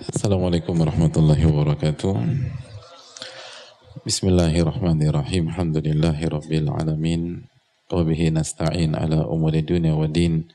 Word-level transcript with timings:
Assalamualaikum 0.00 0.80
warahmatullahi 0.80 1.44
wabarakatuh. 1.44 2.16
Bismillahirrahmanirrahim. 4.00 5.52
Alhamdulillahi 5.52 6.24
rabbil 6.24 6.72
alamin. 6.72 7.44
Wa 7.92 8.00
bihi 8.00 8.32
nasta'in 8.32 8.96
ala 8.96 9.28
umuri 9.28 9.60
dunia 9.60 9.92
wa 9.92 10.08
din. 10.08 10.48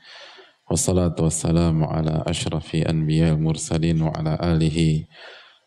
Wassalatu 0.66 1.30
wassalamu 1.30 1.86
ala 1.86 2.26
ashrafi 2.26 2.82
anbiya 2.82 3.38
al-mursalin 3.38 4.02
wa 4.02 4.10
ala 4.18 4.34
alihi 4.34 5.06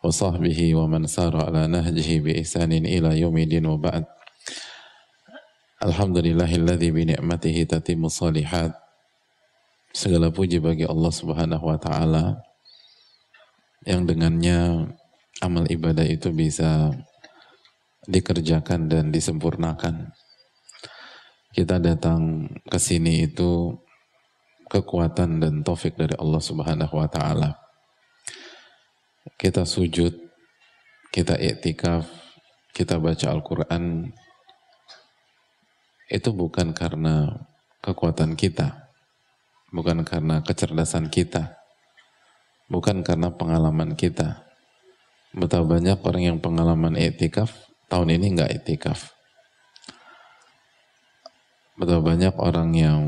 wa 0.04 0.12
sahbihi 0.12 0.76
wa 0.76 0.84
man 0.92 1.08
sara 1.08 1.48
ala 1.48 1.72
nahjihi 1.72 2.20
bi 2.20 2.36
ihsanin 2.36 2.84
ila 2.84 3.16
yaumidin 3.16 3.64
wa 3.64 3.80
ba'd. 3.80 4.04
Alhamdulillahilladzi 5.80 6.92
bi 6.92 7.16
ni'matihi 7.16 7.64
tatimmu 7.64 8.12
salihat. 8.12 8.76
Segala 9.96 10.36
puji 10.36 10.60
bagi 10.60 10.84
Allah 10.84 11.16
Subhanahu 11.16 11.64
wa 11.64 11.80
taala 11.80 12.49
yang 13.90 14.06
dengannya 14.06 14.86
amal 15.42 15.66
ibadah 15.66 16.06
itu 16.06 16.30
bisa 16.30 16.94
dikerjakan 18.06 18.86
dan 18.86 19.10
disempurnakan. 19.10 20.14
Kita 21.50 21.82
datang 21.82 22.46
ke 22.70 22.78
sini 22.78 23.26
itu 23.26 23.74
kekuatan 24.70 25.42
dan 25.42 25.54
taufik 25.66 25.98
dari 25.98 26.14
Allah 26.22 26.38
Subhanahu 26.38 26.94
wa 27.02 27.10
taala. 27.10 27.58
Kita 29.34 29.66
sujud, 29.66 30.14
kita 31.10 31.34
iktikaf, 31.42 32.06
kita 32.78 33.02
baca 33.02 33.34
Al-Qur'an 33.34 34.14
itu 36.14 36.30
bukan 36.30 36.78
karena 36.78 37.42
kekuatan 37.82 38.38
kita, 38.38 38.94
bukan 39.74 40.06
karena 40.06 40.46
kecerdasan 40.46 41.10
kita, 41.10 41.59
bukan 42.70 43.02
karena 43.02 43.34
pengalaman 43.34 43.98
kita. 43.98 44.46
Betapa 45.34 45.78
banyak 45.78 45.98
orang 46.02 46.24
yang 46.24 46.38
pengalaman 46.42 46.96
etikaf, 46.98 47.70
tahun 47.90 48.18
ini 48.18 48.40
nggak 48.40 48.52
etikaf. 48.62 49.14
Betapa 51.78 52.02
banyak 52.14 52.34
orang 52.38 52.70
yang 52.74 53.00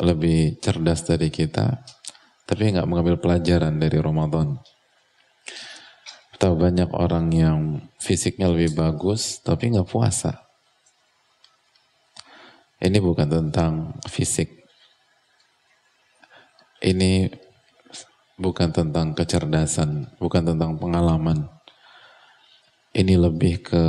lebih 0.00 0.60
cerdas 0.60 1.04
dari 1.04 1.28
kita, 1.28 1.84
tapi 2.48 2.72
nggak 2.72 2.88
mengambil 2.88 3.20
pelajaran 3.20 3.76
dari 3.76 4.00
Ramadan. 4.00 4.60
Betapa 6.32 6.56
banyak 6.56 6.90
orang 6.96 7.26
yang 7.36 7.60
fisiknya 8.00 8.48
lebih 8.48 8.72
bagus, 8.72 9.44
tapi 9.44 9.72
nggak 9.72 9.88
puasa. 9.88 10.48
Ini 12.80 12.96
bukan 12.96 13.28
tentang 13.28 13.72
fisik. 14.08 14.48
Ini 16.80 17.28
bukan 18.40 18.72
tentang 18.72 19.12
kecerdasan, 19.12 20.08
bukan 20.16 20.42
tentang 20.48 20.80
pengalaman. 20.80 21.44
Ini 22.96 23.20
lebih 23.20 23.60
ke 23.60 23.84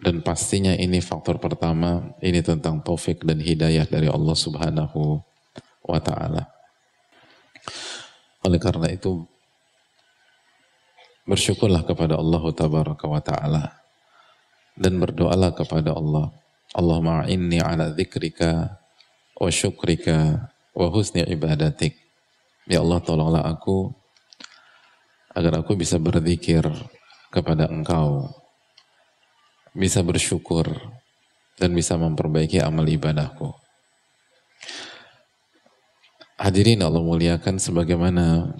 dan 0.00 0.24
pastinya 0.24 0.74
ini 0.74 0.98
faktor 0.98 1.38
pertama, 1.38 2.16
ini 2.18 2.42
tentang 2.42 2.82
taufik 2.82 3.22
dan 3.22 3.38
hidayah 3.38 3.86
dari 3.86 4.10
Allah 4.10 4.36
Subhanahu 4.36 5.22
wa 5.86 6.00
taala. 6.02 6.50
Oleh 8.42 8.58
karena 8.58 8.88
itu 8.90 9.22
bersyukurlah 11.28 11.86
kepada 11.86 12.18
Allah 12.18 12.42
tabaraka 12.50 13.06
wa 13.06 13.20
taala 13.22 13.64
dan 14.74 14.98
berdoalah 14.98 15.54
kepada 15.54 15.94
Allah. 15.94 16.32
Allahumma 16.70 17.28
inni 17.28 17.60
ala 17.60 17.92
dzikrika 17.92 18.80
wa 19.36 19.50
syukrika 19.52 20.48
wa 20.80 20.88
husni 20.88 21.20
ibadatik. 21.28 21.92
Ya 22.64 22.80
Allah 22.80 23.04
tolonglah 23.04 23.44
aku 23.44 23.92
agar 25.36 25.60
aku 25.60 25.76
bisa 25.76 26.00
berzikir 26.00 26.64
kepada 27.28 27.68
engkau, 27.68 28.32
bisa 29.76 30.00
bersyukur 30.00 30.66
dan 31.60 31.76
bisa 31.76 32.00
memperbaiki 32.00 32.64
amal 32.64 32.88
ibadahku. 32.88 33.52
Hadirin 36.40 36.80
Allah 36.80 37.04
muliakan 37.04 37.60
sebagaimana 37.60 38.56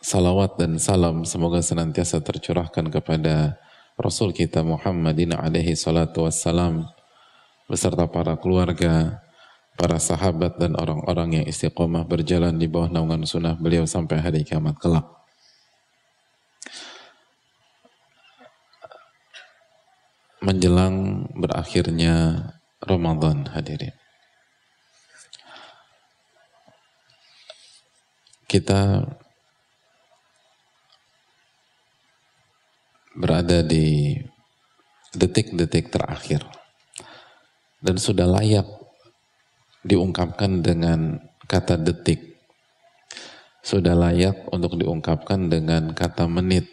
salawat 0.00 0.56
dan 0.56 0.80
salam 0.80 1.28
semoga 1.28 1.60
senantiasa 1.60 2.24
tercurahkan 2.24 2.88
kepada 2.88 3.60
Rasul 4.00 4.32
kita 4.32 4.64
Muhammadin 4.64 5.36
alaihi 5.36 5.76
salatu 5.76 6.24
wassalam 6.24 6.88
beserta 7.68 8.08
para 8.08 8.36
keluarga, 8.40 9.23
para 9.74 9.98
sahabat 9.98 10.56
dan 10.58 10.78
orang-orang 10.78 11.42
yang 11.42 11.46
istiqomah 11.50 12.06
berjalan 12.06 12.54
di 12.54 12.70
bawah 12.70 12.90
naungan 12.90 13.26
sunnah 13.26 13.58
beliau 13.58 13.82
sampai 13.84 14.22
hari 14.22 14.46
kiamat 14.46 14.78
kelak. 14.78 15.06
Menjelang 20.44 21.26
berakhirnya 21.34 22.46
Ramadan 22.84 23.48
hadirin. 23.50 23.96
Kita 28.44 29.02
berada 33.16 33.62
di 33.64 34.14
detik-detik 35.14 35.90
terakhir 35.90 36.42
dan 37.82 37.96
sudah 37.98 38.26
layak 38.26 38.83
diungkapkan 39.84 40.64
dengan 40.64 41.20
kata 41.44 41.76
detik. 41.76 42.40
Sudah 43.64 43.96
layak 43.96 44.48
untuk 44.52 44.76
diungkapkan 44.80 45.48
dengan 45.52 45.92
kata 45.92 46.28
menit. 46.28 46.68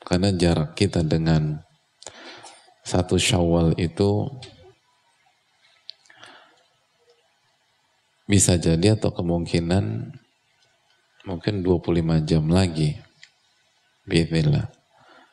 Karena 0.00 0.32
jarak 0.32 0.76
kita 0.76 1.04
dengan 1.04 1.60
satu 2.86 3.18
syawal 3.18 3.74
itu 3.76 4.28
bisa 8.26 8.58
jadi 8.58 8.98
atau 8.98 9.14
kemungkinan 9.14 10.14
mungkin 11.26 11.54
25 11.62 12.22
jam 12.28 12.44
lagi. 12.46 12.98
Bismillah. 14.06 14.70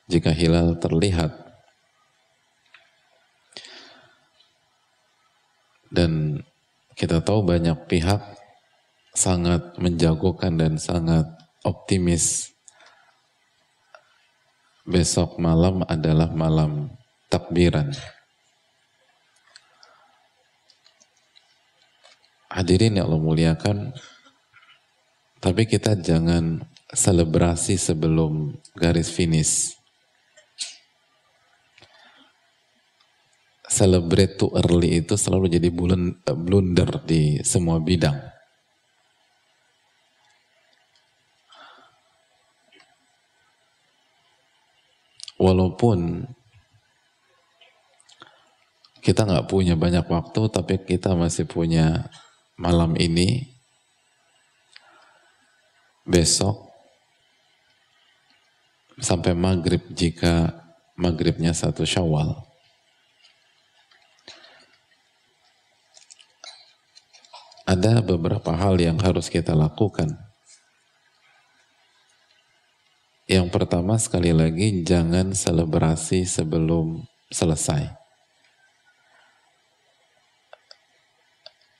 Jika 0.09 0.33
hilal 0.33 0.81
terlihat 0.81 1.31
dan 5.93 6.41
kita 6.93 7.21
tahu 7.21 7.45
banyak 7.45 7.89
pihak 7.89 8.21
sangat 9.13 9.77
menjagokan 9.77 10.57
dan 10.57 10.81
sangat 10.81 11.25
optimis 11.61 12.53
besok 14.83 15.39
malam 15.39 15.87
adalah 15.87 16.27
malam 16.35 16.91
takbiran. 17.31 17.95
Hadirin 22.53 23.01
yang 23.01 23.09
Allah 23.09 23.23
muliakan, 23.23 23.77
tapi 25.41 25.65
kita 25.65 25.97
jangan 25.97 26.61
selebrasi 26.93 27.81
sebelum 27.81 28.53
garis 28.77 29.09
finish. 29.09 29.73
Celebrate 33.69 34.35
too 34.35 34.51
early 34.53 34.99
itu 35.01 35.15
selalu 35.15 35.47
jadi 35.47 35.71
blunder 36.35 36.89
di 37.07 37.39
semua 37.41 37.79
bidang. 37.79 38.19
Walaupun 45.39 46.23
kita 49.03 49.27
nggak 49.27 49.51
punya 49.51 49.75
banyak 49.75 50.07
waktu, 50.07 50.41
tapi 50.47 50.79
kita 50.79 51.11
masih 51.11 51.43
punya 51.43 52.07
malam 52.55 52.95
ini, 52.95 53.51
besok, 56.07 56.71
sampai 58.95 59.35
maghrib 59.35 59.83
jika 59.91 60.55
maghribnya 60.95 61.51
satu 61.51 61.83
syawal. 61.83 62.52
Ada 67.83 67.99
beberapa 67.99 68.55
hal 68.55 68.79
yang 68.79 68.95
harus 69.03 69.27
kita 69.27 69.51
lakukan. 69.51 70.15
Yang 73.27 73.51
pertama 73.51 73.99
sekali 73.99 74.31
lagi 74.31 74.87
jangan 74.87 75.35
selebrasi 75.35 76.23
sebelum 76.23 77.03
selesai. 77.27 77.91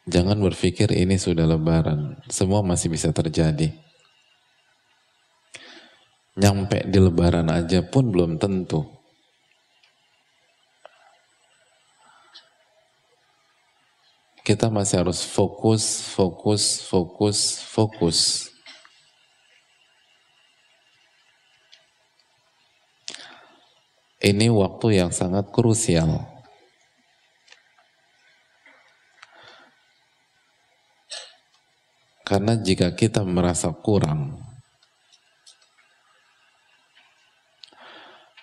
Jangan 0.04 0.44
berpikir 0.44 0.92
ini 0.92 1.16
sudah 1.16 1.48
lebaran, 1.48 2.20
semua 2.28 2.60
masih 2.60 2.92
bisa 2.92 3.16
terjadi. 3.16 3.72
Nyampe 6.36 6.84
di 6.84 7.00
lebaran 7.00 7.48
aja 7.48 7.80
pun 7.80 8.12
belum 8.12 8.36
tentu. 8.36 8.84
kita 14.44 14.68
masih 14.68 15.00
harus 15.00 15.24
fokus, 15.24 16.04
fokus, 16.12 16.84
fokus, 16.84 17.64
fokus. 17.64 18.20
Ini 24.20 24.52
waktu 24.52 25.00
yang 25.00 25.16
sangat 25.16 25.48
krusial. 25.52 26.28
Karena 32.24 32.56
jika 32.60 32.96
kita 32.96 33.24
merasa 33.24 33.72
kurang, 33.72 34.44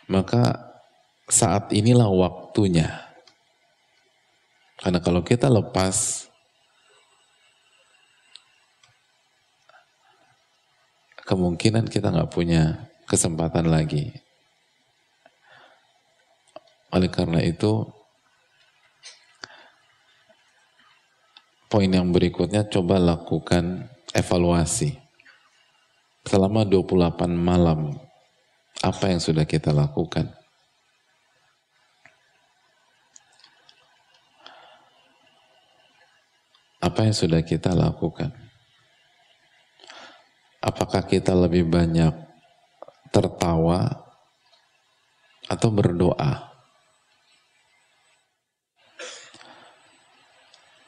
maka 0.08 0.72
saat 1.28 1.72
inilah 1.72 2.08
waktunya 2.12 3.09
karena 4.80 4.96
kalau 5.04 5.20
kita 5.20 5.52
lepas, 5.52 6.24
kemungkinan 11.28 11.84
kita 11.92 12.08
nggak 12.08 12.32
punya 12.32 12.88
kesempatan 13.04 13.68
lagi. 13.68 14.08
Oleh 16.90 17.12
karena 17.12 17.44
itu, 17.44 17.86
poin 21.68 21.86
yang 21.86 22.08
berikutnya 22.10 22.66
coba 22.66 22.96
lakukan 22.96 23.86
evaluasi. 24.16 24.96
Selama 26.24 26.64
28 26.64 27.30
malam, 27.30 28.00
apa 28.80 29.12
yang 29.12 29.20
sudah 29.20 29.44
kita 29.44 29.76
lakukan? 29.76 30.39
Apa 36.80 37.04
yang 37.04 37.12
sudah 37.12 37.44
kita 37.44 37.76
lakukan? 37.76 38.32
Apakah 40.64 41.04
kita 41.04 41.36
lebih 41.36 41.68
banyak 41.68 42.12
tertawa 43.12 44.08
atau 45.44 45.68
berdoa? 45.68 46.52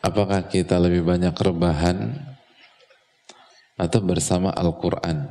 Apakah 0.02 0.48
kita 0.48 0.80
lebih 0.80 1.06
banyak 1.06 1.32
rebahan 1.36 2.16
atau 3.76 4.00
bersama 4.00 4.50
Al-Quran? 4.52 5.28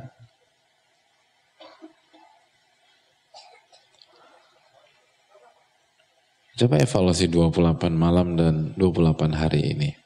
Coba 6.58 6.78
evaluasi 6.78 7.26
28 7.26 7.90
malam 7.94 8.38
dan 8.38 8.70
28 8.78 9.34
hari 9.34 9.74
ini. 9.74 10.01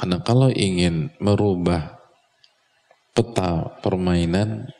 Karena 0.00 0.16
kalau 0.24 0.48
ingin 0.48 1.12
merubah 1.20 2.00
peta 3.12 3.68
permainan 3.84 4.72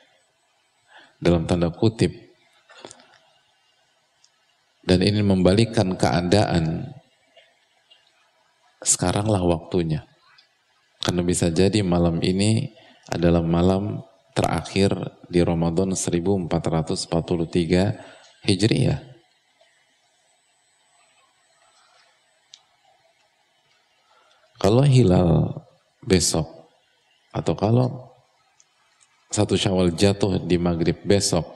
dalam 1.20 1.44
tanda 1.44 1.68
kutip 1.68 2.08
dan 4.80 5.04
ini 5.04 5.20
membalikkan 5.20 5.92
keadaan, 6.00 6.96
sekaranglah 8.80 9.44
waktunya. 9.44 10.08
Karena 11.04 11.20
bisa 11.20 11.52
jadi 11.52 11.84
malam 11.84 12.24
ini 12.24 12.72
adalah 13.12 13.44
malam 13.44 14.00
terakhir 14.32 15.20
di 15.28 15.44
Ramadan 15.44 15.92
1443 15.92 16.48
Hijriah. 18.48 19.09
Kalau 24.60 24.84
hilal 24.84 25.56
besok 26.04 26.44
atau 27.32 27.56
kalau 27.56 28.12
satu 29.32 29.56
syawal 29.56 29.96
jatuh 29.96 30.36
di 30.36 30.60
maghrib 30.60 31.00
besok, 31.00 31.48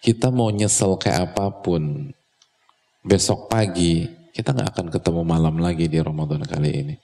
kita 0.00 0.32
mau 0.32 0.48
nyesel 0.48 0.96
kayak 0.96 1.36
apa 1.36 1.60
pun, 1.60 2.08
besok 3.04 3.52
pagi 3.52 4.08
kita 4.30 4.56
nggak 4.56 4.70
akan 4.72 4.88
ketemu 4.88 5.22
malam 5.26 5.60
lagi 5.60 5.90
di 5.90 6.00
Ramadan 6.00 6.40
kali 6.40 6.70
ini. 6.72 6.96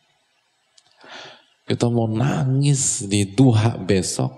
Kita 1.67 1.91
mau 1.93 2.09
nangis 2.09 3.05
di 3.05 3.27
duha 3.27 3.77
besok, 3.77 4.33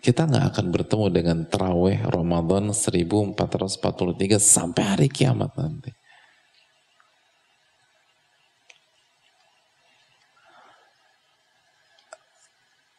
kita 0.00 0.24
nggak 0.24 0.56
akan 0.56 0.66
bertemu 0.72 1.06
dengan 1.10 1.38
terawih 1.44 2.00
Ramadan 2.06 2.72
1443 2.72 4.40
sampai 4.40 4.82
hari 4.86 5.08
kiamat 5.12 5.52
nanti. 5.58 6.01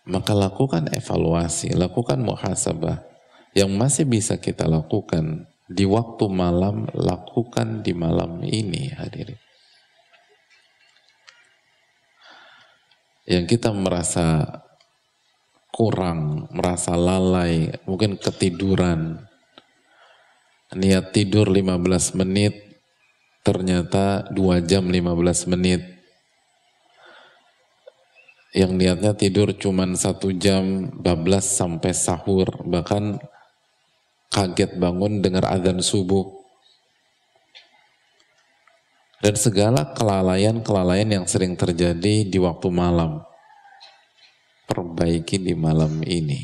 Maka 0.03 0.35
lakukan 0.35 0.91
evaluasi, 0.91 1.71
lakukan 1.75 2.19
muhasabah. 2.19 3.07
Yang 3.55 3.71
masih 3.71 4.05
bisa 4.09 4.35
kita 4.41 4.67
lakukan 4.67 5.47
di 5.69 5.88
waktu 5.88 6.25
malam, 6.27 6.89
lakukan 6.91 7.85
di 7.85 7.95
malam 7.95 8.44
ini 8.44 8.91
hadirin. 8.91 9.39
Yang 13.23 13.55
kita 13.55 13.71
merasa 13.71 14.44
kurang, 15.71 16.51
merasa 16.51 16.94
lalai, 16.99 17.71
mungkin 17.88 18.19
ketiduran, 18.19 19.23
niat 20.75 21.15
tidur 21.15 21.47
15 21.47 22.19
menit, 22.19 22.53
ternyata 23.45 24.27
2 24.33 24.59
jam 24.67 24.83
15 24.91 25.49
menit, 25.49 25.93
yang 28.53 28.77
niatnya 28.77 29.17
tidur 29.17 29.50
cuma 29.57 29.89
satu 29.97 30.29
jam 30.29 30.94
bablas 30.94 31.57
sampai 31.57 31.89
sahur 31.89 32.45
bahkan 32.69 33.17
kaget 34.29 34.77
bangun 34.77 35.25
dengar 35.25 35.50
azan 35.50 35.81
subuh. 35.81 36.41
Dan 39.23 39.39
segala 39.39 39.95
kelalaian-kelalaian 39.95 41.07
yang 41.07 41.25
sering 41.25 41.55
terjadi 41.55 42.27
di 42.27 42.38
waktu 42.44 42.67
malam. 42.67 43.23
Perbaiki 44.68 45.39
di 45.39 45.56
malam 45.56 46.04
ini. 46.04 46.44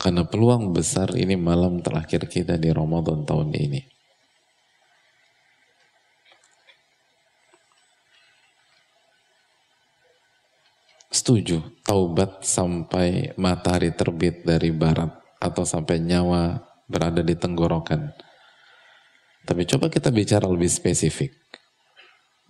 Karena 0.00 0.26
peluang 0.26 0.74
besar 0.74 1.14
ini 1.14 1.38
malam 1.38 1.78
terakhir 1.78 2.26
kita 2.26 2.58
di 2.58 2.74
Ramadan 2.74 3.22
tahun 3.22 3.54
ini. 3.54 3.99
Setuju 11.10 11.58
taubat 11.82 12.46
sampai 12.46 13.34
matahari 13.34 13.90
terbit 13.90 14.46
dari 14.46 14.70
barat 14.70 15.10
atau 15.42 15.66
sampai 15.66 15.98
nyawa 15.98 16.62
berada 16.86 17.20
di 17.20 17.34
tenggorokan. 17.34 18.14
Tapi 19.42 19.62
coba 19.66 19.90
kita 19.90 20.14
bicara 20.14 20.46
lebih 20.46 20.70
spesifik. 20.70 21.34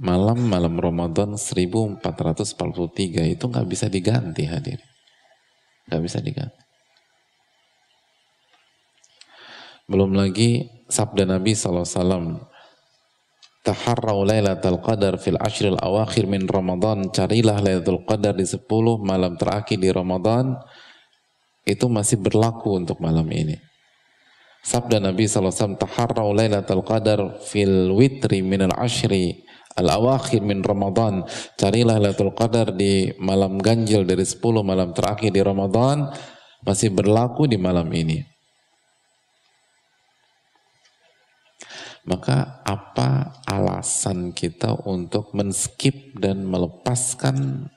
Malam-malam 0.00 0.80
Ramadan 0.80 1.36
1443 1.36 3.36
itu 3.36 3.44
nggak 3.44 3.68
bisa 3.68 3.86
diganti 3.88 4.48
hadir. 4.48 4.80
Nggak 5.88 6.02
bisa 6.04 6.18
diganti. 6.20 6.60
Belum 9.90 10.14
lagi 10.14 10.70
sabda 10.86 11.26
Nabi 11.26 11.52
SAW 11.52 12.46
taharrau 13.60 14.24
lailatul 14.24 14.80
qadar 14.80 15.20
fil 15.20 15.36
ashril 15.40 15.76
awakhir 15.76 16.24
min 16.24 16.48
Ramadan. 16.48 17.12
Carilah 17.12 17.60
lailatul 17.60 18.02
qadar 18.08 18.36
di 18.36 18.46
10 18.48 18.64
malam 19.00 19.36
terakhir 19.36 19.76
di 19.76 19.90
Ramadan. 19.92 20.56
Itu 21.64 21.92
masih 21.92 22.20
berlaku 22.20 22.80
untuk 22.80 22.98
malam 23.04 23.28
ini. 23.28 23.60
Sabda 24.60 25.00
Nabi 25.00 25.24
SAW 25.24 25.80
taharrau 25.80 26.36
lailatul 26.36 26.84
qadar 26.84 27.40
fil 27.40 27.92
witri 27.96 28.44
min 28.44 28.68
al 28.68 28.76
ashri 28.76 29.44
al 29.76 29.88
awakhir 29.88 30.40
min 30.40 30.64
Ramadan. 30.64 31.24
Carilah 31.56 32.00
lailatul 32.00 32.32
qadar 32.32 32.72
di 32.72 33.12
malam 33.20 33.60
ganjil 33.60 34.08
dari 34.08 34.24
10 34.24 34.40
malam 34.64 34.96
terakhir 34.96 35.32
di 35.32 35.40
Ramadan. 35.44 36.08
Masih 36.60 36.92
berlaku 36.92 37.48
di 37.48 37.56
malam 37.56 37.88
ini 37.88 38.29
maka 42.10 42.58
apa 42.66 43.38
alasan 43.46 44.34
kita 44.34 44.74
untuk 44.82 45.30
menskip 45.30 46.18
dan 46.18 46.42
melepaskan 46.42 47.70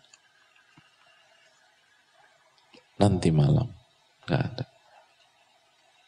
nanti 2.98 3.30
malam? 3.30 3.70
Gak 4.26 4.42
ada. 4.42 4.66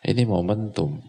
Ini 0.09 0.25
momentum. 0.25 1.05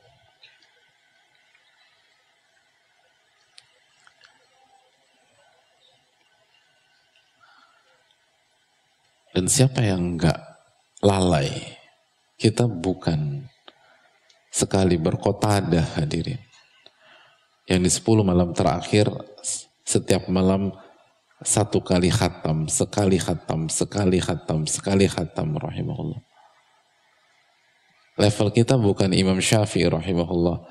Dan 9.33 9.49
siapa 9.49 9.81
yang 9.81 10.17
enggak 10.17 10.37
lalai? 11.01 11.49
Kita 12.37 12.69
bukan 12.69 13.49
sekali 14.53 15.01
berkotada 15.01 15.97
hadirin 15.97 16.46
yang 17.67 17.83
di 17.83 17.91
10 17.91 18.23
malam 18.23 18.55
terakhir 18.55 19.11
setiap 19.87 20.31
malam 20.31 20.75
satu 21.45 21.85
kali 21.85 22.09
khatam, 22.09 22.65
sekali 22.71 23.21
khatam, 23.21 23.69
sekali 23.69 24.19
khatam, 24.23 24.65
sekali 24.65 25.05
khatam 25.05 25.53
rahimahullah. 25.61 26.23
Level 28.17 28.49
kita 28.49 28.81
bukan 28.81 29.13
Imam 29.13 29.37
Syafi'i 29.37 29.85
rahimahullah. 29.85 30.65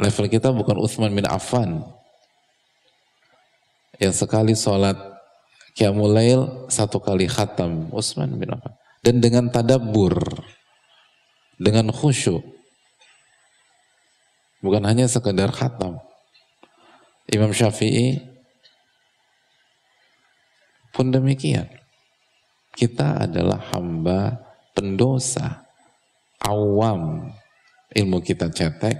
Level 0.00 0.26
kita 0.32 0.48
bukan 0.56 0.80
Uthman 0.80 1.12
bin 1.12 1.28
Affan. 1.28 1.84
Yang 4.00 4.24
sekali 4.24 4.56
sholat 4.56 4.96
Qiyamul 5.76 6.16
satu 6.72 6.96
kali 7.04 7.28
khatam 7.28 7.92
Uthman 7.92 8.40
bin 8.40 8.48
Affan. 8.56 8.72
Dan 9.04 9.20
dengan 9.20 9.52
tadabbur, 9.52 10.16
dengan 11.60 11.92
khusyuk. 11.92 12.55
Bukan 14.66 14.82
hanya 14.82 15.06
sekedar 15.06 15.54
khatam. 15.54 16.02
Imam 17.30 17.54
Syafi'i 17.54 18.18
pun 20.90 21.14
demikian. 21.14 21.70
Kita 22.74 23.30
adalah 23.30 23.62
hamba 23.70 24.42
pendosa, 24.74 25.62
awam, 26.42 27.30
ilmu 27.94 28.18
kita 28.26 28.50
cetek, 28.50 28.98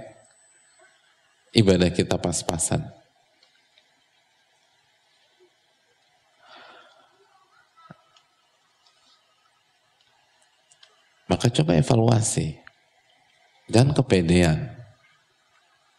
ibadah 1.51 1.91
kita 1.91 2.15
pas-pasan. 2.15 2.87
Maka 11.27 11.51
coba 11.51 11.75
evaluasi 11.75 12.55
dan 13.67 13.91
kepedean. 13.91 14.76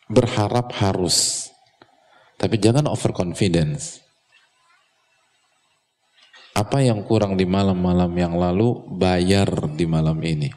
Berharap 0.08 0.72
harus, 0.80 1.48
tapi 2.40 2.56
jangan 2.56 2.88
overconfidence. 2.88 4.00
Apa 6.56 6.82
yang 6.82 7.06
kurang 7.06 7.38
di 7.38 7.46
malam-malam 7.46 8.10
yang 8.18 8.34
lalu, 8.34 8.82
bayar 8.88 9.46
di 9.78 9.84
malam 9.86 10.18
ini. 10.24 10.50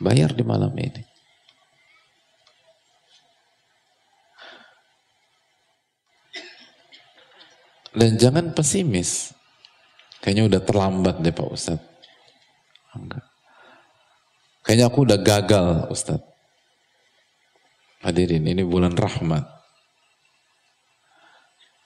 Bayar 0.00 0.32
di 0.32 0.40
malam 0.40 0.72
ini. 0.80 1.02
Dan 7.90 8.16
jangan 8.16 8.54
pesimis. 8.54 9.34
Kayaknya 10.22 10.44
udah 10.46 10.60
terlambat 10.62 11.16
deh 11.20 11.34
Pak 11.34 11.48
Ustadz. 11.50 11.88
Enggak. 12.96 13.24
Kayaknya 14.64 14.86
aku 14.88 14.98
udah 15.04 15.18
gagal 15.20 15.66
Ustadz. 15.92 16.30
Hadirin, 18.00 18.48
ini 18.48 18.64
bulan 18.64 18.96
rahmat. 18.96 19.44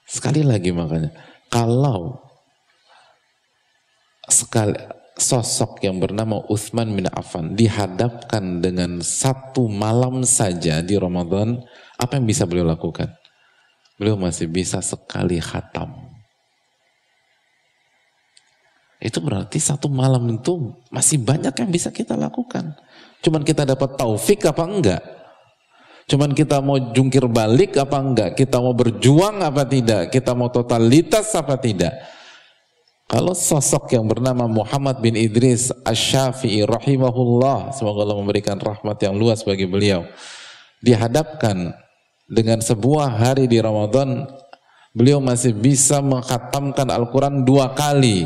Sekali 0.07 0.47
lagi 0.47 0.71
makanya, 0.71 1.11
kalau 1.51 2.15
sekali 4.31 4.79
sosok 5.19 5.83
yang 5.83 5.99
bernama 5.99 6.39
Uthman 6.47 6.95
bin 6.95 7.11
Affan 7.11 7.55
dihadapkan 7.55 8.63
dengan 8.63 9.03
satu 9.03 9.67
malam 9.67 10.23
saja 10.23 10.79
di 10.79 10.95
Ramadan, 10.95 11.59
apa 11.99 12.15
yang 12.15 12.23
bisa 12.23 12.47
beliau 12.47 12.67
lakukan? 12.67 13.11
Beliau 13.99 14.15
masih 14.15 14.47
bisa 14.47 14.79
sekali 14.79 15.39
khatam. 15.43 16.15
Itu 19.03 19.19
berarti 19.19 19.59
satu 19.59 19.91
malam 19.91 20.31
itu 20.31 20.79
masih 20.87 21.19
banyak 21.19 21.51
yang 21.59 21.69
bisa 21.71 21.91
kita 21.91 22.15
lakukan. 22.15 22.71
Cuman 23.19 23.43
kita 23.43 23.67
dapat 23.67 23.99
taufik 23.99 24.47
apa 24.47 24.63
enggak? 24.63 25.03
Cuman 26.05 26.37
kita 26.37 26.61
mau 26.61 26.77
jungkir 26.77 27.25
balik 27.25 27.81
apa 27.81 27.97
enggak? 27.97 28.31
Kita 28.37 28.61
mau 28.61 28.77
berjuang 28.77 29.41
apa 29.41 29.65
tidak? 29.65 30.13
Kita 30.13 30.37
mau 30.37 30.53
totalitas 30.53 31.33
apa 31.33 31.57
tidak? 31.57 31.97
Kalau 33.09 33.33
sosok 33.33 33.89
yang 33.93 34.05
bernama 34.05 34.45
Muhammad 34.45 35.01
bin 35.01 35.17
Idris 35.17 35.69
Asy-Syafi'i 35.85 36.65
rahimahullah, 36.65 37.73
semoga 37.73 38.01
Allah 38.05 38.17
memberikan 38.17 38.57
rahmat 38.57 38.97
yang 39.01 39.17
luas 39.17 39.45
bagi 39.45 39.69
beliau, 39.69 40.05
dihadapkan 40.81 41.73
dengan 42.25 42.61
sebuah 42.61 43.13
hari 43.13 43.45
di 43.45 43.61
Ramadan, 43.61 44.25
beliau 44.93 45.21
masih 45.21 45.53
bisa 45.53 46.01
menghatamkan 46.01 46.89
Al-Quran 46.89 47.45
dua 47.45 47.73
kali. 47.77 48.25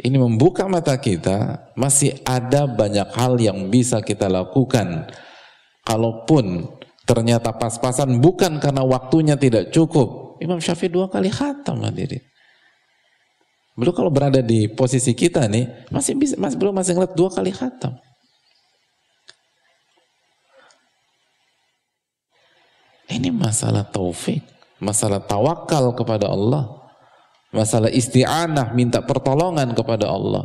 Ini 0.00 0.16
membuka 0.20 0.68
mata 0.68 0.96
kita, 1.00 1.72
masih 1.72 2.20
ada 2.24 2.68
banyak 2.68 3.08
hal 3.16 3.40
yang 3.40 3.72
bisa 3.72 4.04
kita 4.04 4.28
lakukan 4.28 5.08
Kalaupun 5.88 6.68
ternyata 7.08 7.56
pas-pasan 7.56 8.20
bukan 8.20 8.60
karena 8.60 8.84
waktunya 8.84 9.40
tidak 9.40 9.72
cukup. 9.72 10.36
Imam 10.44 10.60
Syafi'i 10.60 10.92
dua 10.92 11.08
kali 11.08 11.32
khatam 11.32 11.80
hadirin. 11.80 12.20
Belum 13.78 13.94
kalau 13.96 14.12
berada 14.12 14.44
di 14.44 14.68
posisi 14.68 15.16
kita 15.16 15.48
nih, 15.48 15.88
masih 15.88 16.18
bisa, 16.18 16.34
masih 16.36 16.58
belum 16.60 16.74
masih 16.76 16.92
ngeliat 16.98 17.14
dua 17.16 17.30
kali 17.32 17.54
khatam. 17.54 17.96
Ini 23.08 23.32
masalah 23.32 23.88
taufik, 23.88 24.44
masalah 24.76 25.24
tawakal 25.24 25.96
kepada 25.96 26.28
Allah, 26.28 26.84
masalah 27.48 27.88
isti'anah, 27.88 28.76
minta 28.76 29.00
pertolongan 29.00 29.72
kepada 29.72 30.12
Allah, 30.12 30.44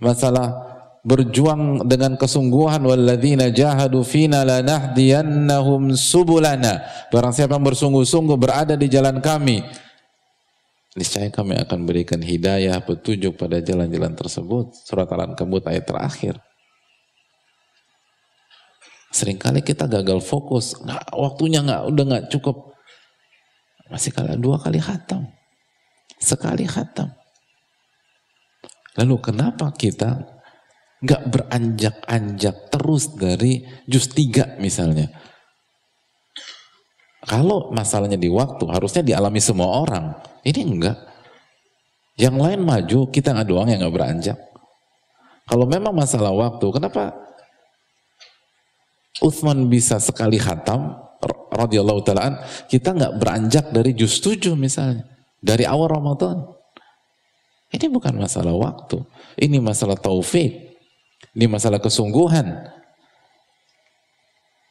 masalah 0.00 0.77
berjuang 1.06 1.86
dengan 1.86 2.18
kesungguhan 2.18 2.82
walladzina 2.82 3.50
jahadu 3.50 4.02
fina 4.02 4.42
lanahdiyannahum 4.42 5.94
subulana. 5.94 6.82
Barang 7.10 7.34
siapa 7.34 7.58
yang 7.58 7.66
bersungguh-sungguh 7.66 8.36
berada 8.38 8.74
di 8.74 8.90
jalan 8.90 9.22
kami 9.22 9.62
niscaya 10.98 11.30
kami 11.30 11.54
akan 11.54 11.86
berikan 11.86 12.18
hidayah 12.18 12.82
petunjuk 12.82 13.38
pada 13.38 13.62
jalan-jalan 13.62 14.18
tersebut. 14.18 14.74
Surat 14.82 15.06
al-ankabut 15.06 15.62
ayat 15.70 15.86
terakhir. 15.86 16.34
Seringkali 19.14 19.62
kita 19.62 19.88
gagal 19.88 20.20
fokus 20.20 20.76
nggak 20.82 21.14
waktunya 21.14 21.62
nggak 21.62 21.82
udah 21.94 22.04
nggak 22.04 22.26
cukup. 22.34 22.74
Masih 23.88 24.12
kali 24.12 24.36
dua 24.36 24.60
kali 24.60 24.82
khatam. 24.82 25.30
Sekali 26.18 26.66
khatam. 26.66 27.14
Lalu 28.98 29.16
kenapa 29.22 29.70
kita 29.72 30.37
nggak 30.98 31.22
beranjak-anjak 31.30 32.74
terus 32.74 33.14
dari 33.14 33.62
jus 33.86 34.10
tiga 34.10 34.58
misalnya. 34.58 35.10
Kalau 37.28 37.68
masalahnya 37.74 38.16
di 38.16 38.32
waktu 38.32 38.64
harusnya 38.66 39.04
dialami 39.04 39.38
semua 39.38 39.84
orang. 39.84 40.16
Ini 40.42 40.60
enggak. 40.64 40.98
Yang 42.18 42.36
lain 42.40 42.60
maju, 42.64 43.00
kita 43.12 43.30
nggak 43.30 43.46
doang 43.46 43.68
yang 43.70 43.84
nggak 43.84 43.94
beranjak. 43.94 44.38
Kalau 45.48 45.64
memang 45.64 45.94
masalah 45.94 46.34
waktu, 46.34 46.66
kenapa 46.72 47.14
Uthman 49.22 49.70
bisa 49.70 49.98
sekali 50.02 50.38
khatam 50.38 50.98
radhiyallahu 51.54 52.04
taalaan, 52.06 52.38
kita 52.70 52.94
nggak 52.94 53.16
beranjak 53.18 53.64
dari 53.74 53.94
jus 53.94 54.18
tujuh 54.22 54.54
misalnya, 54.54 55.06
dari 55.38 55.66
awal 55.66 55.90
Ramadan. 55.90 56.42
Ini 57.68 57.86
bukan 57.92 58.16
masalah 58.16 58.54
waktu, 58.56 59.04
ini 59.40 59.60
masalah 59.60 59.98
taufik. 59.98 60.67
Ini 61.38 61.46
masalah 61.46 61.78
kesungguhan. 61.78 62.66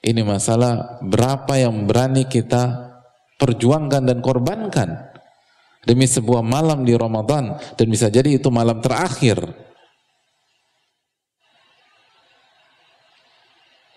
Ini 0.03 0.19
masalah 0.27 0.99
berapa 0.99 1.55
yang 1.55 1.87
berani 1.87 2.27
kita 2.27 2.91
perjuangkan 3.39 4.03
dan 4.03 4.19
korbankan 4.19 5.15
demi 5.87 6.03
sebuah 6.03 6.43
malam 6.43 6.83
di 6.83 6.91
Ramadan 6.91 7.55
dan 7.79 7.87
bisa 7.87 8.11
jadi 8.11 8.35
itu 8.35 8.51
malam 8.51 8.83
terakhir. 8.83 9.39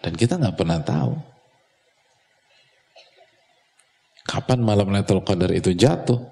Dan 0.01 0.15
kita 0.15 0.39
nggak 0.39 0.55
pernah 0.57 0.79
tahu 0.79 1.13
kapan 4.31 4.63
malam 4.63 4.95
Lailatul 4.95 5.27
Qadar 5.27 5.51
itu 5.51 5.75
jatuh. 5.75 6.23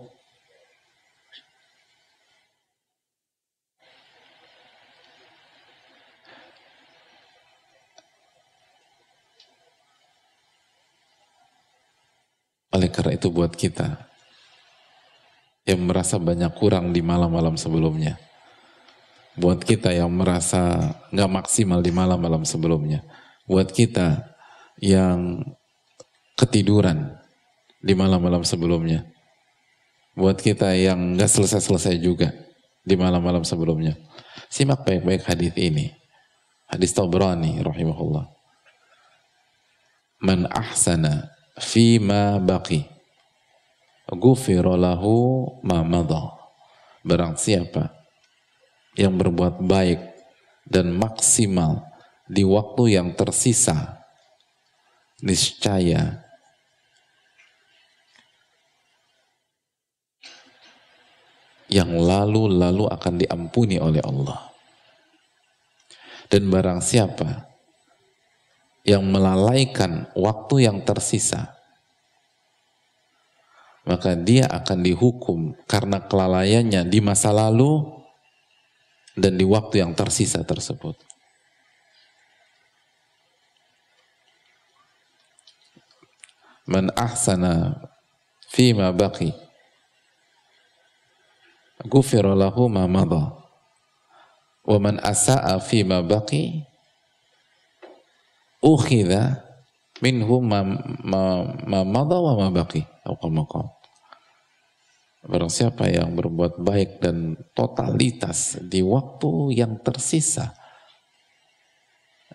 Oleh 12.79 12.88
karena 12.99 13.15
itu 13.15 13.31
buat 13.31 13.55
kita 13.55 14.11
yang 15.63 15.87
merasa 15.87 16.19
banyak 16.19 16.51
kurang 16.59 16.91
di 16.91 16.99
malam-malam 16.99 17.55
sebelumnya. 17.55 18.19
Buat 19.39 19.63
kita 19.63 19.95
yang 19.95 20.11
merasa 20.11 20.91
nggak 21.15 21.31
maksimal 21.31 21.79
di 21.79 21.95
malam-malam 21.95 22.43
sebelumnya. 22.43 23.07
Buat 23.47 23.71
kita 23.71 24.27
yang 24.83 25.47
ketiduran 26.35 27.23
di 27.79 27.95
malam-malam 27.95 28.43
sebelumnya. 28.43 29.07
Buat 30.19 30.43
kita 30.43 30.75
yang 30.75 31.15
nggak 31.15 31.31
selesai-selesai 31.31 32.03
juga 32.03 32.35
di 32.83 32.99
malam-malam 32.99 33.47
sebelumnya. 33.47 33.95
Simak 34.51 34.83
baik-baik 34.83 35.23
hadis 35.23 35.55
ini. 35.55 35.95
Hadis 36.67 36.91
Tabrani 36.99 37.63
rahimahullah. 37.63 38.27
man 40.19 40.51
ahsana 40.51 41.38
fi 41.59 41.99
ma 42.03 42.39
baqi 42.39 42.87
ghufira 44.09 44.79
lahu 44.79 45.47
ma 45.63 45.85
madha 45.85 46.39
barang 47.05 47.37
siapa 47.37 47.93
yang 48.99 49.15
berbuat 49.15 49.63
baik 49.63 50.01
dan 50.67 50.91
maksimal 50.93 51.87
di 52.27 52.45
waktu 52.45 52.99
yang 52.99 53.15
tersisa 53.15 54.05
niscaya 55.23 56.29
yang 61.69 61.93
lalu-lalu 61.93 62.89
akan 62.89 63.15
diampuni 63.21 63.77
oleh 63.77 64.01
Allah. 64.01 64.49
Dan 66.29 66.49
barang 66.53 66.81
siapa 66.85 67.48
yang 68.87 69.07
melalaikan 69.07 70.11
waktu 70.13 70.69
yang 70.69 70.85
tersisa, 70.85 71.57
maka 73.89 74.13
dia 74.13 74.45
akan 74.45 74.79
dihukum 74.85 75.57
karena 75.65 76.05
kelalaiannya 76.05 76.85
di 76.85 77.01
masa 77.01 77.33
lalu 77.33 77.89
dan 79.17 79.41
di 79.41 79.49
waktu 79.49 79.81
yang 79.81 79.97
tersisa 79.97 80.45
tersebut. 80.45 80.95
Man 86.69 86.93
ahsana 86.93 87.81
fima 88.53 88.93
baqi 88.93 89.33
gufira 91.89 92.37
lahu 92.37 92.69
ma 92.69 92.85
madha 92.85 93.39
wa 94.69 94.77
man 94.77 95.01
asa'a 95.01 95.57
fi 95.65 95.81
ma 95.81 96.05
baqi 96.05 96.68
ukhidha 98.63 99.43
minhu 100.03 100.39
ma, 100.43 100.63
ma, 101.03 101.23
ma 101.65 102.03
wa 102.03 102.33
ma 102.39 102.47
baqi 102.51 102.83
Barang 105.29 105.51
siapa 105.51 105.91
yang 105.91 106.15
berbuat 106.15 106.63
baik 106.63 107.03
dan 107.03 107.35
totalitas 107.53 108.57
di 108.65 108.81
waktu 108.87 109.61
yang 109.61 109.77
tersisa, 109.83 110.55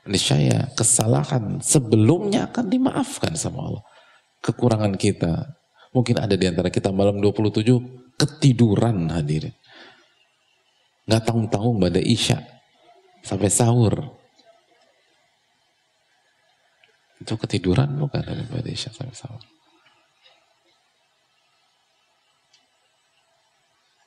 niscaya 0.04 0.68
kesalahan 0.76 1.64
sebelumnya 1.64 2.52
akan 2.52 2.68
dimaafkan 2.68 3.34
sama 3.40 3.72
Allah. 3.72 3.84
Kekurangan 4.44 5.00
kita, 5.00 5.58
mungkin 5.96 6.20
ada 6.20 6.36
di 6.36 6.44
antara 6.44 6.68
kita 6.68 6.92
malam 6.92 7.24
27 7.24 8.20
ketiduran 8.20 9.08
hadirin. 9.10 9.56
Nggak 11.08 11.24
tahu-tahu 11.24 11.70
pada 11.80 12.00
isya 12.04 12.44
sampai 13.24 13.48
sahur. 13.48 14.23
Itu 17.24 17.40
ketiduran 17.40 17.96
bukan 17.96 18.20
pada 18.52 18.68
isya 18.68 18.92
sampai 18.92 19.16
sahur. 19.16 19.40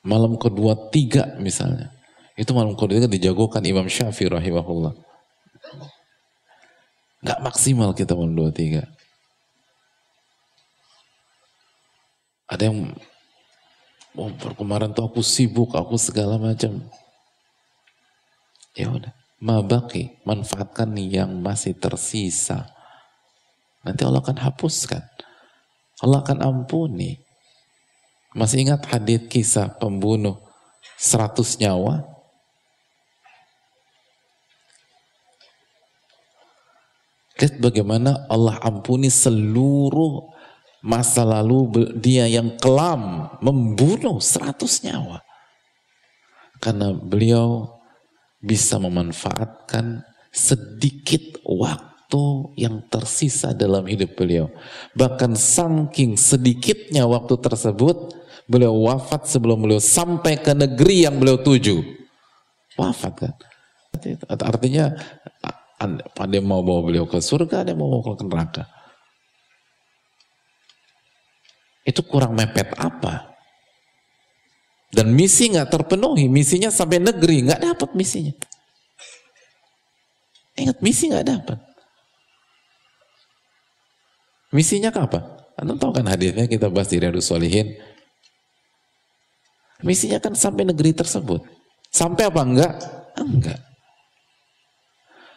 Malam 0.05 0.37
kedua 0.37 0.93
tiga 0.93 1.33
misalnya. 1.41 1.89
Itu 2.37 2.53
malam 2.53 2.77
kedua 2.77 3.01
tiga 3.01 3.09
dijagokan 3.09 3.65
Imam 3.65 3.89
Syafi'i 3.89 4.29
rahimahullah. 4.29 4.93
Nggak 7.25 7.39
maksimal 7.41 7.97
kita 7.97 8.13
malam 8.13 8.37
dua 8.37 8.53
tiga. 8.53 8.85
Ada 12.45 12.69
yang 12.69 12.93
oh 14.13 14.29
kemarin 14.53 14.93
tuh 14.93 15.09
aku 15.09 15.25
sibuk, 15.25 15.73
aku 15.73 15.97
segala 15.97 16.37
macam. 16.37 16.85
Ya 18.77 18.93
udah, 18.93 19.09
mabaki, 19.41 20.21
manfaatkan 20.21 20.93
yang 21.01 21.41
masih 21.41 21.73
tersisa. 21.73 22.76
Nanti 23.87 24.03
Allah 24.03 24.19
akan 24.19 24.39
hapuskan. 24.43 24.99
Allah 26.03 26.19
akan 26.19 26.43
ampuni. 26.43 27.15
Masih 28.35 28.67
ingat 28.67 28.83
hadis 28.91 29.23
kisah 29.31 29.71
pembunuh 29.79 30.43
seratus 30.99 31.55
nyawa? 31.55 32.03
Lihat 37.39 37.63
bagaimana 37.63 38.27
Allah 38.27 38.59
ampuni 38.59 39.07
seluruh 39.07 40.35
masa 40.83 41.23
lalu 41.23 41.87
dia 41.95 42.27
yang 42.27 42.59
kelam 42.59 43.31
membunuh 43.39 44.19
seratus 44.19 44.83
nyawa. 44.83 45.23
Karena 46.59 46.91
beliau 46.91 47.79
bisa 48.43 48.81
memanfaatkan 48.83 50.03
sedikit 50.33 51.39
waktu 51.47 51.96
yang 52.55 52.83
tersisa 52.87 53.51
dalam 53.51 53.83
hidup 53.83 54.15
beliau. 54.15 54.47
Bahkan 54.95 55.35
saking 55.35 56.15
sedikitnya 56.15 57.03
waktu 57.03 57.35
tersebut, 57.35 58.15
beliau 58.47 58.75
wafat 58.87 59.27
sebelum 59.27 59.59
beliau 59.59 59.83
sampai 59.83 60.39
ke 60.39 60.55
negeri 60.55 61.03
yang 61.03 61.19
beliau 61.19 61.39
tuju. 61.41 61.83
Wafat 62.79 63.13
kan. 63.19 63.33
Artinya 64.29 64.95
ada 66.15 66.33
yang 66.33 66.47
mau 66.47 66.63
bawa 66.63 66.87
beliau 66.87 67.05
ke 67.09 67.19
surga, 67.19 67.67
ada 67.67 67.75
yang 67.75 67.81
mau 67.83 67.91
bawa 67.91 68.15
ke 68.15 68.23
neraka. 68.23 68.63
itu 71.87 72.03
kurang 72.03 72.35
mepet 72.35 72.67
apa? 72.75 73.31
Dan 74.91 75.15
misi 75.15 75.47
nggak 75.47 75.71
terpenuhi, 75.71 76.27
misinya 76.27 76.67
sampai 76.67 76.99
negeri 76.99 77.47
nggak 77.47 77.63
dapat 77.63 77.89
misinya. 77.95 78.35
Ingat 80.59 80.83
misi 80.83 81.07
nggak 81.07 81.27
dapat. 81.27 81.59
Misinya 84.51 84.89
apa? 84.95 85.49
Anda 85.57 85.75
tahu 85.75 85.91
kan 85.91 86.07
hadirnya 86.07 86.45
kita 86.47 86.69
bahas 86.69 86.87
di 86.87 87.01
Riyadus 87.01 87.27
Solihin. 87.27 87.75
Misinya 89.83 90.17
kan 90.21 90.33
sampai 90.33 90.65
negeri 90.69 90.93
tersebut. 90.93 91.43
Sampai 91.89 92.29
apa 92.29 92.41
enggak? 92.45 92.73
Enggak. 93.17 93.59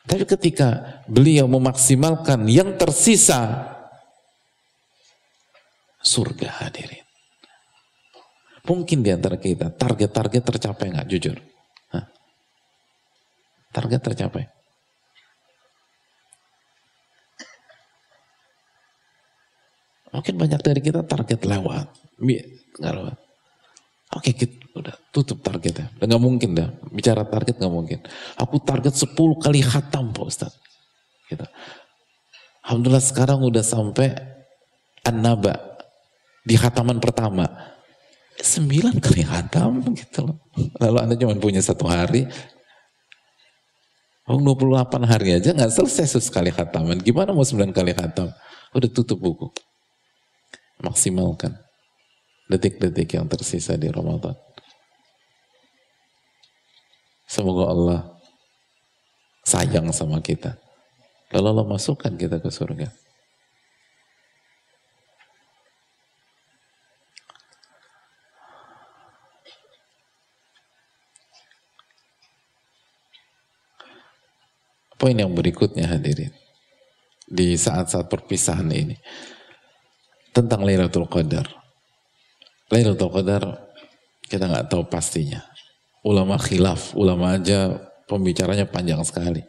Tapi 0.04 0.24
ketika 0.26 1.00
beliau 1.06 1.46
memaksimalkan 1.46 2.48
yang 2.48 2.74
tersisa 2.76 3.68
surga 6.00 6.64
hadirin. 6.64 7.04
Mungkin 8.64 9.00
di 9.00 9.10
antara 9.12 9.40
kita 9.40 9.72
target-target 9.72 10.42
tercapai 10.44 10.92
nggak 10.92 11.08
jujur? 11.08 11.36
Hah? 11.92 12.04
Target 13.72 14.00
tercapai? 14.04 14.44
Mungkin 20.10 20.34
banyak 20.34 20.60
dari 20.60 20.80
kita 20.82 21.06
target 21.06 21.46
lewat, 21.46 21.86
nggak 22.18 22.92
lewat. 22.98 23.16
Oke, 24.10 24.34
kita 24.34 24.58
udah 24.74 24.94
tutup 25.14 25.38
targetnya. 25.38 25.86
Udah 26.02 26.06
nggak 26.10 26.22
mungkin 26.22 26.50
dah. 26.58 26.68
Bicara 26.90 27.22
target 27.22 27.62
nggak 27.62 27.70
mungkin. 27.70 27.98
Aku 28.42 28.58
target 28.58 28.90
10 28.98 29.14
kali 29.38 29.62
khatam 29.62 30.10
Pak 30.10 30.26
Ustaz. 30.26 30.50
Gitu. 31.30 31.46
Alhamdulillah 32.66 33.06
sekarang 33.06 33.38
udah 33.46 33.62
sampai 33.62 34.18
An-Naba 35.06 35.54
di 36.42 36.58
hataman 36.58 36.98
pertama. 36.98 37.46
Sembilan 38.34 38.98
kali 38.98 39.22
hatam 39.22 39.78
gitu 39.94 40.26
loh. 40.26 40.36
Lalu 40.82 40.98
Anda 40.98 41.14
cuma 41.14 41.38
punya 41.38 41.62
satu 41.62 41.86
hari. 41.86 42.26
Oh 44.26 44.42
28 44.42 45.06
hari 45.06 45.38
aja 45.38 45.54
nggak 45.54 45.70
selesai 45.70 46.18
sekali 46.18 46.50
hataman. 46.50 46.98
Gimana 46.98 47.30
mau 47.30 47.46
sembilan 47.46 47.70
kali 47.70 47.94
hatam? 47.94 48.26
Udah 48.74 48.90
tutup 48.90 49.22
buku. 49.22 49.69
Maksimalkan 50.80 51.60
detik-detik 52.50 53.14
yang 53.14 53.30
tersisa 53.30 53.78
di 53.78 53.86
Ramadan. 53.86 54.34
Semoga 57.30 57.70
Allah 57.70 58.00
sayang 59.46 59.94
sama 59.94 60.18
kita. 60.18 60.58
Lalu 61.30 61.46
Allah 61.46 61.66
masukkan 61.78 62.10
kita 62.18 62.42
ke 62.42 62.50
surga. 62.50 62.90
Poin 74.98 75.16
yang 75.16 75.32
berikutnya 75.32 75.86
hadirin. 75.86 76.34
Di 77.30 77.54
saat-saat 77.54 78.10
perpisahan 78.10 78.68
ini. 78.74 78.98
Tentang 80.30 80.62
Lailatul 80.62 81.06
Qadar. 81.10 81.46
Lailatul 82.70 83.10
Qadar 83.10 83.42
kita 84.26 84.46
nggak 84.46 84.70
tahu 84.70 84.86
pastinya. 84.86 85.42
Ulama 86.06 86.40
khilaf, 86.40 86.96
ulama 86.96 87.36
aja 87.36 87.76
pembicaranya 88.08 88.64
panjang 88.64 89.02
sekali. 89.04 89.42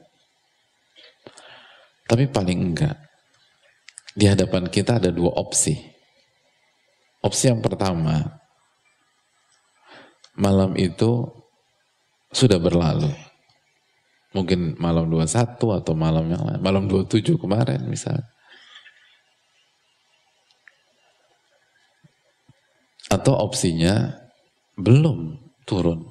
Tapi 2.09 2.27
paling 2.27 2.59
enggak, 2.59 2.97
di 4.11 4.27
hadapan 4.27 4.67
kita 4.67 4.99
ada 4.99 5.13
dua 5.13 5.31
opsi. 5.39 5.79
Opsi 7.23 7.47
yang 7.47 7.63
pertama, 7.63 8.41
malam 10.35 10.75
itu 10.75 11.23
sudah 12.35 12.59
berlalu 12.59 13.13
Mungkin 14.31 14.79
malam 14.79 15.11
21 15.11 15.59
atau 15.59 15.91
malam 15.91 16.23
yang 16.31 16.43
lain, 16.47 16.61
malam 16.63 16.87
27 16.87 17.35
kemarin 17.35 17.83
misalnya. 17.83 18.23
Atau 23.11 23.35
opsinya 23.35 24.15
belum 24.79 25.35
turun. 25.67 26.07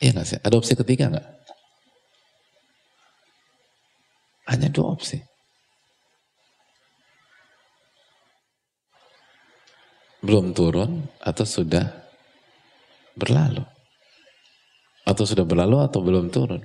Iya 0.00 0.16
nggak 0.16 0.28
sih? 0.28 0.40
Ada 0.40 0.54
opsi 0.56 0.72
ketiga 0.72 1.12
nggak? 1.12 1.28
Hanya 4.48 4.68
dua 4.72 4.96
opsi. 4.96 5.20
Belum 10.24 10.56
turun 10.56 11.04
atau 11.20 11.44
sudah 11.44 11.86
berlalu. 13.14 13.64
Atau 15.06 15.22
sudah 15.28 15.44
berlalu 15.44 15.76
atau 15.84 16.00
belum 16.02 16.32
turun. 16.32 16.62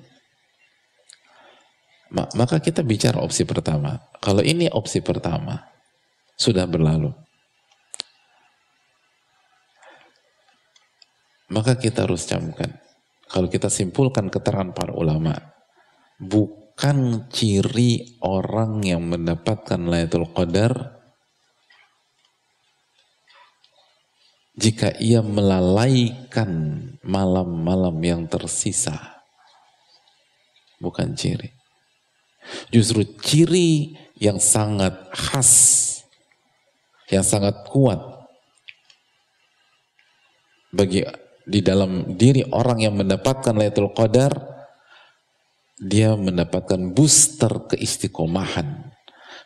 Maka 2.12 2.60
kita 2.60 2.84
bicara 2.84 3.24
opsi 3.24 3.48
pertama. 3.48 3.96
Kalau 4.20 4.44
ini 4.44 4.68
opsi 4.68 5.00
pertama, 5.00 5.71
sudah 6.42 6.66
berlalu. 6.66 7.14
Maka 11.54 11.78
kita 11.78 12.08
harus 12.08 12.26
camkan. 12.26 12.82
Kalau 13.30 13.46
kita 13.46 13.70
simpulkan 13.70 14.32
keterangan 14.32 14.74
para 14.74 14.92
ulama, 14.96 15.36
bukan 16.18 17.28
ciri 17.28 18.18
orang 18.24 18.82
yang 18.82 19.04
mendapatkan 19.06 19.78
Lailatul 19.78 20.32
Qadar 20.32 21.02
jika 24.56 24.96
ia 25.00 25.24
melalaikan 25.24 26.50
malam-malam 27.04 27.96
yang 28.04 28.22
tersisa. 28.28 29.24
Bukan 30.80 31.14
ciri. 31.14 31.52
Justru 32.72 33.06
ciri 33.22 33.96
yang 34.18 34.40
sangat 34.42 34.92
khas, 35.14 35.52
yang 37.10 37.24
sangat 37.26 37.66
kuat 37.66 38.12
bagi 40.72 41.04
di 41.44 41.60
dalam 41.60 42.16
diri 42.16 42.40
orang 42.48 42.80
yang 42.80 42.94
mendapatkan 42.96 43.52
Lailatul 43.52 43.92
Qadar, 43.92 44.32
dia 45.76 46.16
mendapatkan 46.16 46.80
booster 46.96 47.68
keistiqomahan. 47.68 48.88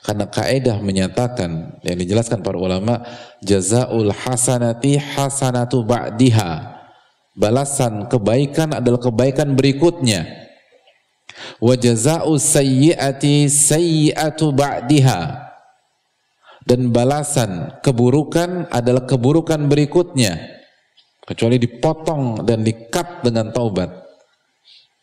Karena 0.06 0.30
kaidah 0.30 0.78
menyatakan 0.78 1.82
yang 1.82 1.98
dijelaskan 1.98 2.46
para 2.46 2.54
ulama 2.54 3.02
jazaul 3.42 4.14
hasanati 4.14 5.02
hasanatu 5.02 5.82
ba'diha. 5.82 6.78
Balasan 7.34 8.06
kebaikan 8.06 8.78
adalah 8.78 9.02
kebaikan 9.02 9.58
berikutnya. 9.58 10.30
Wa 11.58 11.74
jaza'u 11.74 12.38
sayyi'ati 12.38 13.50
sayyi'atu 13.50 14.54
ba'diha. 14.54 15.45
Dan 16.66 16.90
balasan 16.90 17.78
keburukan 17.78 18.66
adalah 18.74 19.06
keburukan 19.06 19.70
berikutnya. 19.70 20.34
Kecuali 21.22 21.62
dipotong 21.62 22.42
dan 22.42 22.66
dikat 22.66 23.22
dengan 23.22 23.54
taubat. 23.54 23.90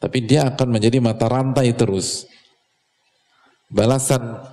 Tapi 0.04 0.19
dia 0.28 0.52
akan 0.52 0.76
menjadi 0.76 0.99
mata 0.99 1.32
rantai 1.32 1.71
terus. 1.71 2.28
Balasan 3.71 4.43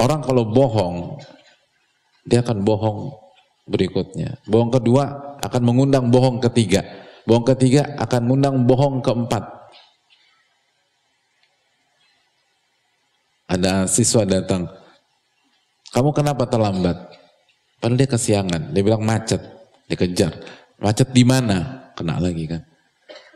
orang 0.00 0.24
kalau 0.24 0.48
bohong, 0.48 1.20
dia 2.24 2.40
akan 2.40 2.64
bohong 2.64 3.12
berikutnya. 3.68 4.40
Bohong 4.48 4.72
kedua 4.72 5.36
akan 5.44 5.62
mengundang 5.62 6.08
bohong 6.08 6.40
ketiga. 6.40 6.80
Bohong 7.28 7.44
ketiga 7.44 7.92
akan 8.00 8.20
mengundang 8.24 8.56
bohong 8.64 9.04
keempat. 9.04 9.44
Ada 13.50 13.84
siswa 13.84 14.24
datang, 14.24 14.70
kamu 15.90 16.10
kenapa 16.14 16.46
terlambat? 16.46 16.96
Padahal 17.80 17.98
dia 17.98 18.08
kesiangan, 18.08 18.70
dia 18.70 18.82
bilang 18.84 19.02
macet, 19.02 19.40
dikejar. 19.88 20.36
Macet 20.78 21.10
di 21.10 21.24
mana? 21.24 21.90
Kena 21.96 22.20
lagi 22.20 22.44
kan. 22.46 22.62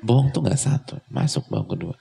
Bohong 0.05 0.31
tuh 0.31 0.45
nggak 0.45 0.61
satu, 0.61 1.01
masuk 1.09 1.49
bohong 1.49 1.69
kedua. 1.69 1.97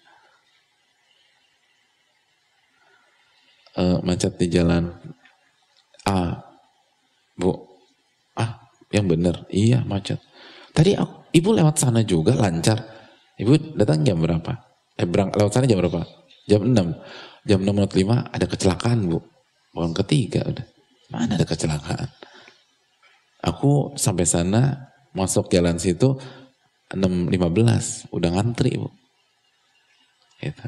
Uh, 3.73 3.97
macet 4.05 4.37
di 4.37 4.53
jalan 4.53 4.93
A, 6.05 6.35
bu, 7.33 7.57
ah 8.37 8.69
yang 8.93 9.09
bener, 9.09 9.47
iya 9.49 9.81
macet. 9.87 10.21
Tadi 10.75 10.93
aku, 10.93 11.31
ibu 11.33 11.49
lewat 11.55 11.79
sana 11.79 12.05
juga 12.05 12.37
lancar. 12.37 12.77
Ibu 13.39 13.73
datang 13.79 14.05
jam 14.05 14.21
berapa? 14.21 14.53
Eh 14.99 15.07
berang, 15.09 15.33
lewat 15.33 15.51
sana 15.57 15.65
jam 15.65 15.81
berapa? 15.81 16.05
Jam 16.43 16.61
6 16.69 16.75
jam 17.47 17.59
6.05 17.63 18.35
ada 18.35 18.45
kecelakaan 18.45 18.99
bu. 19.07 19.32
Orang 19.73 19.93
ketiga 19.97 20.45
udah. 20.45 20.65
Mana 21.09 21.37
ada 21.37 21.45
kecelakaan? 21.45 22.09
Aku 23.43 23.93
sampai 23.99 24.23
sana 24.23 24.93
masuk 25.13 25.51
jalan 25.51 25.77
situ 25.77 26.15
6.15 26.93 28.13
udah 28.13 28.29
ngantri 28.33 28.77
bu. 28.77 28.89
Gitu. 30.41 30.67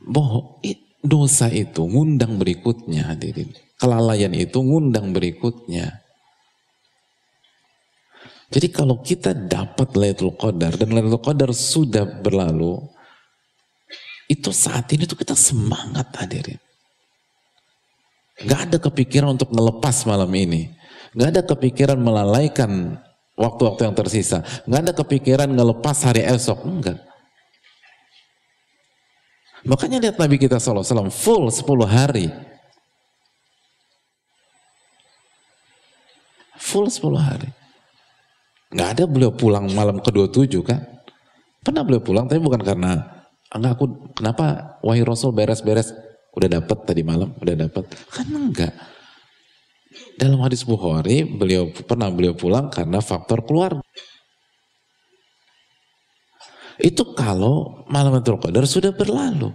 Bohong, 0.00 0.64
dosa 1.04 1.52
itu 1.52 1.84
ngundang 1.84 2.40
berikutnya 2.40 3.12
hadirin. 3.12 3.52
Kelalaian 3.76 4.32
itu 4.32 4.60
ngundang 4.60 5.12
berikutnya. 5.12 6.00
Jadi 8.50 8.68
kalau 8.74 8.98
kita 8.98 9.30
dapat 9.30 9.94
Lailatul 9.94 10.34
Qadar 10.34 10.74
dan 10.74 10.90
Lailatul 10.90 11.22
Qadar 11.22 11.50
sudah 11.54 12.02
berlalu, 12.02 12.82
itu 14.30 14.54
saat 14.54 14.86
ini 14.94 15.10
tuh 15.10 15.18
kita 15.18 15.34
semangat 15.34 16.06
hadirin. 16.14 16.62
Gak 18.46 18.70
ada 18.70 18.78
kepikiran 18.78 19.34
untuk 19.34 19.50
melepas 19.50 20.06
malam 20.06 20.30
ini. 20.38 20.70
Gak 21.18 21.28
ada 21.34 21.42
kepikiran 21.42 21.98
melalaikan 21.98 22.94
waktu-waktu 23.34 23.90
yang 23.90 23.96
tersisa. 23.98 24.46
Gak 24.70 24.80
ada 24.86 24.92
kepikiran 24.94 25.50
ngelepas 25.50 26.06
hari 26.06 26.22
esok. 26.22 26.62
Enggak. 26.62 27.02
Makanya 29.66 29.98
lihat 30.00 30.16
Nabi 30.16 30.40
kita 30.40 30.56
SAW 30.62 31.10
full 31.12 31.50
10 31.50 31.66
hari. 31.84 32.30
Full 36.56 36.86
10 36.86 37.18
hari. 37.18 37.50
Gak 38.70 38.88
ada 38.94 39.04
beliau 39.10 39.34
pulang 39.34 39.66
malam 39.74 39.98
ke-27 39.98 40.54
kan. 40.62 40.80
Pernah 41.60 41.82
beliau 41.84 42.00
pulang 42.00 42.24
tapi 42.24 42.40
bukan 42.40 42.62
karena 42.64 43.19
enggak 43.50 43.72
aku 43.78 44.14
kenapa 44.14 44.78
wahai 44.82 45.02
Rasul 45.02 45.34
beres-beres? 45.34 45.90
Udah 46.30 46.46
dapat 46.46 46.86
tadi 46.86 47.02
malam 47.02 47.34
udah 47.42 47.54
dapat 47.66 47.84
kan 48.14 48.26
enggak. 48.30 48.74
Dalam 50.14 50.38
hadis 50.46 50.62
Bukhari 50.62 51.26
beliau 51.26 51.74
pernah 51.74 52.06
beliau 52.06 52.38
pulang 52.38 52.70
karena 52.70 53.02
faktor 53.02 53.42
keluar. 53.42 53.82
Itu 56.80 57.12
kalau 57.12 57.84
malam 57.92 58.16
Lailatul 58.16 58.40
Qadar 58.40 58.64
sudah 58.64 58.94
berlalu. 58.94 59.52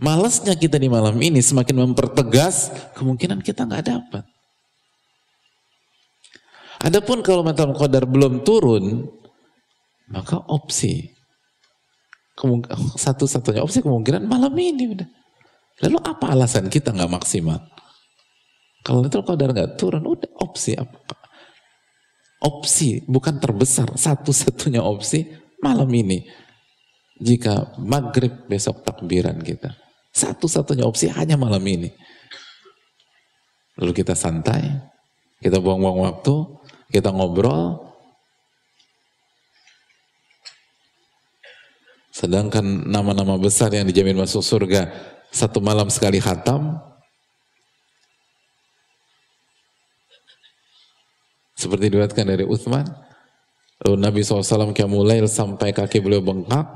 Malasnya 0.00 0.56
kita 0.56 0.80
di 0.80 0.88
malam 0.88 1.20
ini 1.20 1.44
semakin 1.44 1.84
mempertegas 1.84 2.72
kemungkinan 2.96 3.44
kita 3.44 3.68
nggak 3.68 3.84
dapat. 3.84 4.24
Adapun 6.80 7.20
kalau 7.20 7.44
Lailatul 7.44 7.76
Qadar 7.76 8.08
belum 8.08 8.40
turun, 8.46 9.12
maka 10.10 10.42
opsi 10.50 11.14
satu-satunya 12.96 13.60
opsi 13.60 13.84
kemungkinan 13.84 14.24
malam 14.24 14.52
ini. 14.56 14.96
Lalu 15.80 15.98
apa 16.00 16.32
alasan 16.32 16.72
kita 16.72 16.92
nggak 16.92 17.12
maksimal? 17.12 17.60
Kalau 18.80 19.04
itu 19.04 19.20
qadar 19.20 19.52
nggak 19.52 19.76
turun, 19.76 20.04
udah 20.08 20.30
opsi 20.40 20.72
apa? 20.72 21.16
Opsi 22.40 23.04
bukan 23.04 23.36
terbesar, 23.36 23.92
satu-satunya 23.92 24.80
opsi 24.80 25.28
malam 25.60 25.88
ini. 25.92 26.24
Jika 27.20 27.76
maghrib 27.76 28.48
besok 28.48 28.80
takbiran 28.80 29.36
kita, 29.44 29.76
satu-satunya 30.16 30.88
opsi 30.88 31.12
hanya 31.12 31.36
malam 31.36 31.60
ini. 31.68 31.92
Lalu 33.76 33.92
kita 33.92 34.16
santai, 34.16 34.64
kita 35.44 35.60
buang-buang 35.60 36.08
waktu, 36.08 36.34
kita 36.88 37.12
ngobrol, 37.12 37.89
Sedangkan 42.10 42.90
nama-nama 42.90 43.38
besar 43.38 43.70
yang 43.70 43.86
dijamin 43.86 44.18
masuk 44.18 44.42
surga 44.42 44.90
satu 45.30 45.62
malam 45.62 45.86
sekali 45.86 46.18
khatam. 46.18 46.82
Seperti 51.54 51.86
diriwayatkan 51.86 52.26
dari 52.26 52.42
Uthman. 52.42 52.88
Lalu 53.80 53.96
Nabi 53.96 54.20
SAW 54.20 54.74
kiamulail 54.74 55.30
sampai 55.30 55.70
kaki 55.70 56.02
beliau 56.02 56.20
bengkak. 56.20 56.66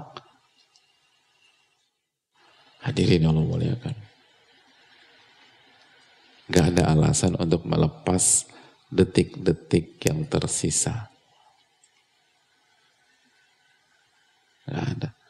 Hadirin 2.84 3.26
Allah 3.26 3.44
muliakan. 3.44 3.96
Gak 6.52 6.76
ada 6.76 6.92
alasan 6.92 7.32
untuk 7.40 7.64
melepas 7.64 8.44
detik-detik 8.92 9.96
yang 10.04 10.28
tersisa. 10.28 11.08
Gak 14.68 14.84
ada. 14.96 15.23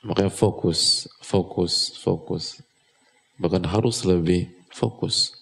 Makanya 0.00 0.32
fokus, 0.32 1.04
fokus, 1.20 1.92
fokus. 2.00 2.64
Bahkan 3.36 3.68
harus 3.68 4.00
lebih 4.08 4.48
fokus. 4.72 5.36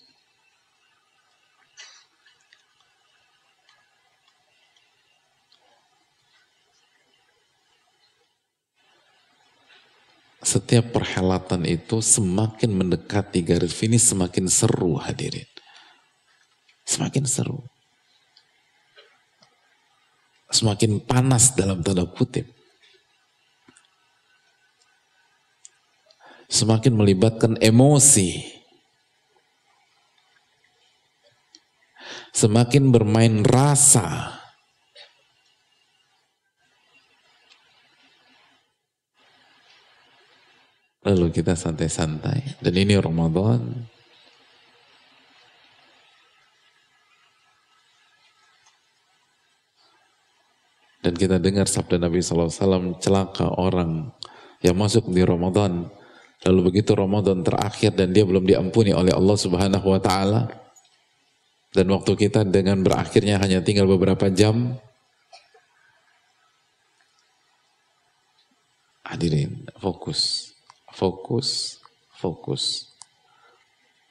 Setiap 10.42 10.96
perhelatan 10.96 11.68
itu 11.68 12.02
semakin 12.02 12.72
mendekati 12.72 13.44
garis 13.44 13.74
finish 13.76 14.10
semakin 14.10 14.48
seru 14.50 14.98
hadirin. 14.98 15.46
Semakin 16.88 17.28
seru. 17.28 17.62
Semakin 20.48 21.04
panas 21.04 21.52
dalam 21.52 21.84
tanda 21.84 22.08
kutip. 22.08 22.57
Semakin 26.48 26.96
melibatkan 26.96 27.60
emosi, 27.60 28.40
semakin 32.32 32.88
bermain 32.88 33.44
rasa. 33.44 34.40
Lalu 41.04 41.32
kita 41.32 41.56
santai-santai, 41.56 42.60
dan 42.60 42.74
ini 42.74 42.96
Ramadan. 43.00 43.88
Dan 50.98 51.14
kita 51.16 51.40
dengar 51.40 51.64
sabda 51.64 51.96
Nabi 51.96 52.20
SAW, 52.20 53.00
celaka 53.00 53.48
orang 53.56 54.12
yang 54.60 54.76
masuk 54.76 55.08
di 55.08 55.24
Ramadan 55.24 55.88
Lalu 56.46 56.70
begitu 56.70 56.94
Ramadan 56.94 57.42
terakhir 57.42 57.98
dan 57.98 58.14
dia 58.14 58.22
belum 58.22 58.46
diampuni 58.46 58.94
oleh 58.94 59.10
Allah 59.10 59.34
Subhanahu 59.34 59.86
wa 59.90 59.98
taala. 59.98 60.46
Dan 61.74 61.90
waktu 61.90 62.14
kita 62.14 62.46
dengan 62.46 62.80
berakhirnya 62.86 63.42
hanya 63.42 63.58
tinggal 63.58 63.90
beberapa 63.90 64.30
jam. 64.30 64.78
Hadirin, 69.02 69.66
fokus. 69.82 70.52
Fokus, 70.94 71.78
fokus. 72.14 72.94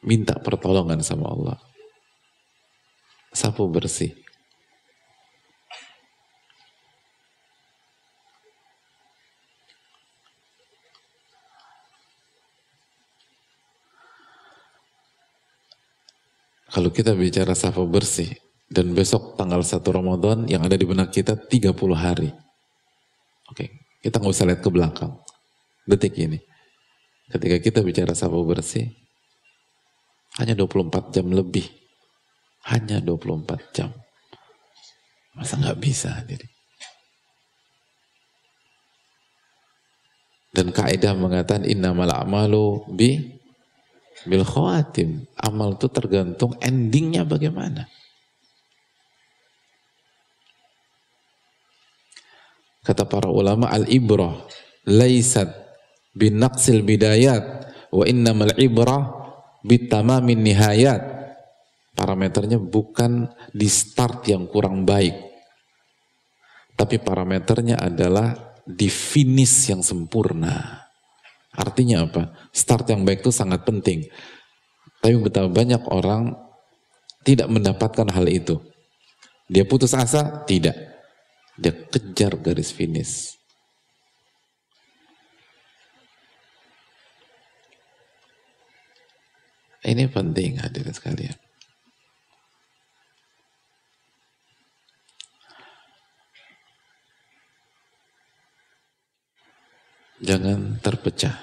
Minta 0.03 0.35
pertolongan 0.39 0.99
sama 0.99 1.31
Allah. 1.31 1.57
Sapu 3.31 3.67
bersih. 3.71 4.26
Kalau 16.77 16.93
kita 16.93 17.17
bicara 17.17 17.57
safa 17.57 17.81
bersih, 17.89 18.37
dan 18.69 18.93
besok 18.93 19.33
tanggal 19.33 19.65
1 19.65 19.81
Ramadan 19.81 20.45
yang 20.45 20.61
ada 20.61 20.77
di 20.77 20.85
benak 20.85 21.09
kita 21.09 21.33
30 21.33 21.73
hari. 21.97 22.29
Oke, 23.49 23.97
kita 24.05 24.21
nggak 24.21 24.29
usah 24.29 24.45
lihat 24.45 24.61
ke 24.61 24.69
belakang. 24.69 25.17
Detik 25.89 26.13
ini. 26.21 26.37
Ketika 27.33 27.57
kita 27.57 27.79
bicara 27.81 28.13
safa 28.13 28.37
bersih, 28.45 28.93
hanya 30.37 30.53
24 30.53 31.17
jam 31.17 31.25
lebih. 31.33 31.65
Hanya 32.69 33.01
24 33.01 33.73
jam. 33.73 33.89
Masa 35.33 35.57
nggak 35.57 35.81
bisa 35.81 36.13
hadirin? 36.13 36.53
Dan 40.53 40.69
kaidah 40.69 41.17
mengatakan 41.17 41.65
innamal 41.65 42.13
a'malu 42.13 42.85
bi 42.93 43.36
bil 44.25 44.41
khawatim. 44.41 45.27
Amal 45.37 45.77
itu 45.77 45.91
tergantung 45.91 46.57
endingnya 46.63 47.27
bagaimana. 47.27 47.85
Kata 52.87 53.03
para 53.03 53.27
ulama 53.27 53.67
al-ibrah 53.67 54.47
laisat 54.87 55.51
bin 56.15 56.39
naqsil 56.39 56.87
bidayat 56.87 57.43
wa 57.91 58.07
innamal 58.07 58.55
ibrah 58.55 59.11
bitamamin 59.59 60.39
nihayat. 60.39 61.19
Parameternya 61.97 62.61
bukan 62.61 63.27
di 63.51 63.67
start 63.67 64.29
yang 64.31 64.47
kurang 64.47 64.87
baik. 64.87 65.17
Tapi 66.77 67.01
parameternya 67.01 67.81
adalah 67.81 68.55
di 68.63 68.85
finish 68.85 69.73
yang 69.73 69.81
sempurna. 69.81 70.86
Artinya 71.55 72.03
apa? 72.05 72.35
Start 72.51 72.91
yang 72.91 73.07
baik 73.07 73.23
itu 73.23 73.31
sangat 73.31 73.63
penting. 73.63 74.03
Tapi 74.99 75.15
betapa 75.21 75.47
banyak 75.47 75.83
orang 75.87 76.35
tidak 77.23 77.47
mendapatkan 77.47 78.07
hal 78.11 78.25
itu. 78.27 78.59
Dia 79.47 79.63
putus 79.63 79.95
asa? 79.95 80.43
Tidak. 80.43 80.75
Dia 81.55 81.73
kejar 81.87 82.35
garis 82.37 82.75
finish. 82.75 83.37
Ini 89.87 90.11
penting 90.11 90.59
hadirin 90.59 90.91
sekalian. 90.91 91.46
Jangan 100.17 100.81
terpecah. 100.81 101.37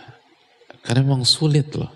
Karena 0.83 1.07
memang 1.07 1.23
sulit 1.23 1.71
loh. 1.79 1.91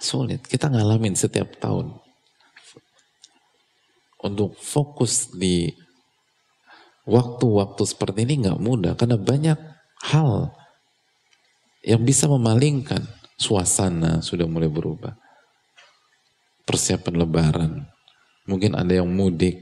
Sulit. 0.00 0.42
Kita 0.44 0.72
ngalamin 0.72 1.12
setiap 1.12 1.60
tahun. 1.60 1.92
Untuk 4.24 4.56
fokus 4.56 5.30
di 5.36 5.70
waktu-waktu 7.06 7.82
seperti 7.84 8.24
ini 8.24 8.48
nggak 8.48 8.60
mudah. 8.60 8.92
Karena 8.96 9.20
banyak 9.20 9.58
hal 10.10 10.50
yang 11.84 12.02
bisa 12.02 12.26
memalingkan. 12.26 13.04
Suasana 13.36 14.24
sudah 14.24 14.48
mulai 14.48 14.72
berubah. 14.72 15.12
Persiapan 16.64 17.14
lebaran. 17.20 17.72
Mungkin 18.48 18.72
ada 18.72 18.96
yang 18.96 19.12
mudik. 19.12 19.60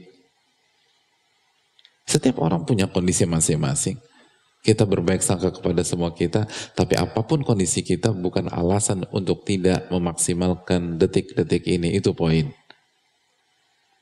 Setiap 2.07 2.39
orang 2.39 2.63
punya 2.63 2.87
kondisi 2.87 3.27
masing-masing. 3.27 3.99
Kita 4.65 4.89
berbaik 4.89 5.21
sangka 5.21 5.53
kepada 5.53 5.85
semua 5.85 6.09
kita, 6.09 6.49
tapi 6.73 6.97
apa 6.97 7.21
pun 7.21 7.45
kondisi 7.45 7.85
kita 7.85 8.09
bukan 8.09 8.49
alasan 8.49 9.05
untuk 9.13 9.45
tidak 9.45 9.85
memaksimalkan 9.93 10.97
detik-detik 10.97 11.69
ini. 11.69 11.93
Itu 11.93 12.17
poin. 12.17 12.49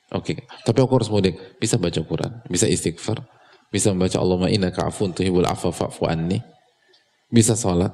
Oke, 0.08 0.32
okay. 0.32 0.36
tapi 0.64 0.80
aku 0.80 0.96
harus 0.96 1.12
mudik. 1.12 1.36
Bisa 1.60 1.76
baca 1.76 2.00
Quran, 2.00 2.40
bisa 2.48 2.64
istighfar, 2.64 3.28
bisa 3.68 3.92
membaca 3.92 4.16
Allahumma 4.16 4.48
inna 4.48 4.72
ka'afun 4.72 5.12
tuhibul 5.12 5.44
afa 5.44 5.68
fa'fu 5.68 6.08
anni. 6.08 6.40
Bisa 7.28 7.52
sholat. 7.52 7.92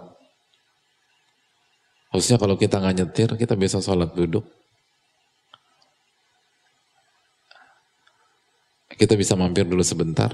Khususnya 2.15 2.39
kalau 2.39 2.55
kita 2.55 2.79
nggak 2.79 2.97
nyetir, 3.03 3.31
kita 3.35 3.59
bisa 3.59 3.83
sholat 3.83 4.15
duduk. 4.15 4.47
Kita 8.95 9.17
bisa 9.17 9.33
mampir 9.33 9.65
dulu 9.65 9.81
sebentar. 9.81 10.29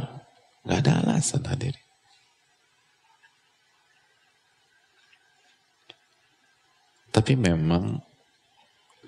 Gak 0.66 0.82
ada 0.82 1.06
alasan 1.06 1.46
hadirin. 1.46 1.85
Tapi 7.16 7.32
memang 7.32 7.96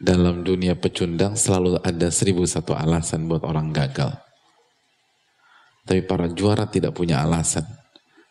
dalam 0.01 0.41
dunia 0.41 0.73
pecundang 0.81 1.37
selalu 1.37 1.77
ada 1.85 2.09
seribu 2.09 2.49
satu 2.49 2.73
alasan 2.73 3.29
buat 3.29 3.45
orang 3.45 3.69
gagal. 3.69 4.17
Tapi 5.85 6.01
para 6.09 6.33
juara 6.33 6.65
tidak 6.65 6.97
punya 6.97 7.21
alasan. 7.21 7.69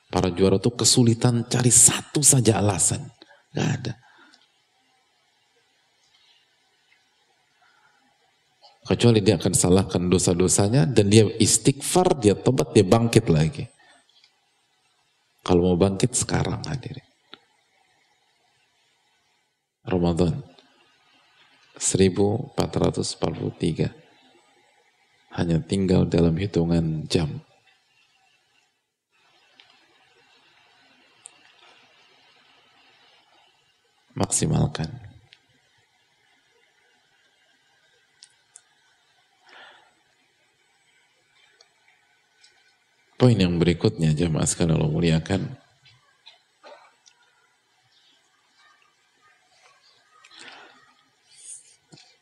Para 0.10 0.34
juara 0.34 0.58
tuh 0.58 0.74
kesulitan 0.74 1.46
cari 1.46 1.70
satu 1.70 2.26
saja 2.26 2.58
alasan. 2.58 3.06
Gak 3.54 3.70
ada. 3.70 3.94
Kecuali 8.88 9.20
dia 9.20 9.36
akan 9.36 9.54
salahkan 9.54 10.04
dosa-dosanya 10.08 10.88
dan 10.88 11.12
dia 11.12 11.28
istighfar, 11.38 12.18
dia 12.18 12.34
tobat, 12.34 12.72
dia 12.72 12.88
bangkit 12.88 13.28
lagi. 13.28 13.68
Kalau 15.44 15.70
mau 15.70 15.78
bangkit 15.80 16.16
sekarang 16.16 16.64
hadirin. 16.66 17.07
Ramadan. 19.88 20.44
1443 21.80 23.96
hanya 25.32 25.58
tinggal 25.64 26.04
dalam 26.04 26.36
hitungan 26.36 27.08
jam. 27.08 27.40
Maksimalkan. 34.18 35.08
Poin 43.18 43.34
yang 43.34 43.58
berikutnya 43.58 44.14
jamaah 44.14 44.46
sekalian 44.46 44.78
Allah 44.78 44.94
muliakan 44.94 45.58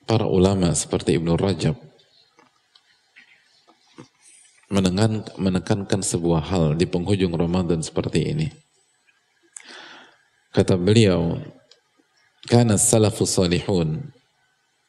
para 0.05 0.29
ulama 0.29 0.69
seperti 0.77 1.17
Ibnu 1.17 1.33
Rajab 1.35 1.75
menekankan 5.37 6.01
sebuah 6.01 6.41
hal 6.49 6.65
di 6.73 6.89
penghujung 6.89 7.33
Ramadan 7.33 7.85
seperti 7.85 8.33
ini. 8.33 8.47
Kata 10.49 10.79
beliau, 10.79 11.37
karena 12.49 12.79
salafus 12.79 13.35
salihun 13.35 14.09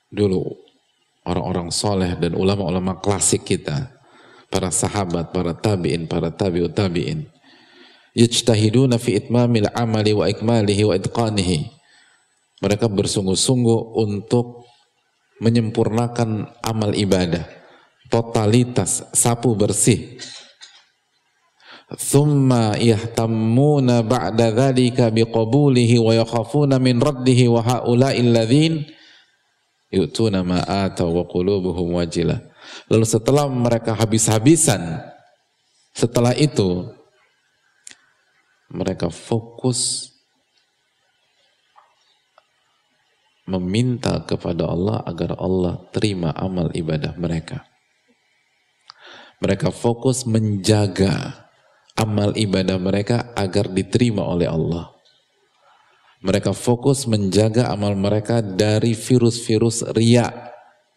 dulu 0.09 0.47
orang-orang 1.27 1.69
soleh 1.75 2.15
dan 2.17 2.39
ulama-ulama 2.39 2.99
klasik 3.03 3.45
kita, 3.45 3.91
para 4.47 4.71
sahabat, 4.71 5.35
para 5.35 5.53
tabi'in, 5.53 6.07
para 6.07 6.31
tabi'ut 6.31 6.73
tabi'in, 6.73 7.27
yajtahiduna 8.15 8.97
fi 8.97 9.19
itmamil 9.19 9.69
amali 9.75 10.15
wa 10.15 10.31
ikmalihi 10.31 10.83
wa 10.87 10.95
itqanihi. 10.95 11.75
Mereka 12.63 12.89
bersungguh-sungguh 12.89 13.81
untuk 14.01 14.66
menyempurnakan 15.41 16.49
amal 16.65 16.97
ibadah, 16.97 17.45
totalitas, 18.09 19.05
sapu 19.13 19.53
bersih. 19.53 20.17
Thumma 21.87 22.75
yahtammuna 22.75 24.03
ba'da 24.03 24.51
dhalika 24.51 25.07
biqabulihi 25.15 26.03
wa 26.03 26.19
yakhafuna 26.19 26.83
min 26.83 26.99
raddihi 26.99 27.47
wa 27.47 27.63
ha'ula'i 27.63 28.27
alladhin 28.27 28.83
yu'tuna 29.95 30.43
ma 30.43 30.67
ataw 30.67 31.07
wa 31.07 31.23
qulubuhum 31.31 31.95
wajilah. 31.95 32.43
Lalu 32.91 33.07
setelah 33.07 33.47
mereka 33.47 33.95
habis-habisan, 33.95 34.99
setelah 35.95 36.35
itu 36.35 36.91
mereka 38.67 39.07
fokus 39.07 40.11
meminta 43.47 44.21
kepada 44.27 44.67
Allah 44.67 45.01
agar 45.07 45.39
Allah 45.39 45.79
terima 45.95 46.35
amal 46.35 46.71
ibadah 46.75 47.15
mereka. 47.15 47.63
Mereka 49.39 49.71
fokus 49.71 50.27
menjaga 50.27 51.47
amal 51.97 52.35
ibadah 52.35 52.77
mereka 52.77 53.33
agar 53.39 53.71
diterima 53.71 54.27
oleh 54.27 54.51
Allah. 54.51 54.93
Mereka 56.27 56.51
fokus 56.57 57.07
menjaga 57.07 57.71
amal 57.71 57.95
mereka 57.95 58.43
dari 58.43 58.97
virus-virus 58.97 59.87
ria, 59.95 60.27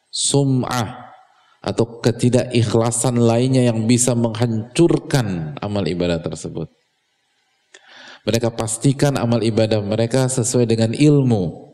sum'ah, 0.10 1.12
atau 1.60 2.00
ketidakikhlasan 2.00 3.20
lainnya 3.20 3.68
yang 3.68 3.84
bisa 3.84 4.16
menghancurkan 4.16 5.60
amal 5.60 5.84
ibadah 5.84 6.24
tersebut. 6.24 6.72
Mereka 8.24 8.56
pastikan 8.56 9.20
amal 9.20 9.44
ibadah 9.44 9.84
mereka 9.84 10.28
sesuai 10.32 10.66
dengan 10.66 10.96
ilmu, 10.96 11.69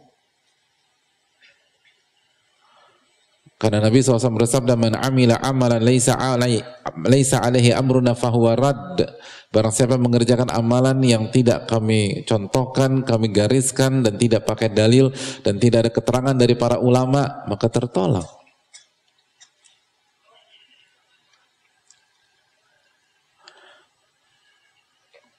Karena 3.55 3.79
Nabi 3.79 4.03
SAW 4.03 4.35
bersabda, 4.35 4.75
Man 4.75 4.99
amila 4.99 5.39
amalan 5.39 5.79
laysa 5.79 6.19
alai, 6.19 6.59
laysa 7.07 7.39
alaihi 7.39 7.71
amruna 7.71 8.11
fahuwa 8.11 8.51
rad. 8.59 8.99
Barang 9.47 9.71
siapa 9.71 9.95
mengerjakan 9.95 10.51
amalan 10.51 10.99
yang 10.99 11.31
tidak 11.31 11.63
kami 11.71 12.27
contohkan, 12.27 13.07
kami 13.07 13.31
gariskan, 13.31 14.03
dan 14.03 14.19
tidak 14.19 14.43
pakai 14.43 14.75
dalil, 14.75 15.15
dan 15.39 15.55
tidak 15.55 15.87
ada 15.87 15.91
keterangan 15.95 16.35
dari 16.35 16.59
para 16.59 16.83
ulama, 16.83 17.47
maka 17.47 17.71
tertolak. 17.71 18.27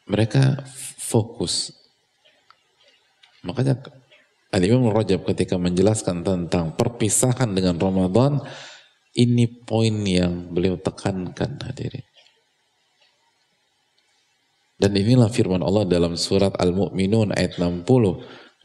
Mereka 0.09 0.65
fokus. 0.97 1.75
Makanya 3.45 3.77
Al-Imam 4.55 4.95
Rajab 4.95 5.27
ketika 5.27 5.59
menjelaskan 5.59 6.23
tentang 6.23 6.79
perpisahan 6.79 7.51
dengan 7.53 7.77
Ramadan, 7.77 8.39
ini 9.17 9.49
poin 9.49 9.93
yang 10.07 10.53
beliau 10.53 10.79
tekankan 10.79 11.59
hadirin. 11.67 12.05
Dan 14.77 14.93
inilah 14.93 15.33
firman 15.33 15.65
Allah 15.65 15.89
dalam 15.89 16.21
surat 16.21 16.53
Al-Mu'minun 16.61 17.33
ayat 17.33 17.57
60. 17.57 17.81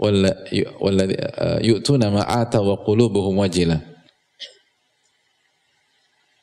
Walladhi 0.01 1.15
uh, 1.15 1.59
yu'tuna 1.63 2.11
ma'ata 2.11 2.59
wa 2.59 2.75
qulubuhum 2.83 3.39
wajilah. 3.39 3.79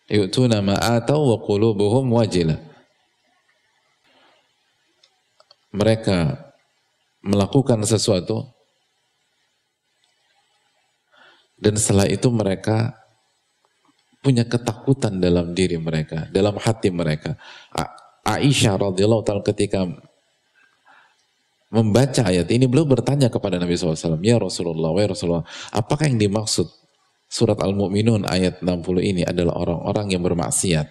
Yu'tuna 0.09 0.65
ma'ata 0.65 1.21
wa 1.21 1.37
qulubuhum 1.45 2.09
wajilah. 2.17 2.57
Mereka 5.77 6.49
melakukan 7.29 7.85
sesuatu 7.85 8.58
Dan 11.59 11.75
setelah 11.75 12.07
itu 12.07 12.31
mereka 12.31 12.95
punya 14.23 14.47
ketakutan 14.47 15.19
dalam 15.19 15.55
diri 15.55 15.79
mereka, 15.79 16.31
dalam 16.31 16.59
hati 16.59 16.91
mereka. 16.91 17.35
Aisyah 18.27 18.79
radhiyallahu 18.79 19.23
taala 19.27 19.43
ketika 19.43 19.87
membaca 21.69 22.23
ayat 22.29 22.49
ini 22.49 22.65
beliau 22.65 22.89
bertanya 22.89 23.29
kepada 23.29 23.61
Nabi 23.61 23.77
SAW, 23.77 24.21
Ya 24.25 24.37
Rasulullah, 24.41 24.93
ya 25.01 25.09
Rasulullah, 25.11 25.47
apakah 25.73 26.09
yang 26.09 26.21
dimaksud 26.21 26.69
surat 27.29 27.61
Al-Mu'minun 27.61 28.25
ayat 28.25 28.65
60 28.65 29.01
ini 29.05 29.23
adalah 29.25 29.57
orang-orang 29.61 30.17
yang 30.17 30.23
bermaksiat, 30.25 30.89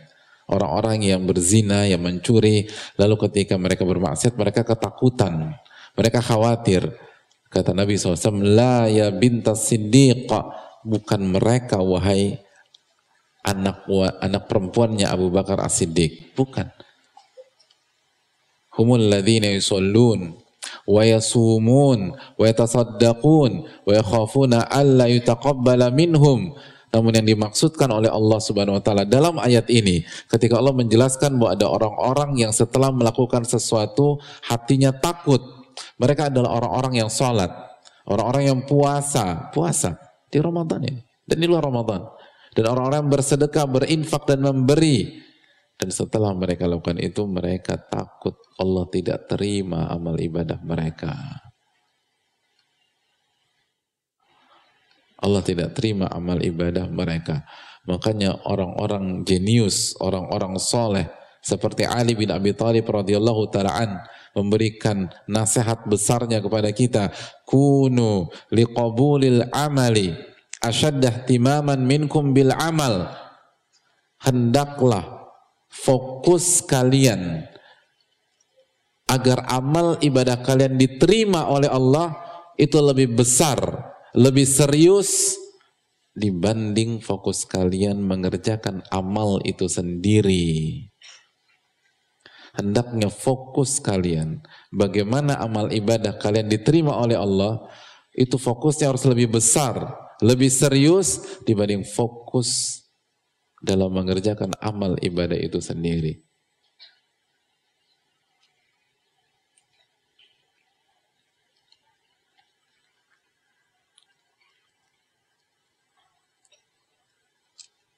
orang-orang 0.54 1.02
yang 1.02 1.22
berzina, 1.26 1.90
yang 1.90 2.02
mencuri, 2.02 2.70
lalu 2.98 3.16
ketika 3.30 3.58
mereka 3.58 3.84
bermaksiat 3.86 4.38
mereka 4.38 4.62
ketakutan, 4.62 5.58
mereka 5.98 6.22
khawatir, 6.22 6.94
Kata 7.48 7.72
Nabi 7.72 7.96
SAW, 7.96 8.44
La 8.44 8.92
ya 8.92 9.08
bintas 9.12 9.72
siddiq, 9.72 10.28
bukan 10.84 11.22
mereka 11.24 11.80
wahai 11.80 12.40
anak 13.48 13.88
anak 14.20 14.44
perempuannya 14.52 15.08
Abu 15.08 15.32
Bakar 15.32 15.64
As-Siddiq. 15.64 16.36
Bukan. 16.36 16.68
Humul 18.76 19.10
ladhina 19.10 19.50
yusallun 19.56 20.38
wa 20.86 21.02
yasumun 21.02 22.14
wa 22.14 22.44
yatasaddaqun 22.46 23.52
wa 23.66 23.92
yakhafuna 23.92 24.68
alla 24.68 25.08
yutaqabbala 25.10 25.90
minhum. 25.90 26.54
Namun 26.88 27.12
yang 27.20 27.28
dimaksudkan 27.28 27.92
oleh 27.92 28.08
Allah 28.08 28.40
Subhanahu 28.40 28.80
wa 28.80 28.84
taala 28.84 29.04
dalam 29.04 29.36
ayat 29.44 29.68
ini 29.68 30.08
ketika 30.32 30.56
Allah 30.56 30.72
menjelaskan 30.72 31.36
bahwa 31.36 31.52
ada 31.52 31.68
orang-orang 31.68 32.40
yang 32.40 32.54
setelah 32.56 32.96
melakukan 32.96 33.44
sesuatu 33.44 34.24
hatinya 34.46 34.96
takut 34.96 35.57
mereka 35.98 36.30
adalah 36.30 36.58
orang-orang 36.62 37.04
yang 37.06 37.10
sholat, 37.10 37.50
orang-orang 38.08 38.44
yang 38.54 38.60
puasa, 38.64 39.50
puasa 39.52 39.98
di 40.28 40.38
Ramadan 40.42 40.82
ini 40.84 41.02
dan 41.28 41.38
di 41.38 41.46
luar 41.46 41.68
Ramadan. 41.68 42.08
Dan 42.56 42.74
orang-orang 42.74 43.06
yang 43.06 43.12
bersedekah, 43.14 43.66
berinfak 43.70 44.24
dan 44.26 44.42
memberi. 44.42 45.22
Dan 45.78 45.94
setelah 45.94 46.34
mereka 46.34 46.66
lakukan 46.66 46.98
itu, 46.98 47.22
mereka 47.30 47.78
takut 47.78 48.34
Allah 48.58 48.90
tidak 48.90 49.30
terima 49.30 49.86
amal 49.94 50.18
ibadah 50.18 50.58
mereka. 50.66 51.14
Allah 55.22 55.42
tidak 55.46 55.78
terima 55.78 56.10
amal 56.10 56.42
ibadah 56.42 56.90
mereka. 56.90 57.46
Makanya 57.86 58.42
orang-orang 58.50 59.22
jenius, 59.22 59.94
orang-orang 60.02 60.58
soleh, 60.58 61.06
seperti 61.46 61.86
Ali 61.86 62.18
bin 62.18 62.34
Abi 62.34 62.52
Thalib 62.58 62.90
radhiyallahu 62.90 63.48
taala 63.54 64.04
memberikan 64.38 65.10
nasihat 65.26 65.90
besarnya 65.90 66.38
kepada 66.38 66.70
kita. 66.70 67.10
Kunu 67.50 68.30
liqabulil 68.54 69.50
amali 69.50 70.14
asyaddah 70.62 71.26
timaman 71.26 71.82
minkum 71.82 72.38
bil 72.38 72.54
amal. 72.54 73.10
Hendaklah 74.22 75.34
fokus 75.70 76.62
kalian 76.62 77.46
agar 79.08 79.48
amal 79.48 79.98
ibadah 80.04 80.44
kalian 80.44 80.76
diterima 80.76 81.48
oleh 81.48 81.72
Allah 81.72 82.18
itu 82.60 82.76
lebih 82.82 83.16
besar 83.16 83.58
lebih 84.18 84.44
serius 84.44 85.38
dibanding 86.18 87.00
fokus 87.00 87.46
kalian 87.46 88.02
mengerjakan 88.02 88.82
amal 88.90 89.38
itu 89.46 89.70
sendiri 89.70 90.87
hendaknya 92.58 93.14
fokus 93.14 93.78
kalian. 93.78 94.42
Bagaimana 94.74 95.38
amal 95.38 95.70
ibadah 95.70 96.18
kalian 96.18 96.50
diterima 96.50 96.98
oleh 96.98 97.16
Allah 97.16 97.64
itu 98.18 98.36
fokusnya 98.42 98.90
harus 98.90 99.06
lebih 99.06 99.30
besar 99.38 100.08
lebih 100.22 100.50
serius 100.50 101.42
dibanding 101.46 101.86
fokus 101.86 102.82
dalam 103.62 103.94
mengerjakan 103.94 104.54
amal 104.62 104.98
ibadah 105.02 105.38
itu 105.38 105.62
sendiri. 105.62 106.26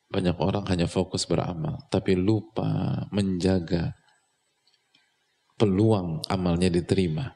Banyak 0.09 0.41
orang 0.41 0.65
hanya 0.73 0.89
fokus 0.89 1.29
beramal 1.29 1.85
tapi 1.93 2.17
lupa 2.17 3.05
menjaga 3.13 3.98
peluang 5.59 6.23
amalnya 6.31 6.71
diterima. 6.71 7.35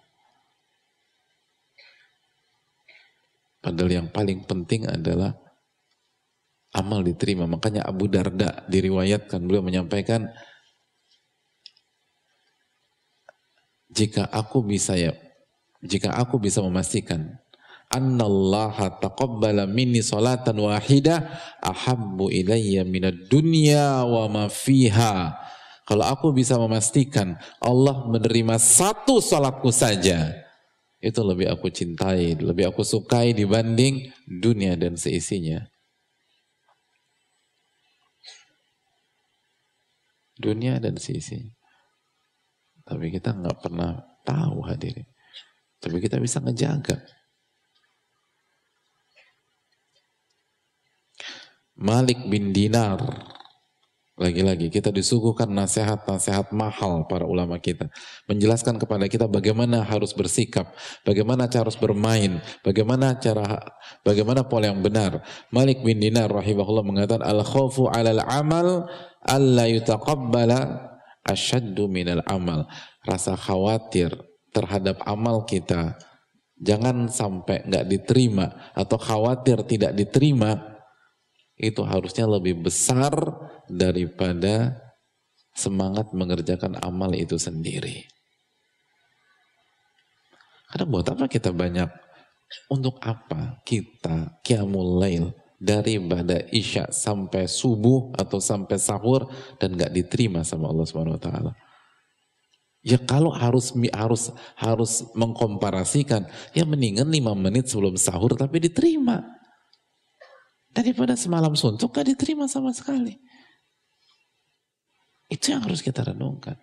Padahal 3.59 3.91
yang 4.03 4.07
paling 4.11 4.47
penting 4.47 4.87
adalah 4.87 5.35
amal 6.75 7.03
diterima. 7.03 7.47
Makanya 7.47 7.83
Abu 7.83 8.07
Darda 8.07 8.63
diriwayatkan 8.67 9.39
beliau 9.43 9.63
menyampaikan 9.63 10.31
jika 13.93 14.25
aku 14.27 14.65
bisa 14.65 14.97
ya 14.97 15.13
jika 15.85 16.15
aku 16.17 16.41
bisa 16.41 16.65
memastikan 16.65 17.37
annallaha 17.93 18.89
taqabbala 18.97 19.69
minni 19.69 20.01
salatan 20.01 20.57
wahidah 20.57 21.29
ahabbu 21.61 22.33
ilayya 22.33 22.81
minad 22.89 23.29
dunya 23.29 24.01
wa 24.01 24.25
ma 24.25 24.45
fiha 24.49 25.37
kalau 25.83 26.07
aku 26.07 26.31
bisa 26.31 26.55
memastikan 26.55 27.35
Allah 27.59 28.07
menerima 28.07 28.55
satu 28.55 29.19
salatku 29.19 29.67
saja 29.69 30.31
itu 31.03 31.19
lebih 31.19 31.51
aku 31.51 31.67
cintai, 31.67 32.39
lebih 32.39 32.71
aku 32.71 32.87
sukai 32.87 33.35
dibanding 33.35 34.07
dunia 34.23 34.79
dan 34.79 34.95
seisinya. 34.95 35.59
Dunia 40.39 40.79
dan 40.79 40.95
seisinya. 40.95 41.51
Tapi 42.87 43.11
kita 43.11 43.35
nggak 43.35 43.59
pernah 43.59 43.99
tahu 44.23 44.63
hadirin. 44.63 45.03
Tapi 45.83 45.99
kita 45.99 46.23
bisa 46.23 46.39
ngejaga. 46.39 47.03
Malik 51.75 52.23
bin 52.31 52.55
Dinar 52.55 53.03
lagi-lagi 54.23 54.71
kita 54.71 54.87
disuguhkan 54.87 55.51
nasihat-nasihat 55.51 56.55
mahal 56.55 57.03
para 57.11 57.27
ulama 57.27 57.59
kita. 57.59 57.91
Menjelaskan 58.31 58.79
kepada 58.79 59.11
kita 59.11 59.27
bagaimana 59.27 59.83
harus 59.83 60.15
bersikap, 60.15 60.71
bagaimana 61.03 61.51
cara 61.51 61.67
harus 61.67 61.75
bermain, 61.75 62.39
bagaimana 62.63 63.19
cara 63.19 63.59
bagaimana 64.07 64.47
pola 64.47 64.71
yang 64.71 64.79
benar. 64.79 65.19
Malik 65.51 65.83
bin 65.83 65.99
Dinar 65.99 66.31
rahimahullah 66.31 66.87
mengatakan 66.87 67.27
al 67.27 67.43
khawfu 67.43 67.91
'alal 67.91 68.23
amal 68.23 68.87
alla 69.19 69.67
yutaqabbala 69.67 70.89
asyaddu 71.27 71.91
minal 71.91 72.23
amal. 72.23 72.63
Rasa 73.03 73.35
khawatir 73.35 74.15
terhadap 74.55 75.03
amal 75.03 75.43
kita 75.43 75.99
jangan 76.63 77.11
sampai 77.11 77.67
nggak 77.67 77.85
diterima 77.91 78.71
atau 78.71 78.95
khawatir 78.95 79.67
tidak 79.67 79.91
diterima 79.99 80.72
itu 81.57 81.81
harusnya 81.85 82.25
lebih 82.25 82.65
besar 82.65 83.13
daripada 83.69 84.77
semangat 85.53 86.09
mengerjakan 86.11 86.81
amal 86.81 87.13
itu 87.13 87.37
sendiri. 87.37 88.09
Karena 90.73 90.89
buat 90.89 91.05
apa 91.13 91.29
kita 91.29 91.53
banyak 91.53 91.89
untuk 92.73 92.97
apa 93.05 93.61
kita 93.61 94.41
kiamul 94.41 94.97
lail 94.97 95.29
dari 95.61 96.01
pada 96.01 96.43
isya 96.49 96.89
sampai 96.89 97.45
subuh 97.45 98.11
atau 98.17 98.41
sampai 98.41 98.75
sahur 98.81 99.29
dan 99.61 99.77
nggak 99.77 99.93
diterima 99.93 100.41
sama 100.41 100.73
Allah 100.73 100.85
Subhanahu 100.89 101.15
wa 101.15 101.23
taala. 101.23 101.51
Ya 102.83 102.99
kalau 102.99 103.31
harus 103.31 103.71
harus 103.95 104.33
harus 104.59 105.07
mengkomparasikan, 105.15 106.27
ya 106.51 106.67
mendingan 106.67 107.07
lima 107.07 107.31
menit 107.31 107.71
sebelum 107.71 107.95
sahur 107.95 108.35
tapi 108.35 108.59
diterima. 108.59 109.23
Daripada 110.73 111.13
semalam 111.13 111.53
suntuk 111.53 111.93
gak 111.93 112.09
diterima 112.09 112.49
sama 112.49 112.73
sekali. 112.73 113.13
Itu 115.29 115.53
yang 115.53 115.61
harus 115.61 115.85
kita 115.85 116.01
renungkan. 116.01 116.57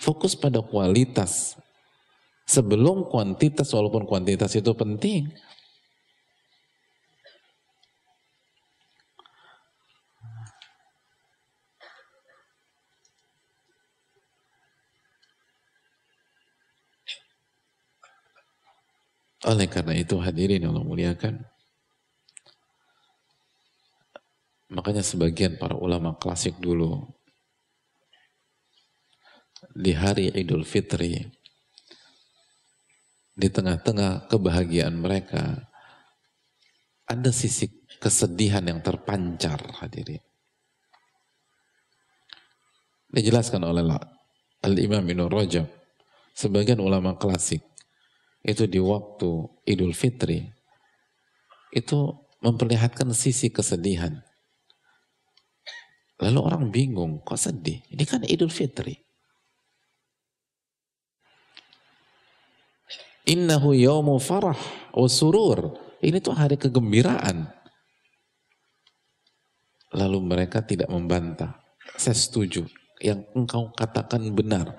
Fokus 0.00 0.32
pada 0.32 0.64
kualitas. 0.64 1.60
Sebelum 2.48 3.12
kuantitas, 3.12 3.68
walaupun 3.76 4.08
kuantitas 4.08 4.56
itu 4.56 4.72
penting. 4.72 5.28
Oleh 19.44 19.68
karena 19.68 19.96
itu 19.96 20.16
hadirin 20.20 20.64
yang 20.64 20.76
muliakan. 20.84 21.49
Makanya 24.70 25.02
sebagian 25.02 25.58
para 25.58 25.74
ulama 25.74 26.14
klasik 26.14 26.54
dulu 26.62 27.02
di 29.74 29.90
hari 29.90 30.30
Idul 30.30 30.62
Fitri 30.62 31.26
di 33.34 33.48
tengah-tengah 33.50 34.30
kebahagiaan 34.30 34.94
mereka 34.94 35.58
ada 37.10 37.30
sisi 37.34 37.66
kesedihan 37.98 38.62
yang 38.62 38.78
terpancar 38.78 39.58
hadirin. 39.82 40.22
Dijelaskan 43.10 43.66
oleh 43.66 43.82
Al-Imam 44.62 45.02
Ibn 45.02 45.26
Rajab 45.26 45.66
sebagian 46.30 46.78
ulama 46.78 47.18
klasik 47.18 47.66
itu 48.46 48.70
di 48.70 48.78
waktu 48.78 49.50
Idul 49.66 49.98
Fitri 49.98 50.46
itu 51.74 51.98
memperlihatkan 52.38 53.10
sisi 53.10 53.50
kesedihan 53.50 54.29
Lalu 56.20 56.38
orang 56.44 56.64
bingung, 56.68 57.24
kok 57.24 57.40
sedih? 57.40 57.80
Ini 57.88 58.04
kan 58.04 58.20
Idul 58.28 58.52
Fitri. 58.52 58.92
Innahu 63.24 63.72
yaumu 63.72 64.20
farah 64.20 64.58
wa 64.92 65.08
surur. 65.08 65.80
Ini 66.04 66.20
tuh 66.20 66.36
hari 66.36 66.60
kegembiraan. 66.60 67.48
Lalu 69.96 70.18
mereka 70.20 70.60
tidak 70.60 70.92
membantah. 70.92 71.56
Saya 71.96 72.16
setuju. 72.16 72.68
Yang 73.00 73.24
engkau 73.32 73.72
katakan 73.72 74.20
benar. 74.36 74.76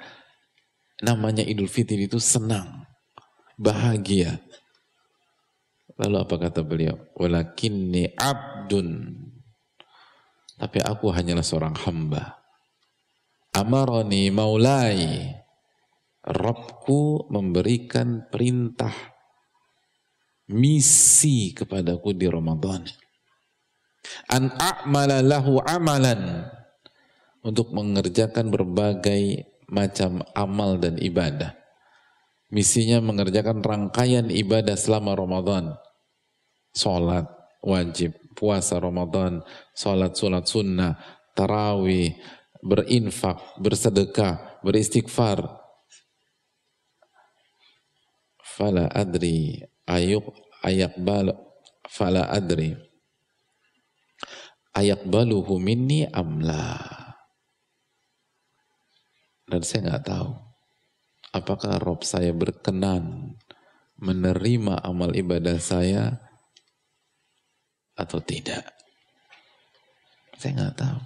Namanya 1.01 1.41
Idul 1.41 1.69
Fitri 1.69 2.05
itu 2.05 2.21
senang. 2.21 2.85
Bahagia. 3.57 4.41
Lalu 5.97 6.17
apa 6.21 6.35
kata 6.37 6.61
beliau? 6.61 6.97
Walakinni 7.17 8.13
abdun 8.17 9.20
tapi 10.61 10.77
aku 10.77 11.09
hanyalah 11.09 11.41
seorang 11.41 11.73
hamba. 11.73 12.37
Amaroni 13.57 14.29
maulai. 14.29 15.25
Robku 16.21 17.25
memberikan 17.33 18.29
perintah 18.29 18.93
misi 20.53 21.49
kepadaku 21.57 22.13
di 22.13 22.29
Ramadan. 22.29 22.85
An 24.29 24.53
a'mala 24.53 25.25
lahu 25.25 25.57
amalan 25.65 26.45
untuk 27.41 27.73
mengerjakan 27.73 28.53
berbagai 28.53 29.49
macam 29.65 30.21
amal 30.37 30.77
dan 30.77 31.01
ibadah. 31.01 31.57
Misinya 32.53 33.01
mengerjakan 33.01 33.65
rangkaian 33.65 34.29
ibadah 34.29 34.77
selama 34.77 35.17
Ramadan. 35.17 35.73
Salat 36.69 37.25
wajib, 37.65 38.13
puasa 38.33 38.79
Ramadan, 38.81 39.43
sholat-sholat 39.75 40.45
sunnah, 40.47 40.97
tarawih, 41.37 42.15
berinfak, 42.61 43.59
bersedekah, 43.59 44.61
beristighfar. 44.65 45.61
Fala 48.41 48.91
adri 48.91 49.63
ayuk 49.89 50.31
ayak 50.61 50.95
bal 51.01 51.33
fala 51.89 52.29
adri 52.29 52.77
ayak 54.77 55.03
baluhu 55.03 55.57
minni 55.59 56.07
amla 56.07 56.79
dan 59.49 59.61
saya 59.65 59.81
nggak 59.91 60.05
tahu 60.07 60.31
apakah 61.35 61.75
Rob 61.83 62.07
saya 62.07 62.31
berkenan 62.31 63.35
menerima 63.99 64.79
amal 64.79 65.11
ibadah 65.11 65.59
saya 65.59 66.30
atau 68.01 68.17
tidak. 68.17 68.65
Saya 70.41 70.57
nggak 70.57 70.77
tahu. 70.77 70.99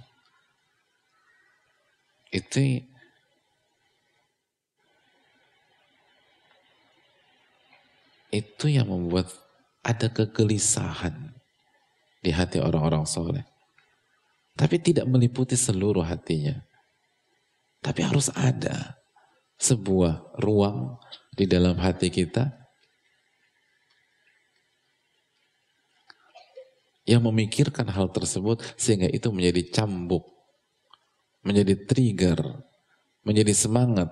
Itu 2.32 2.58
itu 8.32 8.66
yang 8.68 8.88
membuat 8.88 9.28
ada 9.84 10.08
kegelisahan 10.10 11.36
di 12.24 12.32
hati 12.32 12.58
orang-orang 12.58 13.04
soleh. 13.06 13.44
Tapi 14.56 14.80
tidak 14.80 15.04
meliputi 15.04 15.54
seluruh 15.54 16.02
hatinya. 16.02 16.64
Tapi 17.84 18.00
harus 18.02 18.32
ada 18.32 18.98
sebuah 19.60 20.40
ruang 20.40 20.96
di 21.36 21.44
dalam 21.44 21.76
hati 21.76 22.08
kita 22.08 22.65
yang 27.06 27.22
memikirkan 27.22 27.86
hal 27.86 28.10
tersebut 28.10 28.60
sehingga 28.74 29.06
itu 29.06 29.30
menjadi 29.30 29.62
cambuk, 29.80 30.26
menjadi 31.46 31.86
trigger, 31.86 32.66
menjadi 33.22 33.54
semangat 33.54 34.10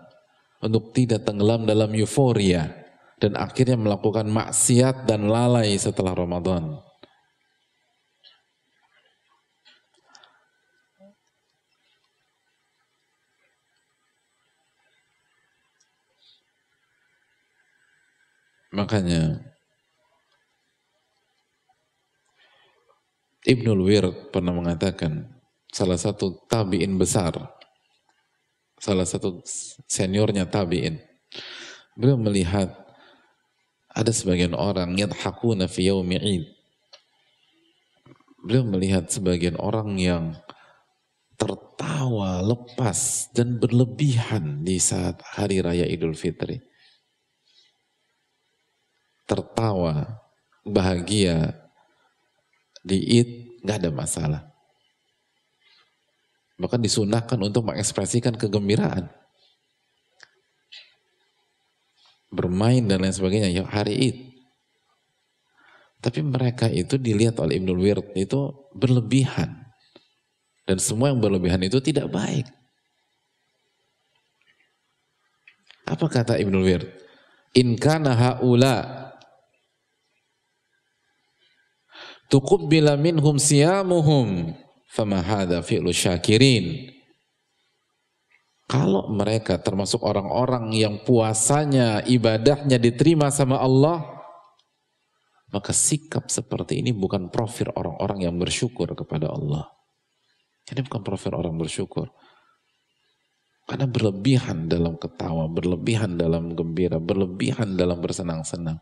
untuk 0.62 0.94
tidak 0.94 1.26
tenggelam 1.26 1.66
dalam 1.66 1.90
euforia 1.92 2.70
dan 3.18 3.34
akhirnya 3.34 3.76
melakukan 3.76 4.30
maksiat 4.30 5.10
dan 5.10 5.26
lalai 5.26 5.74
setelah 5.74 6.14
Ramadan. 6.14 6.78
Makanya 18.74 19.53
Ibnul 23.44 23.84
Wird 23.84 24.32
pernah 24.32 24.56
mengatakan 24.56 25.28
salah 25.68 26.00
satu 26.00 26.44
tabi'in 26.48 26.96
besar 26.96 27.36
salah 28.80 29.04
satu 29.04 29.44
seniornya 29.88 30.48
tabi'in 30.48 31.00
beliau 31.96 32.16
melihat 32.18 32.72
ada 33.94 34.10
sebagian 34.10 34.56
orang 34.56 34.96
yadhakuna 34.98 35.68
fi 35.70 35.92
yaumi 35.92 36.18
id 36.18 36.44
beliau 38.44 38.64
melihat 38.68 39.08
sebagian 39.08 39.56
orang 39.56 39.96
yang 39.96 40.36
tertawa 41.34 42.44
lepas 42.44 43.28
dan 43.34 43.58
berlebihan 43.58 44.62
di 44.62 44.78
saat 44.78 45.18
hari 45.34 45.58
raya 45.58 45.88
Idul 45.88 46.14
Fitri. 46.14 46.62
Tertawa 49.24 50.20
bahagia 50.62 51.63
di 52.84 53.00
id 53.18 53.28
nggak 53.64 53.76
ada 53.80 53.90
masalah. 53.90 54.42
Bahkan 56.60 56.78
disunahkan 56.84 57.40
untuk 57.40 57.66
mengekspresikan 57.66 58.36
kegembiraan. 58.36 59.08
Bermain 62.28 62.84
dan 62.84 63.02
lain 63.02 63.14
sebagainya 63.14 63.50
ya 63.50 63.64
hari 63.64 63.94
id 63.96 64.16
tapi 66.04 66.20
mereka 66.20 66.68
itu 66.68 67.00
dilihat 67.00 67.40
oleh 67.40 67.56
Ibnul 67.56 67.80
Wird 67.80 68.12
itu 68.12 68.52
berlebihan. 68.76 69.64
Dan 70.68 70.76
semua 70.76 71.08
yang 71.08 71.16
berlebihan 71.16 71.64
itu 71.64 71.80
tidak 71.80 72.12
baik. 72.12 72.44
Apa 75.88 76.04
kata 76.12 76.36
Ibnul 76.36 76.64
Wird 76.68 76.84
in 77.56 77.80
kana 77.80 78.12
haula 78.12 79.13
tuqbila 82.34 82.98
minhum 82.98 83.38
siyamuhum 83.38 84.58
Fama 84.94 85.18
hadha 85.18 85.58
fi'lu 85.58 85.90
syakirin. 85.90 86.86
Kalau 88.70 89.10
mereka 89.10 89.58
termasuk 89.58 90.06
orang-orang 90.06 90.70
yang 90.70 91.02
puasanya, 91.02 92.06
ibadahnya 92.06 92.78
diterima 92.78 93.26
sama 93.34 93.58
Allah, 93.58 94.06
maka 95.50 95.74
sikap 95.74 96.30
seperti 96.30 96.78
ini 96.78 96.94
bukan 96.94 97.26
profil 97.26 97.74
orang-orang 97.74 98.30
yang 98.30 98.38
bersyukur 98.38 98.86
kepada 98.94 99.34
Allah. 99.34 99.66
Ini 100.70 100.86
bukan 100.86 101.02
profil 101.02 101.42
orang 101.42 101.58
bersyukur. 101.58 102.08
Karena 103.66 103.90
berlebihan 103.90 104.70
dalam 104.70 104.94
ketawa, 104.94 105.50
berlebihan 105.50 106.14
dalam 106.14 106.54
gembira, 106.54 107.02
berlebihan 107.02 107.74
dalam 107.74 107.98
bersenang-senang. 107.98 108.78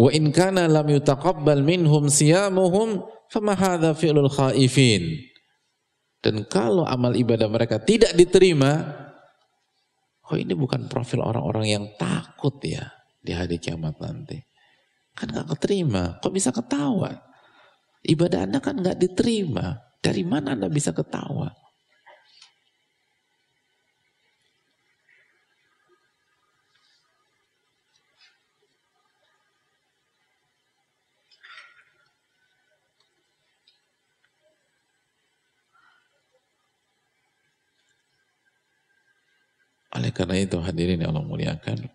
Wa 0.00 0.08
in 0.16 0.32
kana 0.32 0.64
lam 0.64 0.88
yutaqabbal 0.88 1.60
minhum 1.60 2.08
siyamuhum 2.08 3.04
fama 3.28 3.52
hadza 3.52 3.92
fi'lul 3.92 4.32
khaifin. 4.32 5.28
Dan 6.24 6.48
kalau 6.48 6.88
amal 6.88 7.12
ibadah 7.12 7.52
mereka 7.52 7.76
tidak 7.80 8.16
diterima, 8.16 8.80
oh 10.28 10.36
ini 10.40 10.56
bukan 10.56 10.88
profil 10.88 11.20
orang-orang 11.20 11.66
yang 11.68 11.84
takut 12.00 12.56
ya 12.64 12.88
di 13.20 13.36
hari 13.36 13.60
kiamat 13.60 14.00
nanti. 14.00 14.40
Kan 15.12 15.36
gak 15.36 15.52
keterima, 15.56 16.16
kok 16.20 16.32
bisa 16.32 16.48
ketawa? 16.48 17.12
Ibadah 18.00 18.48
Anda 18.48 18.58
kan 18.64 18.80
gak 18.80 18.96
diterima. 18.96 19.76
Dari 20.00 20.24
mana 20.24 20.56
Anda 20.56 20.72
bisa 20.72 20.96
ketawa? 20.96 21.52
Oleh 39.90 40.10
karena 40.14 40.38
itu 40.38 40.56
hadirin 40.62 41.02
yang 41.02 41.10
Allah 41.10 41.26
muliakan. 41.26 41.90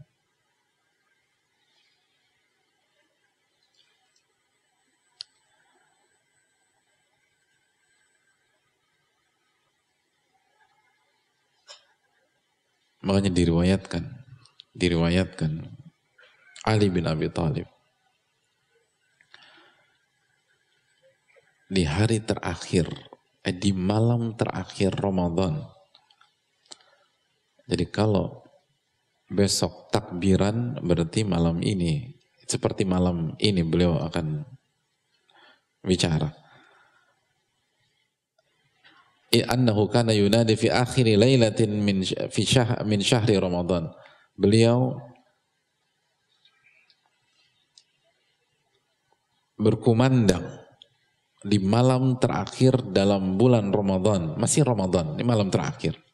Makanya 13.05 13.29
diriwayatkan, 13.29 14.03
diriwayatkan 14.73 15.51
Ali 16.65 16.89
bin 16.89 17.05
Abi 17.05 17.29
Thalib 17.29 17.69
di 21.65 21.81
hari 21.85 22.21
terakhir, 22.21 22.89
eh, 23.41 23.53
di 23.53 23.73
malam 23.73 24.37
terakhir 24.37 24.93
Ramadan 24.93 25.74
jadi 27.65 27.85
kalau 27.89 28.45
besok 29.25 29.89
takbiran 29.89 30.77
berarti 30.85 31.25
malam 31.25 31.57
ini 31.65 32.13
seperti 32.45 32.85
malam 32.85 33.33
ini 33.41 33.65
beliau 33.65 33.97
akan 34.05 34.45
bicara. 35.81 36.29
Annahu 39.35 39.91
kana 39.91 40.15
yunadi 40.15 40.55
fi 40.55 40.71
akhir 40.71 41.11
lailatin 41.19 41.83
min 41.83 42.07
fi 42.07 42.41
syah, 42.47 42.79
min 42.87 43.03
syahri 43.03 43.35
Ramadan. 43.35 43.91
Beliau 44.31 44.95
berkumandang 49.59 50.63
di 51.43 51.59
malam 51.59 52.15
terakhir 52.15 52.79
dalam 52.95 53.35
bulan 53.35 53.75
Ramadan, 53.75 54.39
masih 54.39 54.63
Ramadan, 54.63 55.19
di 55.19 55.27
malam 55.27 55.51
terakhir. 55.51 56.04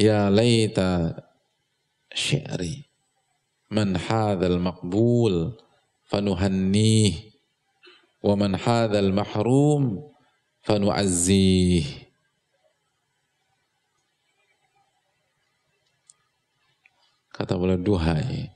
Ya 0.00 0.32
laita 0.32 1.12
syi'ri 2.08 2.88
man 3.68 4.00
hadzal 4.00 4.56
maqbul 4.56 5.60
fanuhannih 6.08 7.36
wa 8.24 8.32
man 8.32 8.56
hadzal 8.56 9.12
mahrum 9.12 10.00
fanu'azzih. 10.64 11.84
Kata 17.28 17.60
beliau 17.60 17.76
duhai 17.76 18.48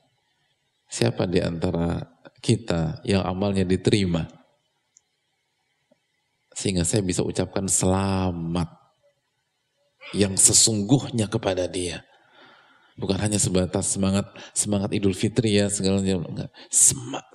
siapa 0.89 1.29
di 1.29 1.45
antara 1.45 2.09
kita 2.41 3.05
yang 3.05 3.21
amalnya 3.21 3.61
diterima? 3.61 4.25
Sehingga 6.57 6.81
saya 6.81 7.05
bisa 7.05 7.21
ucapkan 7.21 7.69
selamat 7.69 8.84
yang 10.15 10.39
sesungguhnya 10.39 11.27
kepada 11.27 11.67
dia. 11.67 12.01
Bukan 12.95 13.19
hanya 13.19 13.35
sebatas 13.35 13.91
semangat 13.91 14.31
semangat 14.55 14.95
Idul 14.95 15.11
Fitri 15.11 15.59
ya 15.59 15.67
segala 15.67 15.99
enggak. 15.99 16.47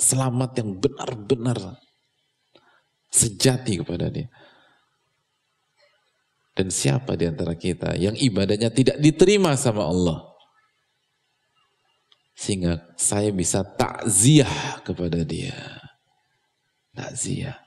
Selamat 0.00 0.56
yang 0.56 0.80
benar-benar 0.80 1.76
sejati 3.12 3.84
kepada 3.84 4.08
dia. 4.08 4.32
Dan 6.56 6.72
siapa 6.72 7.12
di 7.14 7.28
antara 7.28 7.52
kita 7.54 7.94
yang 8.00 8.16
ibadahnya 8.16 8.72
tidak 8.72 8.96
diterima 8.98 9.52
sama 9.60 9.84
Allah? 9.84 10.32
Sehingga 12.40 12.80
saya 12.96 13.28
bisa 13.28 13.60
takziah 13.60 14.80
kepada 14.80 15.20
dia. 15.28 15.56
Takziah. 16.96 17.60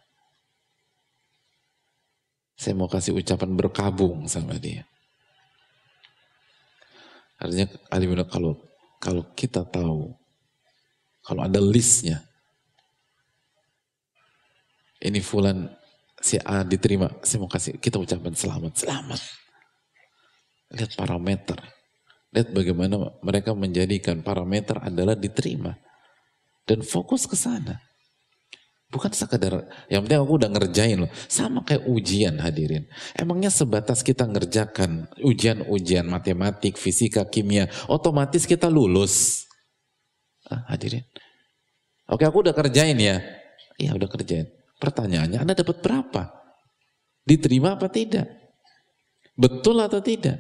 Saya 2.58 2.74
mau 2.74 2.90
kasih 2.90 3.14
ucapan 3.14 3.54
berkabung 3.54 4.26
sama 4.26 4.58
dia. 4.58 4.82
Artinya 7.44 7.68
ahli 7.92 8.06
bilang 8.08 8.30
kalau 8.32 8.56
kalau 9.04 9.28
kita 9.36 9.68
tahu, 9.68 10.16
kalau 11.28 11.42
ada 11.44 11.60
listnya, 11.60 12.24
ini 15.04 15.20
fulan 15.20 15.68
si 16.24 16.40
A 16.40 16.64
diterima, 16.64 17.12
saya 17.20 17.44
mau 17.44 17.52
kasih, 17.52 17.76
kita 17.84 18.00
ucapkan 18.00 18.32
selamat, 18.32 18.80
selamat. 18.80 19.22
Lihat 20.72 20.96
parameter. 20.96 21.60
Lihat 22.32 22.50
bagaimana 22.56 23.12
mereka 23.20 23.52
menjadikan 23.52 24.24
parameter 24.24 24.80
adalah 24.80 25.14
diterima. 25.14 25.76
Dan 26.64 26.80
fokus 26.80 27.28
ke 27.28 27.36
sana. 27.36 27.76
Bukan 28.94 29.10
sekadar, 29.10 29.66
yang 29.90 30.06
penting 30.06 30.22
aku 30.22 30.38
udah 30.38 30.54
ngerjain 30.54 31.02
loh. 31.02 31.10
Sama 31.26 31.66
kayak 31.66 31.90
ujian 31.90 32.38
hadirin. 32.38 32.86
Emangnya 33.18 33.50
sebatas 33.50 34.06
kita 34.06 34.30
ngerjakan 34.30 35.10
ujian-ujian 35.18 36.06
matematik, 36.06 36.78
fisika, 36.78 37.26
kimia, 37.26 37.74
otomatis 37.90 38.46
kita 38.46 38.70
lulus. 38.70 39.50
Ah, 40.46 40.70
hadirin. 40.70 41.02
Oke 42.06 42.22
aku 42.22 42.46
udah 42.46 42.54
kerjain 42.54 42.94
ya. 43.02 43.18
Iya 43.82 43.98
udah 43.98 44.06
kerjain. 44.06 44.46
Pertanyaannya 44.78 45.42
Anda 45.42 45.58
dapat 45.58 45.82
berapa? 45.82 46.30
Diterima 47.26 47.74
apa 47.74 47.90
tidak? 47.90 48.30
Betul 49.34 49.82
atau 49.82 50.06
tidak? 50.06 50.38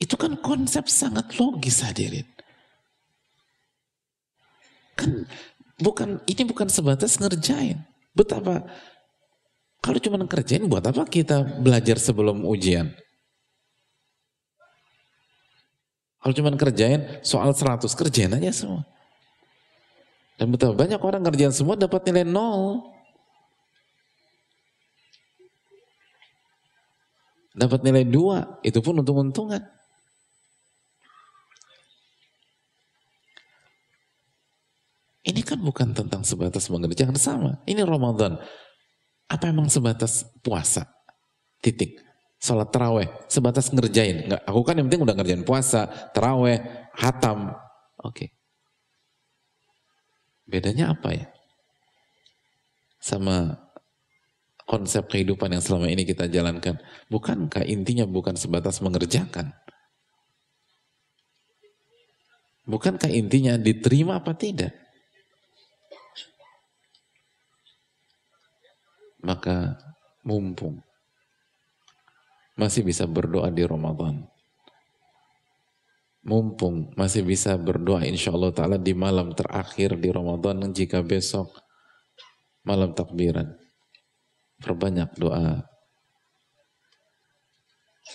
Itu 0.00 0.16
kan 0.16 0.40
konsep 0.40 0.88
sangat 0.88 1.36
logis 1.36 1.84
hadirin. 1.84 2.24
Kan 5.00 5.24
bukan 5.80 6.20
ini 6.28 6.42
bukan 6.44 6.68
sebatas 6.68 7.16
ngerjain. 7.16 7.80
Betapa 8.12 8.68
kalau 9.80 9.96
cuma 9.96 10.20
ngerjain 10.20 10.68
buat 10.68 10.84
apa 10.84 11.08
kita 11.08 11.64
belajar 11.64 11.96
sebelum 11.96 12.44
ujian? 12.44 12.92
Kalau 16.20 16.36
cuma 16.36 16.52
kerjain 16.52 17.24
soal 17.24 17.56
100 17.56 17.88
kerjain 17.96 18.28
aja 18.36 18.52
semua. 18.52 18.84
Dan 20.36 20.52
betapa 20.52 20.76
banyak 20.76 21.00
orang 21.00 21.24
kerjaan 21.32 21.52
semua 21.56 21.80
dapat 21.80 22.04
nilai 22.12 22.28
nol. 22.28 22.84
Dapat 27.56 27.80
nilai 27.82 28.04
dua, 28.06 28.60
itu 28.62 28.78
pun 28.78 29.00
untung-untungan. 29.00 29.64
Ini 35.20 35.44
kan 35.44 35.60
bukan 35.60 35.92
tentang 35.92 36.24
sebatas 36.24 36.72
mengerjakan 36.72 37.16
sama. 37.20 37.60
Ini 37.68 37.84
Ramadan. 37.84 38.40
Apa 39.28 39.52
emang 39.52 39.68
sebatas 39.68 40.24
puasa? 40.40 40.88
Titik. 41.60 42.00
Sholat 42.40 42.72
terawih. 42.72 43.08
Sebatas 43.28 43.68
ngerjain. 43.68 44.32
Nggak, 44.32 44.42
aku 44.48 44.60
kan 44.64 44.80
yang 44.80 44.88
penting 44.88 45.04
udah 45.04 45.12
ngerjain 45.12 45.44
puasa, 45.44 45.92
terawih, 46.16 46.56
hatam. 46.96 47.52
Oke. 48.00 48.32
Bedanya 50.48 50.96
apa 50.96 51.12
ya? 51.12 51.28
Sama 52.96 53.60
konsep 54.64 55.04
kehidupan 55.04 55.52
yang 55.52 55.60
selama 55.60 55.92
ini 55.92 56.08
kita 56.08 56.32
jalankan. 56.32 56.80
Bukankah 57.12 57.68
intinya 57.68 58.08
bukan 58.08 58.40
sebatas 58.40 58.80
mengerjakan? 58.80 59.52
Bukankah 62.64 63.12
intinya 63.12 63.60
diterima 63.60 64.16
apa 64.16 64.32
tidak? 64.32 64.72
Maka 69.24 69.76
mumpung 70.24 70.80
masih 72.60 72.84
bisa 72.84 73.08
berdoa 73.08 73.48
di 73.48 73.64
Ramadan. 73.64 74.28
Mumpung 76.20 76.92
masih 77.00 77.24
bisa 77.24 77.56
berdoa 77.56 78.04
insya 78.04 78.36
Allah 78.36 78.52
Ta'ala 78.52 78.76
di 78.76 78.92
malam 78.92 79.32
terakhir 79.32 79.96
di 79.96 80.12
Ramadan 80.12 80.68
jika 80.68 81.00
besok 81.00 81.48
malam 82.60 82.92
takbiran. 82.92 83.56
Perbanyak 84.60 85.16
doa. 85.16 85.64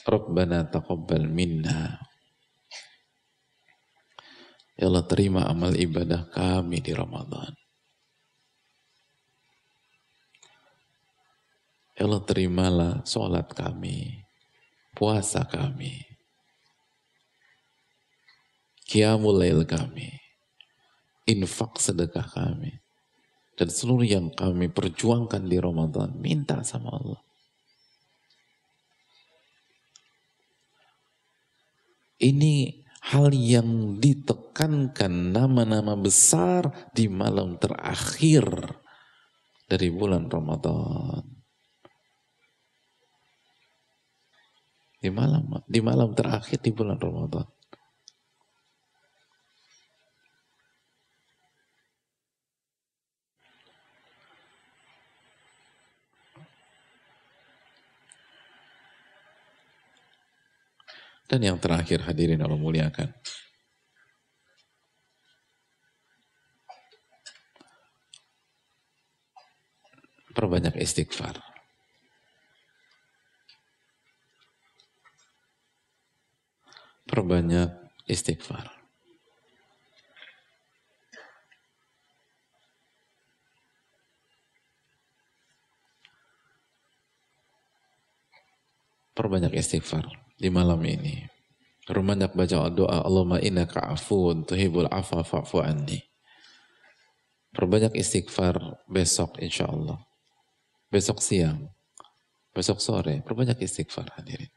Rabbana 0.06 0.70
taqabbal 0.70 1.26
minna. 1.26 1.97
Ya 4.78 4.86
Allah 4.86 5.08
terima 5.10 5.49
amal 5.49 5.74
ibadah 5.74 6.30
kami 6.30 6.86
di 6.86 6.93
Ramadan. 6.93 7.64
Ya 11.96 12.04
Allah 12.04 12.24
terimalah 12.28 12.93
sholat 13.08 13.48
kami, 13.56 14.28
puasa 14.91 15.48
kami, 15.48 16.04
kiamul 18.84 19.39
lail 19.39 19.64
kami, 19.64 20.12
infak 21.24 21.80
sedekah 21.80 22.28
kami, 22.28 22.84
dan 23.56 23.72
seluruh 23.72 24.04
yang 24.04 24.28
kami 24.28 24.68
perjuangkan 24.68 25.48
di 25.48 25.56
Ramadan, 25.56 26.20
minta 26.20 26.60
sama 26.68 27.00
Allah. 27.00 27.22
Ini 32.20 32.84
hal 33.12 33.32
yang 33.36 34.00
ditekankan 34.00 35.32
nama-nama 35.32 35.96
besar 36.00 36.91
di 36.96 37.08
malam 37.08 37.60
terakhir 37.60 38.43
dari 39.68 39.91
bulan 39.91 40.32
Ramadan. 40.32 41.35
Di 45.06 45.14
malam 45.14 45.45
di 45.70 45.80
malam 45.86 46.18
terakhir 46.18 46.58
di 46.58 46.74
bulan 46.74 46.97
Ramadan. 46.97 47.45
Dan 61.26 61.41
yang 61.41 61.58
terakhir 61.62 62.06
hadirin 62.06 62.41
Allah 62.41 62.58
muliakan. 62.58 63.10
Perbanyak 70.34 70.78
istighfar. 70.82 71.55
Perbanyak 77.06 77.70
istighfar. 78.10 78.70
Perbanyak 89.16 89.56
istighfar 89.56 90.12
di 90.36 90.51
malam 90.51 90.84
ini. 90.84 91.24
Perbanyak 91.88 92.36
baca 92.36 92.68
doa 92.68 93.06
Allahumma 93.06 93.39
innaka 93.39 93.80
afuun 93.80 94.43
tuhibul 94.43 94.91
afa 94.91 95.24
fa'fu 95.24 95.64
anni. 95.64 96.03
Perbanyak 97.56 97.95
istighfar 97.95 98.84
besok 98.91 99.39
insya 99.39 99.72
Allah. 99.72 100.03
Besok 100.91 101.24
siang. 101.24 101.72
Besok 102.51 102.84
sore. 102.84 103.24
Perbanyak 103.24 103.64
istighfar 103.64 104.12
hadirin. 104.20 104.51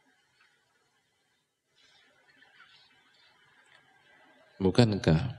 Bukankah 4.58 5.38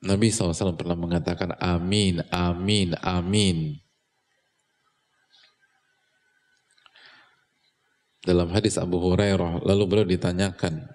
Nabi 0.00 0.32
SAW 0.32 0.80
pernah 0.80 0.96
mengatakan 0.96 1.52
amin, 1.60 2.24
amin, 2.32 2.96
amin. 3.04 3.76
Dalam 8.24 8.48
hadis 8.52 8.80
Abu 8.80 8.96
Hurairah, 8.96 9.60
lalu 9.64 9.82
beliau 9.84 10.06
ditanyakan, 10.08 10.88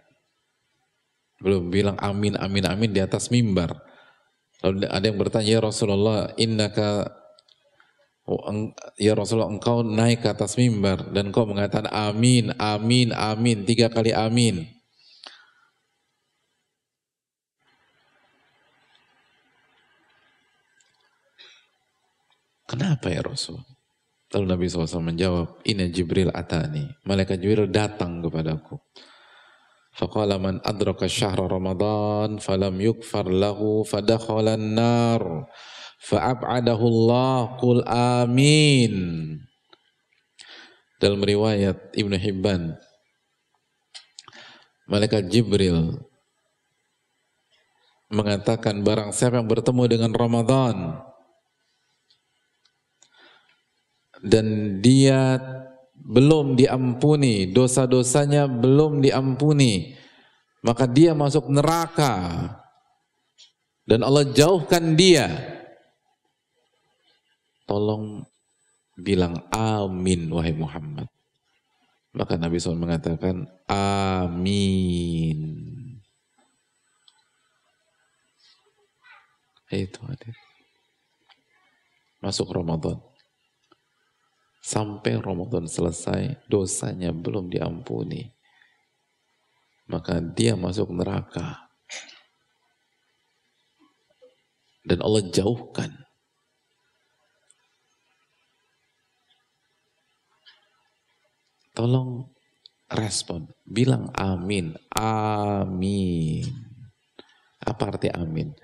beliau 1.37 1.61
bilang 1.61 1.97
amin, 2.01 2.33
amin, 2.37 2.65
amin 2.65 2.91
di 2.93 3.01
atas 3.01 3.29
mimbar. 3.29 3.77
Lalu 4.65 4.89
ada 4.89 5.05
yang 5.05 5.17
bertanya, 5.21 5.49
ya 5.57 5.61
Rasulullah, 5.61 6.33
innaka 6.41 7.13
ya 8.97 9.13
Rasulullah 9.13 9.53
engkau 9.53 9.85
naik 9.85 10.25
ke 10.25 10.33
atas 10.33 10.57
mimbar 10.57 11.13
dan 11.13 11.29
engkau 11.29 11.45
mengatakan 11.45 11.85
amin, 11.93 12.49
amin, 12.57 13.13
amin, 13.13 13.61
tiga 13.61 13.93
kali 13.93 14.09
amin. 14.17 14.65
Kenapa 22.65 23.13
ya 23.13 23.21
Rasul? 23.21 23.61
Lalu 24.33 24.45
Nabi 24.49 24.63
SAW 24.65 25.05
menjawab, 25.05 25.61
Ini 25.61 25.93
Jibril 25.93 26.33
atani. 26.33 26.81
Malaikat 27.05 27.37
Jibril 27.37 27.69
datang 27.69 28.25
kepadaku. 28.25 28.81
Faqala 29.95 30.35
man 30.35 30.59
adraka 30.59 31.07
syahra 31.07 31.47
Ramadan 31.47 32.43
falam 32.43 32.75
yukfar 32.83 33.31
lahu 33.31 33.87
fadakhalan 33.87 34.75
nar 34.75 35.47
fa'ab'adahu 36.03 36.85
qul 37.59 37.79
amin. 37.87 38.93
Dalam 40.99 41.21
riwayat 41.21 41.91
Ibnu 41.93 42.15
Hibban 42.15 42.75
malaikat 44.87 45.27
Jibril 45.29 45.97
mengatakan 48.13 48.85
barang 48.85 49.11
siapa 49.11 49.41
yang 49.41 49.49
bertemu 49.49 49.83
dengan 49.89 50.11
Ramadan 50.13 51.01
dan 54.23 54.79
dia 54.79 55.37
belum 55.95 56.53
diampuni, 56.55 57.49
dosa-dosanya 57.49 58.45
belum 58.45 59.01
diampuni, 59.01 59.97
maka 60.61 60.85
dia 60.85 61.17
masuk 61.17 61.49
neraka. 61.49 62.45
Dan 63.85 64.01
Allah 64.01 64.25
jauhkan 64.33 64.97
dia 64.97 65.54
tolong 67.65 68.23
bilang 68.95 69.43
amin 69.51 70.31
wahai 70.31 70.55
Muhammad. 70.55 71.09
Maka 72.15 72.39
Nabi 72.39 72.55
SAW 72.63 72.79
mengatakan 72.79 73.43
amin. 73.67 75.39
Itu 79.67 79.99
hadir. 80.07 80.31
masuk 82.23 82.47
Ramadan. 82.55 82.97
Sampai 84.63 85.19
Ramadan 85.21 85.69
selesai, 85.69 86.41
dosanya 86.49 87.13
belum 87.13 87.53
diampuni. 87.53 88.33
Maka 89.85 90.17
dia 90.23 90.57
masuk 90.57 90.89
neraka. 90.89 91.69
Dan 94.81 95.05
Allah 95.05 95.21
jauhkan. 95.29 96.04
Tolong 101.75 102.23
respon. 102.87 103.51
Bilang 103.67 104.07
amin. 104.15 104.73
Amin. 104.95 106.47
Apa 107.59 107.91
arti 107.91 108.07
amin? 108.09 108.55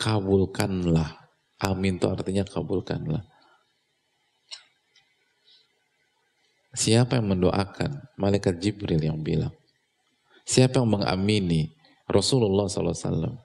Kabulkanlah. 0.00 1.22
Amin 1.62 2.00
itu 2.00 2.08
artinya 2.08 2.42
kabulkanlah. 2.42 3.22
Siapa 6.72 7.20
yang 7.20 7.36
mendoakan? 7.36 8.16
Malaikat 8.16 8.56
Jibril 8.56 8.98
yang 8.98 9.20
bilang. 9.20 9.52
Siapa 10.48 10.80
yang 10.80 10.88
mengamini? 10.88 11.68
Rasulullah 12.08 12.64
SAW. 12.66 13.36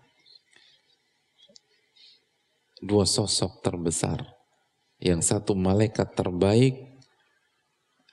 Dua 2.80 3.04
sosok 3.04 3.60
terbesar. 3.60 4.24
Yang 4.98 5.30
satu 5.30 5.54
malaikat 5.54 6.16
terbaik, 6.16 6.87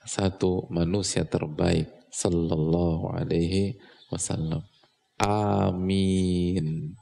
satu 0.05 0.69
manusia 0.71 1.25
terbaik. 1.25 1.89
Sallallahu 2.15 3.11
alaihi 3.11 3.75
wasallam. 4.07 4.63
Amin. 5.19 6.95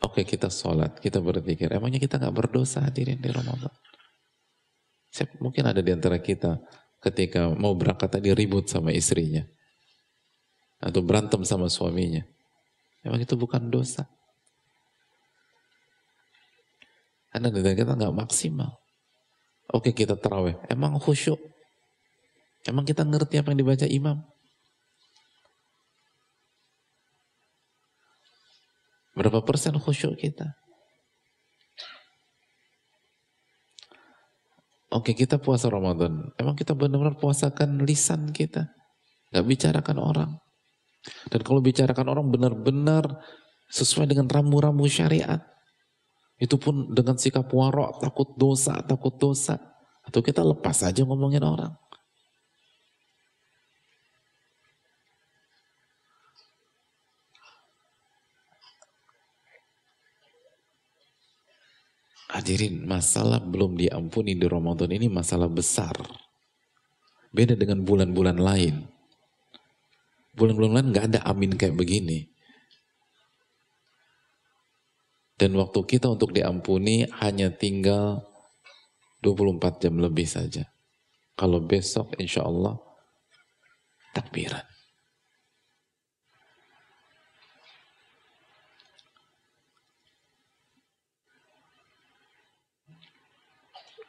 Oke 0.00 0.24
kita 0.24 0.48
sholat, 0.48 0.96
kita 1.02 1.20
berpikir, 1.20 1.68
emangnya 1.68 2.00
kita 2.00 2.16
nggak 2.16 2.32
berdosa 2.32 2.80
hadirin 2.80 3.20
di 3.20 3.28
Ramadan? 3.28 3.74
Mungkin 5.40 5.64
ada 5.64 5.84
di 5.84 5.92
antara 5.92 6.20
kita 6.20 6.60
ketika 7.04 7.52
mau 7.52 7.76
berangkat 7.76 8.20
tadi 8.20 8.32
ribut 8.32 8.68
sama 8.68 8.92
istrinya. 8.96 9.44
Atau 10.80 11.00
berantem 11.04 11.44
sama 11.44 11.68
suaminya. 11.68 12.24
Emang 13.04 13.20
itu 13.20 13.36
bukan 13.36 13.68
dosa. 13.68 14.08
Karena 17.36 17.52
kita 17.52 17.92
nggak 17.92 18.16
maksimal. 18.16 18.80
Oke 19.68 19.92
kita 19.92 20.16
terawih, 20.16 20.56
emang 20.72 20.96
khusyuk. 20.96 21.36
Emang 22.64 22.88
kita 22.88 23.04
ngerti 23.04 23.36
apa 23.36 23.52
yang 23.52 23.60
dibaca 23.60 23.84
imam? 23.84 24.24
Berapa 29.12 29.44
persen 29.44 29.76
khusyuk 29.76 30.16
kita? 30.16 30.48
Oke 34.88 35.12
kita 35.12 35.36
puasa 35.36 35.68
Ramadan. 35.68 36.32
Emang 36.40 36.56
kita 36.56 36.72
benar-benar 36.72 37.20
puasakan 37.20 37.84
lisan 37.84 38.32
kita? 38.32 38.64
Gak 39.36 39.44
bicarakan 39.44 39.98
orang. 40.00 40.30
Dan 41.28 41.44
kalau 41.44 41.60
bicarakan 41.60 42.16
orang 42.16 42.32
benar-benar 42.32 43.04
sesuai 43.68 44.08
dengan 44.08 44.24
rambu-rambu 44.24 44.88
syariat. 44.88 45.55
Itu 46.36 46.60
pun 46.60 46.92
dengan 46.92 47.16
sikap 47.16 47.48
warok, 47.48 48.04
takut 48.04 48.36
dosa, 48.36 48.84
takut 48.84 49.16
dosa. 49.16 49.56
Atau 50.04 50.20
kita 50.20 50.44
lepas 50.44 50.84
aja 50.84 51.02
ngomongin 51.02 51.42
orang. 51.42 51.72
Hadirin, 62.36 62.84
masalah 62.84 63.40
belum 63.40 63.80
diampuni 63.80 64.36
di 64.36 64.44
Ramadan 64.44 64.92
ini 64.92 65.08
masalah 65.08 65.48
besar. 65.48 65.96
Beda 67.32 67.56
dengan 67.56 67.80
bulan-bulan 67.80 68.36
lain. 68.36 68.84
Bulan-bulan 70.36 70.72
lain 70.76 70.86
nggak 70.92 71.06
ada 71.16 71.20
amin 71.24 71.56
kayak 71.56 71.80
begini. 71.80 72.35
Dan 75.36 75.52
waktu 75.60 75.84
kita 75.84 76.08
untuk 76.08 76.32
diampuni 76.32 77.04
hanya 77.20 77.52
tinggal 77.52 78.24
24 79.20 79.84
jam 79.84 80.00
lebih 80.00 80.24
saja. 80.24 80.64
Kalau 81.36 81.60
besok 81.60 82.16
insya 82.16 82.48
Allah 82.48 82.80
takbiran. 84.16 84.64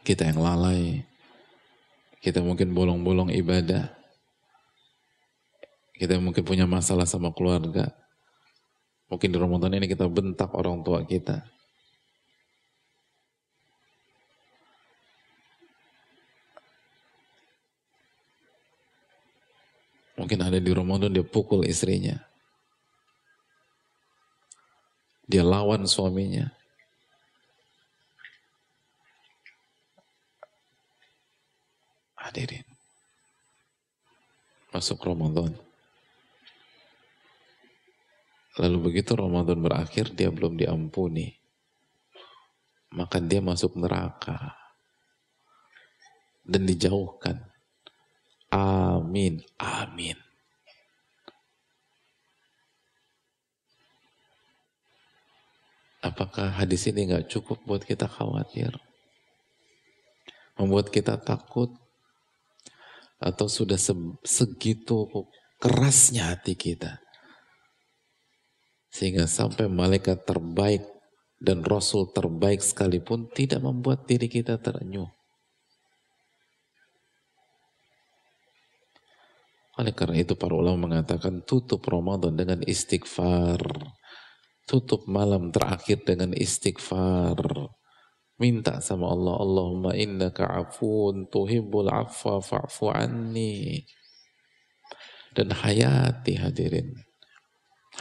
kita 0.07 0.23
yang 0.23 0.39
lalai, 0.39 1.03
kita 2.23 2.39
mungkin 2.39 2.71
bolong-bolong 2.71 3.28
ibadah, 3.28 3.91
kita 5.99 6.15
mungkin 6.23 6.47
punya 6.47 6.63
masalah 6.63 7.03
sama 7.03 7.36
keluarga, 7.36 7.91
mungkin 9.08 9.30
di 9.32 9.38
Ramadan 9.39 9.76
ini 9.76 9.88
kita 9.88 10.08
bentak 10.08 10.51
orang 10.55 10.84
tua 10.84 11.03
kita. 11.03 11.43
Mungkin 20.18 20.41
ada 20.41 20.58
di 20.58 20.72
Ramadan 20.74 21.14
dia 21.14 21.22
pukul 21.22 21.62
istrinya. 21.70 22.18
Dia 25.30 25.45
lawan 25.45 25.86
suaminya. 25.86 26.49
Hadirin. 32.18 32.66
Masuk 34.74 34.99
Ramadan. 35.05 35.66
Lalu 38.58 38.78
begitu 38.89 39.14
Ramadan 39.14 39.62
berakhir, 39.62 40.18
dia 40.18 40.34
belum 40.34 40.58
diampuni. 40.58 41.30
Maka 42.97 43.22
dia 43.22 43.38
masuk 43.38 43.78
neraka. 43.78 44.58
Dan 46.41 46.66
dijauhkan. 46.66 47.38
Amin. 48.49 49.45
Amin. 49.62 50.18
Apakah 56.01 56.58
hadis 56.58 56.89
ini 56.89 57.14
nggak 57.14 57.30
cukup 57.30 57.62
buat 57.68 57.86
kita 57.86 58.10
khawatir? 58.10 58.74
Membuat 60.58 60.89
kita 60.89 61.22
takut 61.22 61.70
atau 63.22 63.45
sudah 63.45 63.78
segitu 64.26 65.05
kerasnya 65.62 66.34
hati 66.34 66.53
kita 66.53 67.01
sehingga 68.97 69.29
sampai 69.29 69.69
malaikat 69.69 70.25
terbaik 70.25 70.81
dan 71.37 71.61
rasul 71.61 72.09
terbaik 72.09 72.65
sekalipun 72.65 73.29
tidak 73.29 73.61
membuat 73.61 74.09
diri 74.09 74.25
kita 74.25 74.57
terenyuh. 74.57 75.05
Oleh 79.77 79.93
karena 79.93 80.17
itu 80.17 80.33
para 80.33 80.57
ulama 80.57 80.89
mengatakan 80.89 81.45
tutup 81.45 81.85
Ramadan 81.85 82.33
dengan 82.33 82.65
istighfar. 82.65 83.61
Tutup 84.65 85.05
malam 85.05 85.53
terakhir 85.53 86.01
dengan 86.01 86.33
istighfar. 86.33 87.37
Minta 88.41 88.81
sama 88.81 89.13
Allah, 89.13 89.37
Allahumma 89.37 89.93
innaka 89.93 90.49
afun 90.49 91.29
tuhibbul 91.29 91.93
afwa 91.93 92.41
fa'fu 92.41 92.89
anni. 92.89 93.85
Dan 95.37 95.53
hayati 95.53 96.41
hadirin. 96.41 96.97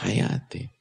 Hayati. 0.01 0.76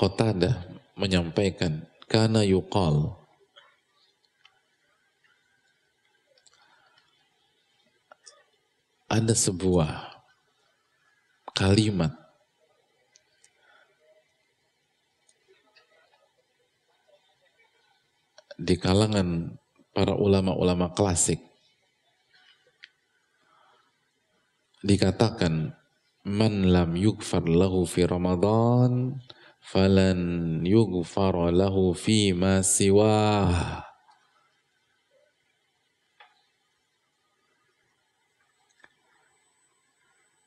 Qatadah 0.00 0.56
menyampaikan 0.96 1.84
karena 2.08 2.40
yuqal. 2.40 3.20
Ada 9.12 9.36
sebuah 9.36 10.08
kalimat 11.52 12.16
di 18.56 18.80
kalangan 18.80 19.52
para 19.92 20.16
ulama-ulama 20.16 20.96
klasik. 20.96 21.44
Dikatakan 24.80 25.76
man 26.24 26.72
lam 26.72 26.96
yugfar 26.96 27.44
lahu 27.44 27.84
fi 27.84 28.08
ramadan 28.08 29.20
falan 29.70 30.20
yughfar 30.66 31.54
lahu 31.54 31.94
fi 31.94 32.34
ma 32.34 32.58
siwah 32.58 33.86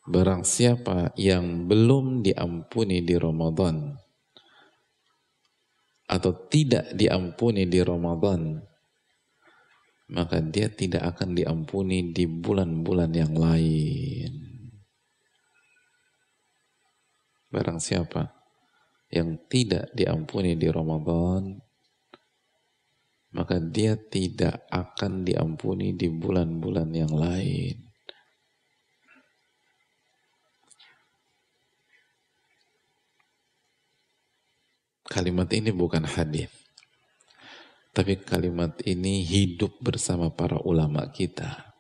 Barang 0.03 0.43
siapa 0.43 1.15
yang 1.15 1.63
belum 1.71 2.27
diampuni 2.27 3.07
di 3.07 3.15
Ramadan 3.15 3.95
atau 6.11 6.35
tidak 6.51 6.91
diampuni 6.91 7.63
di 7.71 7.79
Ramadan, 7.79 8.59
maka 10.11 10.43
dia 10.43 10.67
tidak 10.67 11.15
akan 11.15 11.39
diampuni 11.39 12.11
di 12.11 12.27
bulan-bulan 12.27 13.15
yang 13.15 13.31
lain. 13.31 14.31
Barang 17.47 17.79
siapa 17.79 18.42
yang 19.13 19.37
tidak 19.45 19.93
diampuni 19.93 20.57
di 20.57 20.65
Ramadan, 20.73 21.61
maka 23.37 23.61
dia 23.61 23.93
tidak 23.93 24.65
akan 24.73 25.21
diampuni 25.21 25.93
di 25.93 26.09
bulan-bulan 26.09 26.89
yang 26.89 27.13
lain. 27.13 27.77
Kalimat 35.05 35.45
ini 35.53 35.69
bukan 35.69 36.09
hadis. 36.09 36.49
Tapi 37.93 38.17
kalimat 38.17 38.81
ini 38.89 39.21
hidup 39.21 39.77
bersama 39.77 40.33
para 40.33 40.57
ulama 40.65 41.05
kita. 41.13 41.77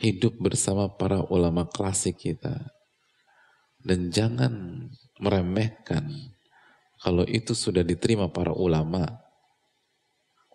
Hidup 0.00 0.40
bersama 0.40 0.88
para 0.88 1.20
ulama 1.28 1.68
klasik 1.68 2.16
kita. 2.16 2.77
Dan 3.82 4.10
jangan 4.10 4.86
meremehkan 5.18 6.10
kalau 6.98 7.22
itu 7.26 7.54
sudah 7.54 7.86
diterima 7.86 8.26
para 8.30 8.50
ulama. 8.50 9.06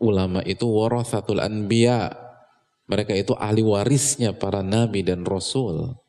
Ulama 0.04 0.44
itu 0.44 0.68
warathatul 0.68 1.40
anbiya. 1.40 2.12
Mereka 2.92 3.16
itu 3.16 3.32
ahli 3.40 3.64
warisnya 3.64 4.36
para 4.36 4.60
nabi 4.60 5.08
dan 5.08 5.24
rasul. 5.24 6.03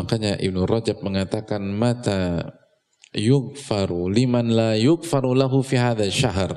Makanya 0.00 0.40
Ibnu 0.40 0.64
Rajab 0.64 1.04
mengatakan 1.04 1.60
mata 1.60 2.40
yugfaru 3.12 4.08
liman 4.08 4.48
la 4.48 4.72
yugfaru 4.80 5.36
lahu 5.36 5.60
fi 5.60 5.76
hadha 5.76 6.08
syahr. 6.08 6.56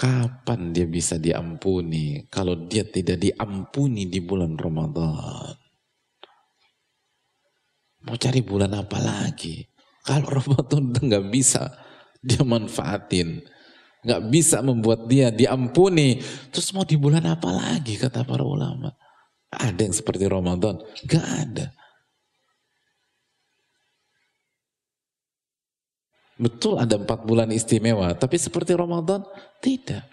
Kapan 0.00 0.72
dia 0.72 0.88
bisa 0.88 1.20
diampuni 1.20 2.24
kalau 2.32 2.64
dia 2.64 2.88
tidak 2.88 3.20
diampuni 3.20 4.08
di 4.08 4.24
bulan 4.24 4.56
Ramadan? 4.56 5.52
Mau 8.08 8.16
cari 8.16 8.40
bulan 8.40 8.72
apa 8.72 8.96
lagi? 8.96 9.60
Kalau 10.00 10.32
Ramadan 10.40 10.96
nggak 10.96 11.28
bisa 11.28 11.68
dia 12.24 12.40
manfaatin, 12.40 13.44
nggak 14.00 14.22
bisa 14.32 14.64
membuat 14.64 15.04
dia 15.04 15.28
diampuni, 15.28 16.16
terus 16.48 16.72
mau 16.72 16.88
di 16.88 16.96
bulan 16.96 17.28
apa 17.28 17.52
lagi 17.52 18.00
kata 18.00 18.24
para 18.24 18.40
ulama? 18.40 18.96
Ada 19.50 19.80
yang 19.82 19.96
seperti 19.96 20.30
Ramadan? 20.30 20.78
Gak 21.10 21.26
ada. 21.26 21.66
Betul 26.40 26.80
ada 26.80 26.96
empat 26.96 27.28
bulan 27.28 27.52
istimewa, 27.52 28.16
tapi 28.16 28.40
seperti 28.40 28.72
Ramadan 28.72 29.20
tidak. 29.60 30.08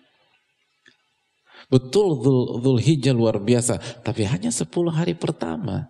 Betul 1.71 2.19
Dhul, 2.19 2.79
Hijjah 2.83 3.15
luar 3.15 3.39
biasa, 3.39 4.03
tapi 4.03 4.27
hanya 4.27 4.51
sepuluh 4.51 4.91
hari 4.91 5.15
pertama 5.15 5.87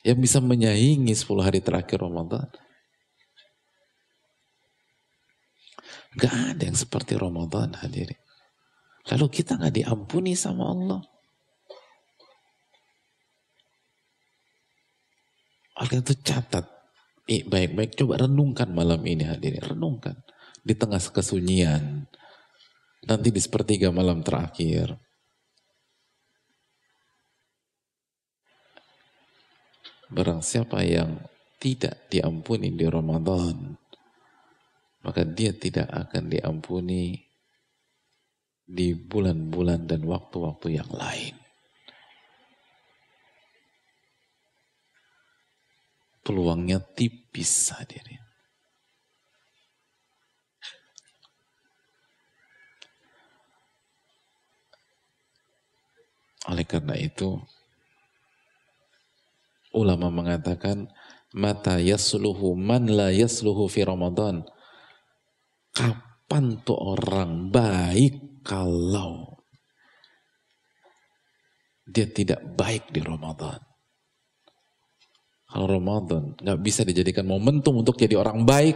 yang 0.00 0.16
bisa 0.16 0.40
menyaingi 0.40 1.12
sepuluh 1.12 1.44
hari 1.44 1.60
terakhir 1.60 2.00
Ramadan. 2.00 2.48
Gak 6.16 6.56
ada 6.56 6.62
yang 6.68 6.76
seperti 6.76 7.16
Ramadan 7.16 7.76
hadirin. 7.80 8.20
Lalu 9.12 9.26
kita 9.28 9.60
gak 9.60 9.76
diampuni 9.76 10.32
sama 10.32 10.72
Allah. 10.72 11.00
Oleh 15.80 16.04
itu 16.04 16.12
catat. 16.20 16.68
Baik-baik 17.24 17.96
coba 17.96 18.28
renungkan 18.28 18.68
malam 18.74 19.00
ini 19.08 19.24
hadirin. 19.24 19.62
Renungkan. 19.62 20.20
Di 20.60 20.76
tengah 20.76 21.00
kesunyian. 21.00 22.04
Nanti 23.08 23.28
di 23.32 23.40
sepertiga 23.40 23.88
malam 23.88 24.20
terakhir. 24.20 24.94
Barang 30.12 30.44
siapa 30.44 30.84
yang 30.84 31.24
tidak 31.56 32.10
diampuni 32.12 32.68
di 32.76 32.84
Ramadan, 32.84 33.72
maka 35.00 35.24
dia 35.24 35.56
tidak 35.56 35.88
akan 35.88 36.28
diampuni 36.28 37.16
di 38.62 38.92
bulan-bulan 38.92 39.88
dan 39.88 40.04
waktu-waktu 40.04 40.68
yang 40.78 40.90
lain. 40.92 41.41
Peluangnya 46.22 46.78
tipis 46.80 47.74
hadirin. 47.74 48.22
Oleh 56.50 56.66
karena 56.66 56.98
itu, 56.98 57.38
ulama 59.70 60.10
mengatakan, 60.10 60.90
mata 61.30 61.78
yasluhu 61.78 62.58
man 62.58 62.90
la 62.90 63.14
yasluhu 63.14 63.70
fi 63.70 63.86
Ramadan. 63.86 64.42
Kapan 65.70 66.60
tuh 66.66 66.76
orang 66.76 67.48
baik 67.48 68.42
kalau 68.42 69.38
dia 71.86 72.10
tidak 72.10 72.42
baik 72.58 72.90
di 72.90 73.00
Ramadan? 73.00 73.71
Kalau 75.52 75.68
Ramadan 75.68 76.32
nggak 76.40 76.60
bisa 76.64 76.80
dijadikan 76.80 77.28
momentum 77.28 77.76
untuk 77.76 78.00
jadi 78.00 78.16
orang 78.16 78.48
baik, 78.48 78.72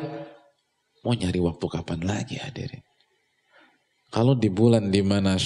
mau 1.01 1.17
nyari 1.17 1.41
waktu 1.41 1.65
kapan 1.73 2.05
lagi 2.05 2.37
hadirin? 2.37 2.85
Kalau 4.13 4.37
di 4.37 4.53
bulan 4.53 4.93
di 4.93 5.01
mana 5.01 5.41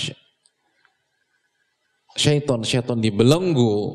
syaiton 2.18 2.66
syaiton 2.66 2.98
dibelenggu, 2.98 3.94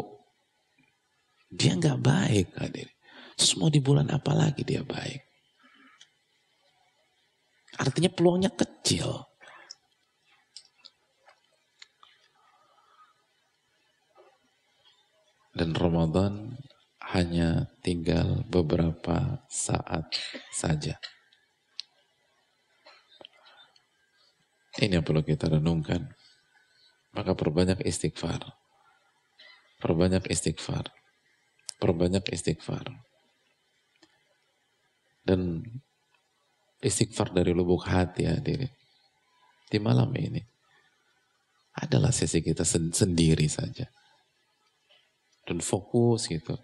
dia 1.51 1.75
nggak 1.75 1.99
baik 1.99 2.55
hadirin. 2.55 2.95
Terus 3.35 3.59
mau 3.59 3.67
di 3.67 3.83
bulan 3.83 4.07
apa 4.15 4.31
lagi 4.31 4.63
dia 4.63 4.79
baik? 4.79 5.19
Artinya 7.75 8.07
peluangnya 8.15 8.51
kecil. 8.55 9.27
Dan 15.55 15.75
Ramadan 15.75 16.55
hanya 17.15 17.71
tinggal 17.79 18.43
beberapa 18.51 19.39
saat 19.47 20.11
saja. 20.51 20.99
Ini 24.75 24.99
yang 24.99 25.07
perlu 25.07 25.23
kita 25.23 25.47
renungkan. 25.47 26.11
Maka 27.15 27.31
perbanyak 27.31 27.79
istighfar. 27.87 28.43
Perbanyak 29.79 30.27
istighfar. 30.27 30.91
Perbanyak 31.79 32.27
istighfar. 32.35 32.83
Dan 35.23 35.63
istighfar 36.83 37.31
dari 37.31 37.55
lubuk 37.55 37.87
hati 37.87 38.27
hadirin. 38.27 38.75
Di 39.71 39.79
malam 39.79 40.11
ini. 40.19 40.43
Adalah 41.79 42.11
sesi 42.11 42.43
kita 42.43 42.67
sendiri 42.67 43.47
saja. 43.47 43.87
Dan 45.47 45.63
fokus 45.63 46.27
gitu 46.27 46.59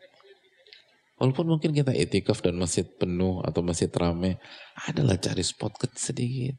Walaupun 1.22 1.54
mungkin 1.54 1.70
kita 1.70 1.94
itikaf 1.94 2.42
dan 2.42 2.58
masjid 2.58 2.82
penuh 2.82 3.46
atau 3.46 3.62
masjid 3.62 3.94
rame, 3.94 4.42
adalah 4.90 5.22
cari 5.22 5.46
spot 5.46 5.78
sedikit. 5.94 6.58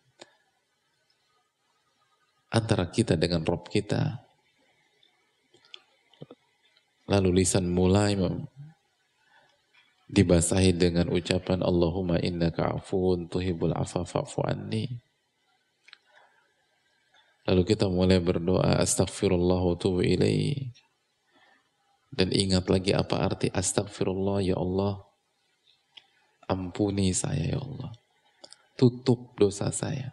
Antara 2.54 2.86
kita 2.86 3.18
dengan 3.18 3.42
Rob 3.42 3.66
kita. 3.66 4.22
Lalu 7.10 7.42
lisan 7.42 7.74
mulai 7.74 8.14
dibasahi 10.06 10.78
dengan 10.78 11.10
ucapan 11.10 11.66
Allahumma 11.66 12.22
innaka 12.22 12.78
afuun 12.78 13.26
tuhibul 13.26 13.74
afa 13.74 14.06
anni. 14.46 14.86
Lalu 17.50 17.62
kita 17.66 17.90
mulai 17.90 18.22
berdoa 18.22 18.78
astaghfirullah 18.78 19.58
wa 19.58 19.74
tubu 19.74 20.06
ilaih 20.06 20.70
Dan 22.12 22.28
ingat 22.28 22.68
lagi 22.68 22.92
apa 22.92 23.24
arti 23.24 23.48
astagfirullah 23.48 24.44
ya 24.44 24.60
Allah. 24.60 25.00
Ampuni 26.44 27.16
saya 27.16 27.56
ya 27.56 27.58
Allah. 27.58 27.88
Tutup 28.76 29.32
dosa 29.40 29.72
saya. 29.72 30.12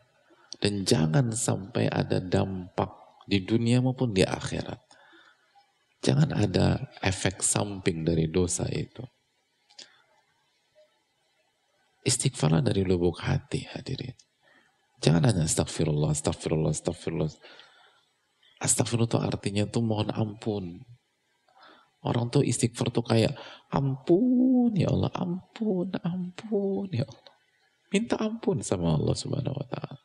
Dan 0.60 0.88
jangan 0.88 1.36
sampai 1.36 1.92
ada 1.92 2.24
dampak 2.24 3.22
di 3.28 3.44
dunia 3.44 3.84
maupun 3.84 4.16
di 4.16 4.24
akhirat. 4.24 4.80
Jangan 6.00 6.32
ada 6.32 6.80
efek 7.04 7.44
samping 7.44 8.08
dari 8.08 8.32
dosa 8.32 8.64
itu. 8.72 9.04
Istighfarlah 12.08 12.64
dari 12.64 12.88
lubuk 12.88 13.20
hati 13.20 13.68
hadirin. 13.68 14.16
Jangan 15.04 15.32
hanya 15.32 15.44
astagfirullah, 15.44 16.16
astagfirullah, 16.16 16.72
astagfirullah. 16.72 17.32
Astagfirullah 18.64 19.12
itu 19.12 19.20
artinya 19.20 19.64
tuh 19.68 19.84
mohon 19.84 20.12
ampun. 20.12 20.84
Orang 22.00 22.32
tuh 22.32 22.48
istighfar 22.48 22.96
tuh 22.96 23.04
kayak 23.04 23.36
ampun 23.76 24.72
ya 24.72 24.88
Allah, 24.88 25.12
ampun, 25.20 25.92
ampun 26.00 26.88
ya 26.96 27.04
Allah. 27.04 27.34
Minta 27.92 28.16
ampun 28.16 28.64
sama 28.64 28.96
Allah 28.96 29.16
subhanahu 29.18 29.58
wa 29.58 29.68
ta'ala. 29.68 30.00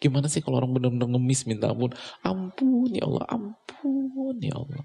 Gimana 0.00 0.32
sih 0.32 0.40
kalau 0.40 0.64
orang 0.64 0.72
benar-benar 0.72 1.12
ngemis 1.12 1.44
minta 1.44 1.68
ampun? 1.68 1.92
Ampun 2.24 2.88
ya 2.88 3.04
Allah, 3.04 3.26
ampun 3.28 4.36
ya 4.40 4.56
Allah. 4.56 4.84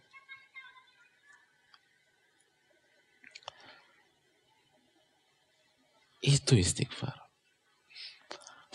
Itu 6.20 6.58
istighfar 6.58 7.26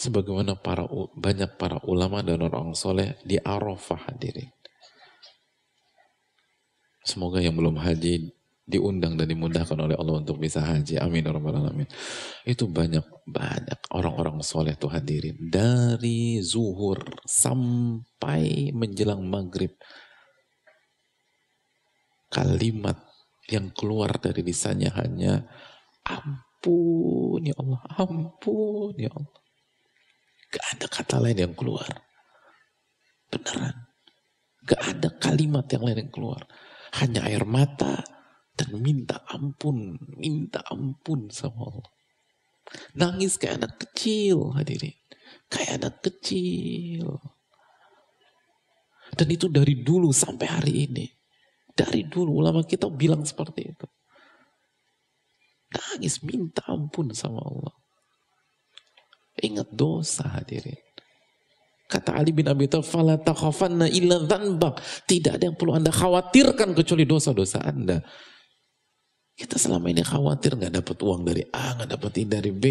sebagaimana 0.00 0.56
para 0.56 0.88
banyak 1.12 1.60
para 1.60 1.76
ulama 1.84 2.24
dan 2.24 2.40
orang 2.40 2.72
soleh 2.72 3.20
di 3.20 3.36
Arafah 3.36 4.08
hadirin. 4.08 4.48
Semoga 7.10 7.42
yang 7.42 7.58
belum 7.58 7.74
haji 7.74 8.30
diundang 8.70 9.18
dan 9.18 9.26
dimudahkan 9.26 9.74
oleh 9.74 9.98
Allah 9.98 10.22
untuk 10.22 10.38
bisa 10.38 10.62
haji. 10.62 11.02
Amin 11.02 11.26
ya 11.26 11.34
alamin. 11.34 11.90
Itu 12.46 12.70
banyak 12.70 13.26
banyak 13.26 13.80
orang-orang 13.90 14.38
soleh 14.46 14.78
tuh 14.78 14.94
hadirin 14.94 15.34
dari 15.50 16.38
zuhur 16.38 17.02
sampai 17.26 18.70
menjelang 18.70 19.26
maghrib. 19.26 19.74
Kalimat 22.30 22.94
yang 23.50 23.74
keluar 23.74 24.14
dari 24.22 24.46
lisannya 24.46 24.94
hanya 24.94 25.50
ampun 26.06 27.42
ya 27.42 27.58
Allah, 27.58 27.82
ampun 27.98 28.94
ya 28.94 29.10
Allah. 29.10 29.40
Gak 30.50 30.66
ada 30.78 30.86
kata 30.86 31.16
lain 31.18 31.50
yang 31.50 31.54
keluar. 31.58 31.86
Beneran. 33.34 33.90
Gak 34.62 34.82
ada 34.94 35.08
kalimat 35.18 35.66
yang 35.74 35.82
lain 35.82 36.06
yang 36.06 36.12
keluar. 36.14 36.46
Hanya 36.98 37.26
air 37.30 37.46
mata 37.46 38.02
dan 38.58 38.70
minta 38.82 39.22
ampun. 39.30 39.94
Minta 40.18 40.64
ampun 40.66 41.30
sama 41.30 41.70
Allah. 41.70 41.90
Nangis 42.98 43.38
kayak 43.38 43.62
anak 43.62 43.74
kecil 43.86 44.54
hadirin. 44.58 44.96
Kayak 45.46 45.72
anak 45.82 45.96
kecil. 46.02 47.22
Dan 49.14 49.28
itu 49.30 49.46
dari 49.50 49.82
dulu 49.82 50.10
sampai 50.10 50.46
hari 50.46 50.74
ini. 50.90 51.06
Dari 51.70 52.06
dulu 52.06 52.42
ulama 52.42 52.66
kita 52.66 52.90
bilang 52.90 53.22
seperti 53.22 53.62
itu. 53.70 53.86
Nangis 55.70 56.22
minta 56.26 56.66
ampun 56.66 57.14
sama 57.14 57.40
Allah. 57.42 57.74
Ingat 59.40 59.72
dosa 59.72 60.26
hadirin. 60.26 60.89
Kata 61.90 62.14
Ali 62.14 62.30
bin 62.30 62.46
Abi 62.46 62.70
Thalib, 62.70 62.86
"Fala 62.86 63.18
takhafanna 63.18 63.90
illa 63.90 64.22
dzanbak." 64.22 64.78
Tidak 65.10 65.34
ada 65.34 65.44
yang 65.50 65.58
perlu 65.58 65.74
Anda 65.74 65.90
khawatirkan 65.90 66.70
kecuali 66.78 67.02
dosa-dosa 67.02 67.66
Anda. 67.66 67.98
Kita 69.34 69.58
selama 69.58 69.90
ini 69.90 70.06
khawatir 70.06 70.54
nggak 70.54 70.78
dapat 70.78 70.96
uang 71.02 71.26
dari 71.26 71.42
A, 71.50 71.74
nggak 71.74 71.90
dapat 71.98 72.12
I 72.22 72.24
dari 72.30 72.52
B. 72.54 72.64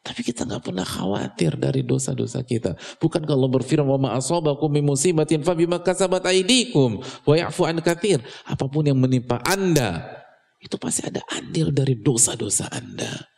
Tapi 0.00 0.24
kita 0.24 0.48
nggak 0.48 0.64
pernah 0.64 0.82
khawatir 0.82 1.60
dari 1.60 1.84
dosa-dosa 1.84 2.40
kita. 2.40 2.72
Bukan 2.98 3.20
kalau 3.28 3.52
berfirman 3.52 3.84
wa 3.84 4.00
ma'asabakum 4.08 4.72
min 4.72 4.80
musibatin 4.80 5.44
fa 5.44 5.52
bima 5.52 5.76
kasabat 5.76 6.24
wa 6.24 7.34
ya'fu 7.36 7.62
an 7.68 7.84
katsir. 7.84 8.18
Apa 8.48 8.64
pun 8.66 8.88
yang 8.88 8.96
menimpa 8.96 9.44
Anda, 9.44 10.08
itu 10.56 10.80
pasti 10.80 11.04
ada 11.04 11.20
andil 11.36 11.68
dari 11.68 12.00
dosa-dosa 12.00 12.72
Anda. 12.72 13.28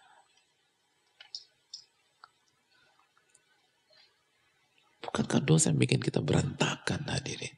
Bukankah 5.12 5.44
dosa 5.44 5.68
yang 5.68 5.76
bikin 5.76 6.00
kita 6.00 6.24
berantakan 6.24 7.04
hadirin? 7.04 7.52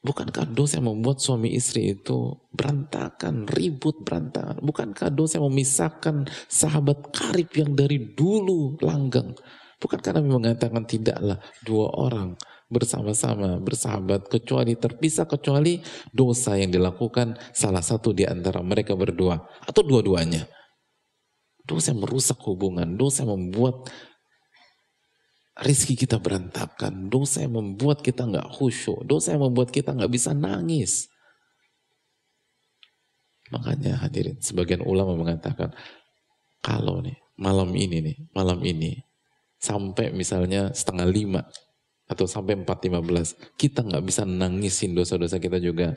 Bukankah 0.00 0.48
dosa 0.48 0.80
yang 0.80 0.88
membuat 0.96 1.20
suami 1.20 1.52
istri 1.52 1.92
itu 1.92 2.40
berantakan, 2.48 3.44
ribut 3.44 4.00
berantakan? 4.00 4.64
Bukankah 4.64 5.12
dosa 5.12 5.36
yang 5.36 5.52
memisahkan 5.52 6.24
sahabat 6.48 7.12
karib 7.12 7.52
yang 7.52 7.76
dari 7.76 8.16
dulu 8.16 8.80
langgang? 8.80 9.36
Bukankah 9.76 10.16
Nabi 10.16 10.32
mengatakan 10.32 10.88
tidaklah 10.88 11.36
dua 11.60 11.92
orang 11.92 12.40
bersama-sama 12.72 13.60
bersahabat 13.60 14.32
kecuali 14.32 14.80
terpisah 14.80 15.28
kecuali 15.28 15.84
dosa 16.08 16.56
yang 16.56 16.72
dilakukan 16.72 17.36
salah 17.52 17.84
satu 17.84 18.16
di 18.16 18.24
antara 18.24 18.64
mereka 18.64 18.96
berdua 18.96 19.36
atau 19.68 19.84
dua-duanya. 19.84 20.48
Dosa 21.68 21.92
yang 21.92 22.00
merusak 22.00 22.40
hubungan, 22.48 22.96
dosa 22.96 23.28
yang 23.28 23.36
membuat 23.36 23.92
rizki 25.58 25.98
kita 25.98 26.16
berantakan, 26.22 27.12
dosa 27.12 27.44
yang 27.44 27.58
membuat 27.58 28.00
kita 28.00 28.24
nggak 28.24 28.48
khusyuk, 28.56 29.04
dosa 29.04 29.36
yang 29.36 29.44
membuat 29.44 29.68
kita 29.74 29.92
nggak 29.92 30.08
bisa 30.08 30.32
nangis. 30.32 31.12
Makanya 33.52 34.00
hadirin, 34.00 34.40
sebagian 34.40 34.84
ulama 34.84 35.12
mengatakan, 35.12 35.72
kalau 36.64 37.04
nih 37.04 37.16
malam 37.36 37.72
ini 37.74 38.00
nih, 38.00 38.16
malam 38.32 38.60
ini 38.64 39.00
sampai 39.58 40.14
misalnya 40.14 40.70
setengah 40.70 41.08
lima 41.10 41.42
atau 42.08 42.24
sampai 42.24 42.64
empat 42.64 42.88
lima 42.88 43.04
belas, 43.04 43.36
kita 43.60 43.84
nggak 43.84 44.04
bisa 44.04 44.24
nangisin 44.24 44.96
dosa-dosa 44.96 45.36
kita 45.36 45.60
juga, 45.60 45.96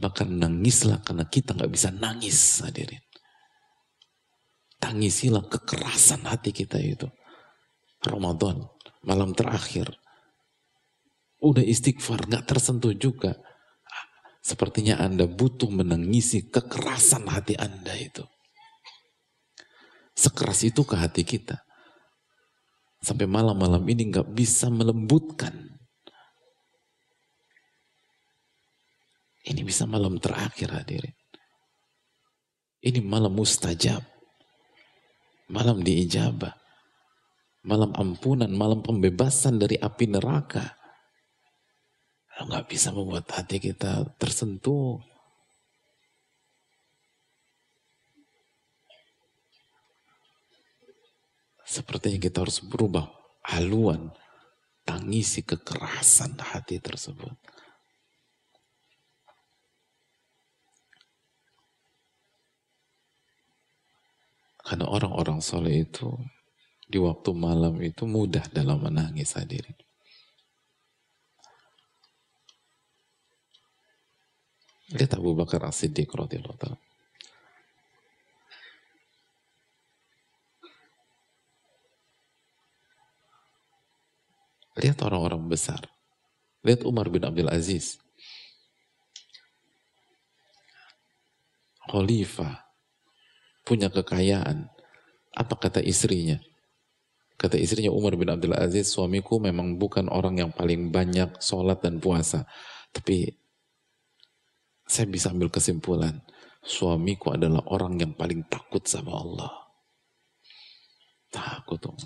maka 0.00 0.26
nangislah 0.26 0.98
karena 1.06 1.22
kita 1.28 1.54
nggak 1.54 1.70
bisa 1.70 1.94
nangis 1.94 2.62
hadirin. 2.64 3.02
Tangisilah 4.84 5.48
kekerasan 5.48 6.28
hati 6.28 6.52
kita 6.52 6.76
itu. 6.76 7.08
Ramadan, 8.04 8.68
malam 9.00 9.32
terakhir. 9.32 9.88
Udah 11.40 11.64
istighfar, 11.64 12.28
gak 12.28 12.44
tersentuh 12.44 12.92
juga. 12.92 13.32
Sepertinya 14.44 15.00
Anda 15.00 15.24
butuh 15.24 15.72
menangisi 15.72 16.52
kekerasan 16.52 17.24
hati 17.32 17.56
Anda 17.56 17.96
itu. 17.96 18.28
Sekeras 20.12 20.68
itu 20.68 20.84
ke 20.84 21.00
hati 21.00 21.24
kita. 21.24 21.64
Sampai 23.00 23.24
malam-malam 23.24 23.88
ini 23.88 24.12
gak 24.12 24.36
bisa 24.36 24.68
melembutkan. 24.68 25.80
Ini 29.48 29.64
bisa 29.64 29.88
malam 29.88 30.20
terakhir 30.20 30.76
hadirin. 30.76 31.16
Ini 32.84 33.00
malam 33.00 33.32
mustajab 33.32 34.13
malam 35.48 35.84
diijabah, 35.84 36.54
malam 37.64 37.92
ampunan, 37.96 38.48
malam 38.52 38.80
pembebasan 38.84 39.60
dari 39.60 39.76
api 39.76 40.04
neraka. 40.08 40.76
Nggak 42.34 42.66
bisa 42.66 42.90
membuat 42.90 43.30
hati 43.30 43.62
kita 43.62 44.04
tersentuh. 44.18 44.98
Sepertinya 51.64 52.20
kita 52.20 52.44
harus 52.44 52.60
berubah 52.60 53.08
haluan, 53.48 54.12
tangisi 54.84 55.40
kekerasan 55.40 56.36
hati 56.38 56.76
tersebut. 56.82 57.32
Karena 64.64 64.88
orang-orang 64.88 65.44
soleh 65.44 65.84
itu 65.84 66.08
di 66.88 66.96
waktu 66.96 67.36
malam 67.36 67.76
itu 67.84 68.08
mudah 68.08 68.48
dalam 68.48 68.80
menangis 68.80 69.36
hadirin. 69.36 69.76
Lihat 74.96 75.20
Abu 75.20 75.36
Bakar 75.36 75.68
As-Siddiq 75.68 76.08
radhiyallahu 76.08 76.80
Lihat 84.80 84.98
orang-orang 85.06 85.44
besar. 85.44 85.80
Lihat 86.64 86.88
Umar 86.88 87.12
bin 87.12 87.22
Abdul 87.22 87.52
Aziz. 87.52 88.00
Khalifah 91.84 92.63
punya 93.64 93.88
kekayaan. 93.90 94.70
Apa 95.34 95.54
kata 95.58 95.80
istrinya? 95.82 96.38
Kata 97.34 97.58
istrinya 97.58 97.90
Umar 97.90 98.14
bin 98.14 98.30
Abdul 98.30 98.54
Aziz, 98.54 98.94
suamiku 98.94 99.42
memang 99.42 99.74
bukan 99.74 100.06
orang 100.06 100.38
yang 100.38 100.50
paling 100.54 100.94
banyak 100.94 101.42
sholat 101.42 101.82
dan 101.82 101.98
puasa. 101.98 102.46
Tapi 102.94 103.26
saya 104.86 105.10
bisa 105.10 105.34
ambil 105.34 105.50
kesimpulan, 105.50 106.22
suamiku 106.62 107.34
adalah 107.34 107.66
orang 107.66 107.98
yang 107.98 108.12
paling 108.14 108.46
takut 108.46 108.86
sama 108.86 109.18
Allah. 109.18 109.50
Takut 111.34 111.82
dong. 111.82 111.98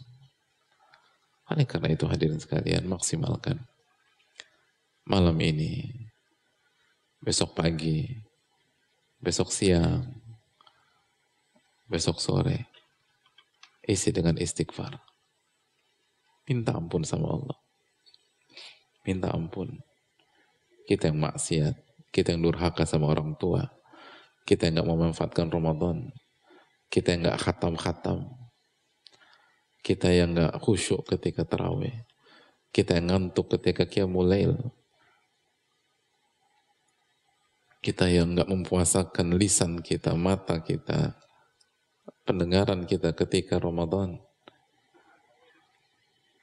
Oleh 1.52 1.68
karena 1.68 1.92
itu 1.92 2.08
hadirin 2.08 2.40
sekalian, 2.40 2.88
maksimalkan 2.88 3.60
malam 5.08 5.36
ini, 5.40 5.88
besok 7.24 7.56
pagi, 7.56 8.04
besok 9.16 9.48
siang, 9.48 10.04
besok 11.88 12.20
sore, 12.20 12.68
isi 13.88 14.12
dengan 14.12 14.36
istighfar. 14.36 15.00
Minta 16.44 16.76
ampun 16.76 17.04
sama 17.04 17.32
Allah. 17.32 17.58
Minta 19.08 19.32
ampun. 19.32 19.80
Kita 20.84 21.08
yang 21.08 21.20
maksiat, 21.20 21.76
kita 22.12 22.36
yang 22.36 22.44
durhaka 22.44 22.84
sama 22.84 23.08
orang 23.12 23.36
tua, 23.36 23.68
kita 24.48 24.68
yang 24.68 24.80
gak 24.80 24.88
memanfaatkan 24.88 25.48
Ramadan, 25.52 26.12
kita 26.88 27.12
yang 27.12 27.28
gak 27.28 27.40
khatam-khatam, 27.44 28.24
kita 29.84 30.08
yang 30.12 30.32
gak 30.32 30.56
khusyuk 30.60 31.04
ketika 31.04 31.44
terawih, 31.44 32.04
kita 32.72 32.96
yang 32.96 33.12
ngantuk 33.12 33.52
ketika 33.56 33.84
qiyamul 33.84 34.28
kita 37.84 38.10
yang 38.10 38.34
gak 38.34 38.48
mempuasakan 38.48 39.36
lisan 39.36 39.84
kita, 39.84 40.16
mata 40.16 40.64
kita, 40.64 41.16
pendengaran 42.28 42.84
kita 42.84 43.16
ketika 43.16 43.56
Ramadan, 43.56 44.20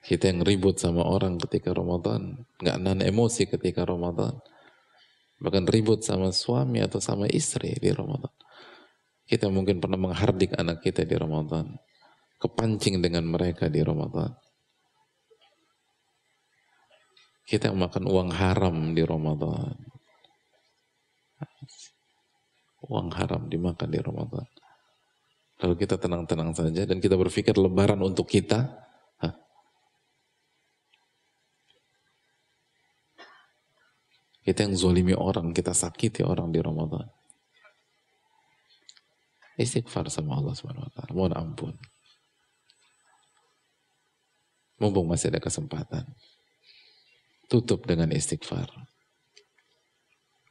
kita 0.01 0.33
yang 0.33 0.41
ribut 0.41 0.81
sama 0.81 1.05
orang 1.05 1.37
ketika 1.37 1.77
Ramadan, 1.77 2.49
nggak 2.57 2.77
nan 2.81 3.05
emosi 3.05 3.45
ketika 3.45 3.85
Ramadan, 3.85 4.41
bahkan 5.37 5.69
ribut 5.69 6.01
sama 6.01 6.33
suami 6.33 6.81
atau 6.81 6.97
sama 6.97 7.29
istri 7.29 7.77
di 7.77 7.93
Ramadan. 7.93 8.33
Kita 9.29 9.49
mungkin 9.53 9.77
pernah 9.77 9.97
menghardik 10.01 10.57
anak 10.57 10.81
kita 10.81 11.05
di 11.05 11.13
Ramadan, 11.13 11.77
kepancing 12.41 13.05
dengan 13.05 13.29
mereka 13.29 13.69
di 13.69 13.85
Ramadan. 13.85 14.33
Kita 17.45 17.69
yang 17.69 17.77
makan 17.77 18.09
uang 18.09 18.29
haram 18.33 18.77
di 18.97 19.05
Ramadan. 19.05 19.77
Uang 22.89 23.09
haram 23.13 23.49
dimakan 23.49 23.89
di 23.89 24.01
Ramadan. 24.01 24.45
Lalu 25.65 25.81
kita 25.81 25.97
tenang-tenang 25.97 26.53
saja 26.53 26.85
dan 26.85 27.01
kita 27.01 27.17
berpikir 27.17 27.57
lebaran 27.57 27.97
untuk 28.05 28.29
kita, 28.29 28.85
Kita 34.45 34.61
yang 34.61 34.77
zolimi 34.77 35.17
orang, 35.17 35.57
kita 35.57 35.73
sakiti 35.73 36.21
orang 36.21 36.53
di 36.53 36.61
Ramadan. 36.61 37.09
Istighfar 39.57 40.05
sama 40.13 40.37
Allah 40.37 40.53
SWT. 40.53 41.09
Mohon 41.09 41.33
ampun. 41.33 41.73
Mumpung 44.77 45.09
masih 45.09 45.33
ada 45.33 45.41
kesempatan. 45.41 46.05
Tutup 47.49 47.89
dengan 47.89 48.13
istighfar. 48.13 48.69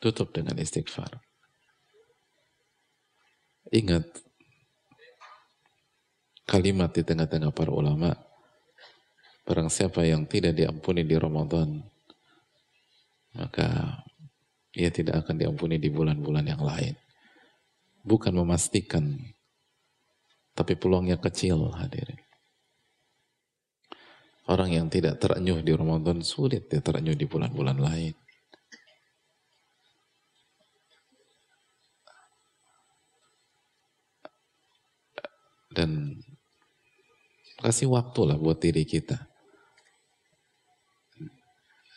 Tutup 0.03 0.35
dengan 0.35 0.59
istighfar. 0.59 1.23
Ingat 3.71 4.24
kalimat 6.45 6.93
di 6.93 7.03
tengah-tengah 7.05 7.53
para 7.53 7.73
ulama. 7.73 8.13
Barang 9.45 9.69
siapa 9.69 10.01
yang 10.09 10.25
tidak 10.25 10.57
diampuni 10.57 11.05
di 11.05 11.17
Ramadan, 11.21 11.85
maka 13.37 14.01
ia 14.73 14.89
tidak 14.89 15.25
akan 15.25 15.37
diampuni 15.37 15.77
di 15.77 15.93
bulan-bulan 15.93 16.49
yang 16.49 16.65
lain. 16.65 16.97
Bukan 18.05 18.33
memastikan, 18.33 19.21
tapi 20.57 20.77
peluangnya 20.81 21.21
kecil 21.21 21.73
hadirin. 21.77 22.21
Orang 24.45 24.77
yang 24.77 24.93
tidak 24.93 25.17
terenyuh 25.25 25.65
di 25.65 25.73
Ramadan 25.73 26.21
sulit 26.21 26.69
dia 26.69 26.85
terenyuh 26.85 27.17
di 27.17 27.25
bulan-bulan 27.25 27.81
lain. 27.81 28.13
Dan 35.75 36.04
kasih 37.65 37.89
waktu 37.89 38.21
lah 38.29 38.37
buat 38.37 38.61
diri 38.61 38.85
kita. 38.85 39.17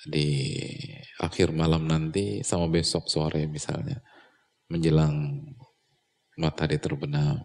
Di 0.07 0.31
akhir 1.19 1.51
malam 1.51 1.83
nanti 1.83 2.39
sama 2.39 2.71
besok 2.71 3.11
sore 3.11 3.43
misalnya 3.51 3.99
menjelang 4.71 5.43
matahari 6.39 6.79
terbenam 6.79 7.43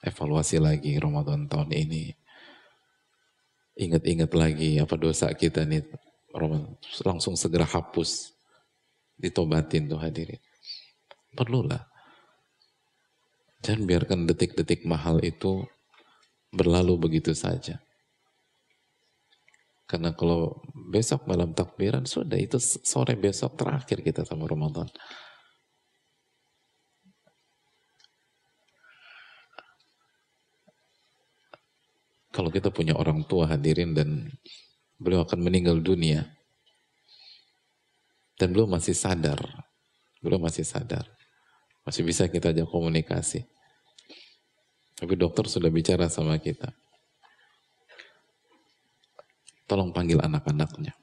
evaluasi 0.00 0.56
lagi 0.56 0.96
Ramadan 0.96 1.44
tahun 1.44 1.76
ini. 1.76 2.16
Ingat-ingat 3.76 4.32
lagi 4.32 4.80
apa 4.80 4.96
dosa 4.96 5.28
kita 5.36 5.68
nih 5.68 5.84
Ramadan. 6.32 6.80
Langsung 7.04 7.36
segera 7.36 7.68
hapus 7.68 8.32
ditobatin 9.20 9.84
tuh 9.84 10.00
hadirin. 10.00 10.40
Perlulah. 11.36 11.84
Jangan 13.60 13.84
biarkan 13.84 14.24
detik-detik 14.24 14.88
mahal 14.88 15.20
itu 15.20 15.68
berlalu 16.50 16.98
begitu 16.98 17.32
saja 17.34 17.78
karena 19.90 20.14
kalau 20.14 20.62
besok 20.94 21.26
malam 21.26 21.50
takbiran 21.50 22.06
sudah 22.06 22.38
itu 22.38 22.62
sore 22.62 23.18
besok 23.18 23.58
terakhir 23.58 24.06
kita 24.06 24.22
sama 24.22 24.46
Ramadan. 24.46 24.86
Kalau 32.30 32.54
kita 32.54 32.70
punya 32.70 32.94
orang 32.94 33.26
tua 33.26 33.50
hadirin 33.50 33.90
dan 33.90 34.30
beliau 34.94 35.26
akan 35.26 35.42
meninggal 35.42 35.82
dunia 35.82 36.22
dan 38.38 38.54
belum 38.54 38.70
masih 38.70 38.94
sadar, 38.94 39.42
belum 40.22 40.38
masih 40.38 40.62
sadar, 40.62 41.02
masih 41.82 42.06
bisa 42.06 42.30
kita 42.30 42.54
ajak 42.54 42.70
komunikasi. 42.70 43.42
Tapi 45.00 45.16
dokter 45.16 45.48
sudah 45.48 45.72
bicara 45.72 46.12
sama 46.12 46.36
kita 46.36 46.68
tolong 49.70 49.94
panggil 49.94 50.18
anak-anaknya. 50.18 50.98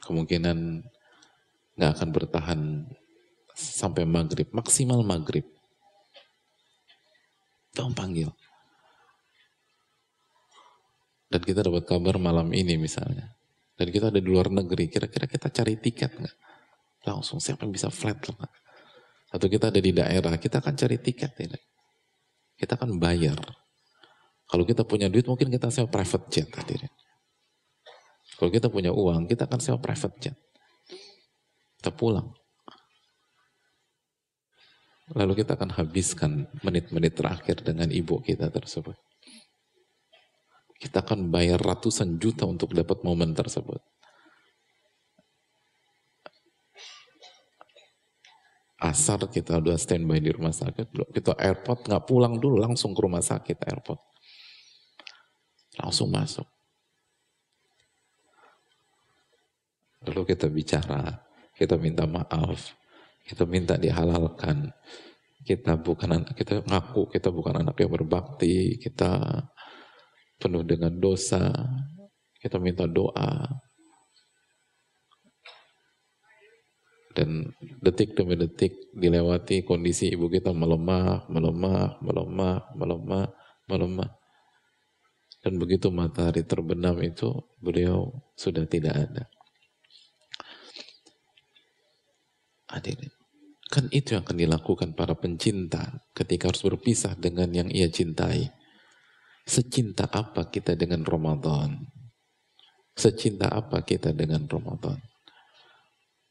Kemungkinan 0.00 0.88
nggak 1.76 1.92
akan 2.00 2.08
bertahan 2.16 2.60
sampai 3.52 4.08
maghrib, 4.08 4.48
maksimal 4.56 5.04
maghrib. 5.04 5.44
Tolong 7.76 7.92
panggil. 7.92 8.32
Dan 11.28 11.44
kita 11.44 11.60
dapat 11.60 11.84
kabar 11.84 12.16
malam 12.16 12.56
ini 12.56 12.80
misalnya. 12.80 13.36
Dan 13.76 13.92
kita 13.92 14.08
ada 14.08 14.16
di 14.16 14.24
luar 14.24 14.48
negeri, 14.48 14.88
kira-kira 14.88 15.28
kita 15.28 15.52
cari 15.52 15.76
tiket 15.76 16.24
nggak? 16.24 16.36
Langsung 17.04 17.36
siapa 17.36 17.68
yang 17.68 17.76
bisa 17.76 17.92
flat 17.92 18.16
lah. 18.32 18.48
Atau 19.28 19.52
kita 19.52 19.68
ada 19.68 19.76
di 19.76 19.92
daerah, 19.92 20.40
kita 20.40 20.64
akan 20.64 20.72
cari 20.72 20.96
tiket 20.96 21.36
tidak? 21.36 21.60
Kita 22.58 22.74
akan 22.74 22.98
bayar. 22.98 23.38
Kalau 24.48 24.64
kita 24.66 24.82
punya 24.82 25.06
duit 25.06 25.24
mungkin 25.30 25.46
kita 25.46 25.70
sewa 25.70 25.86
private 25.86 26.26
jet 26.32 26.48
hadirin. 26.50 26.90
Kalau 28.38 28.50
kita 28.50 28.66
punya 28.66 28.90
uang, 28.90 29.30
kita 29.30 29.46
akan 29.46 29.60
sewa 29.62 29.78
private 29.78 30.16
jet. 30.18 30.36
Kita 31.78 31.94
pulang. 31.94 32.34
Lalu 35.14 35.40
kita 35.40 35.56
akan 35.56 35.72
habiskan 35.72 36.50
menit-menit 36.60 37.16
terakhir 37.16 37.64
dengan 37.64 37.88
ibu 37.88 38.20
kita 38.20 38.52
tersebut. 38.52 38.98
Kita 40.78 41.02
akan 41.02 41.32
bayar 41.32 41.58
ratusan 41.58 42.20
juta 42.20 42.44
untuk 42.44 42.74
dapat 42.76 43.02
momen 43.02 43.32
tersebut. 43.32 43.80
Asar 48.78 49.26
kita 49.26 49.58
udah 49.58 49.74
standby 49.74 50.22
di 50.22 50.30
rumah 50.30 50.54
sakit, 50.54 50.94
kita 51.10 51.34
airport 51.34 51.90
nggak 51.90 52.04
pulang 52.06 52.38
dulu, 52.38 52.62
langsung 52.62 52.94
ke 52.94 53.00
rumah 53.02 53.18
sakit 53.18 53.58
airport. 53.66 53.98
Langsung 55.82 56.14
masuk. 56.14 56.46
Lalu 60.06 60.22
kita 60.30 60.46
bicara, 60.46 61.26
kita 61.58 61.74
minta 61.74 62.06
maaf, 62.06 62.78
kita 63.26 63.42
minta 63.50 63.74
dihalalkan. 63.74 64.70
Kita 65.42 65.74
bukan 65.78 66.18
anak, 66.18 66.34
kita 66.38 66.62
ngaku 66.66 67.10
kita 67.14 67.34
bukan 67.34 67.62
anak 67.62 67.78
yang 67.78 67.90
berbakti, 67.90 68.78
kita 68.78 69.42
penuh 70.38 70.62
dengan 70.62 70.94
dosa, 70.98 71.50
kita 72.38 72.62
minta 72.62 72.86
doa. 72.86 73.46
Dan 77.16 77.50
detik 77.82 78.14
demi 78.14 78.38
detik 78.38 78.92
dilewati 78.94 79.64
kondisi 79.64 80.12
ibu 80.12 80.28
kita 80.28 80.52
melemah, 80.52 81.26
melemah, 81.26 81.98
melemah, 82.04 82.56
melemah, 82.76 83.26
melemah. 83.66 84.10
Dan 85.42 85.56
begitu 85.56 85.88
matahari 85.88 86.42
terbenam 86.42 86.98
itu, 87.00 87.30
beliau 87.62 88.10
sudah 88.34 88.66
tidak 88.66 88.94
ada. 89.08 89.24
Hadirin. 92.68 93.10
Kan 93.68 93.88
itu 93.92 94.16
yang 94.16 94.24
akan 94.24 94.36
dilakukan 94.40 94.96
para 94.96 95.12
pencinta 95.12 96.04
ketika 96.16 96.48
harus 96.48 96.64
berpisah 96.64 97.16
dengan 97.16 97.52
yang 97.52 97.68
ia 97.68 97.88
cintai. 97.92 98.48
Secinta 99.48 100.08
apa 100.08 100.48
kita 100.48 100.76
dengan 100.76 101.04
Ramadan? 101.04 101.88
Secinta 102.92 103.48
apa 103.48 103.80
kita 103.84 104.12
dengan 104.12 104.44
Ramadan? 104.44 105.00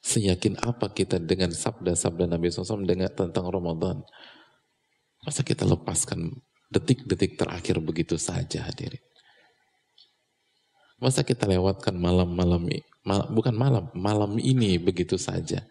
Seyakin 0.08 0.56
apa 0.64 0.88
kita 0.96 1.20
dengan 1.20 1.52
sabda-sabda 1.52 2.32
Nabi 2.32 2.48
SAW 2.48 2.88
dengan 2.88 3.12
tentang 3.12 3.52
Ramadan? 3.52 4.00
Masa 5.28 5.44
kita 5.44 5.68
lepaskan 5.68 6.32
detik-detik 6.72 7.36
terakhir 7.36 7.84
begitu 7.84 8.16
saja 8.16 8.64
hadirin. 8.64 9.04
Masa 11.04 11.28
kita 11.28 11.44
lewatkan 11.44 11.92
malam-malam, 12.00 12.72
mal, 13.04 13.28
bukan 13.36 13.52
malam, 13.52 13.92
malam 13.92 14.40
ini 14.40 14.80
begitu 14.80 15.20
saja. 15.20 15.68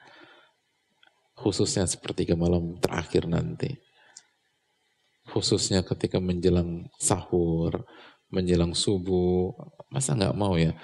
Khususnya 1.33 1.89
sepertiga 1.89 2.37
malam 2.37 2.77
terakhir 2.77 3.25
nanti. 3.25 3.73
Khususnya 5.33 5.81
ketika 5.81 6.21
menjelang 6.21 6.93
sahur, 7.01 7.89
menjelang 8.29 8.77
subuh, 8.77 9.57
masa 9.89 10.13
nggak 10.13 10.37
mau 10.37 10.61
ya 10.61 10.77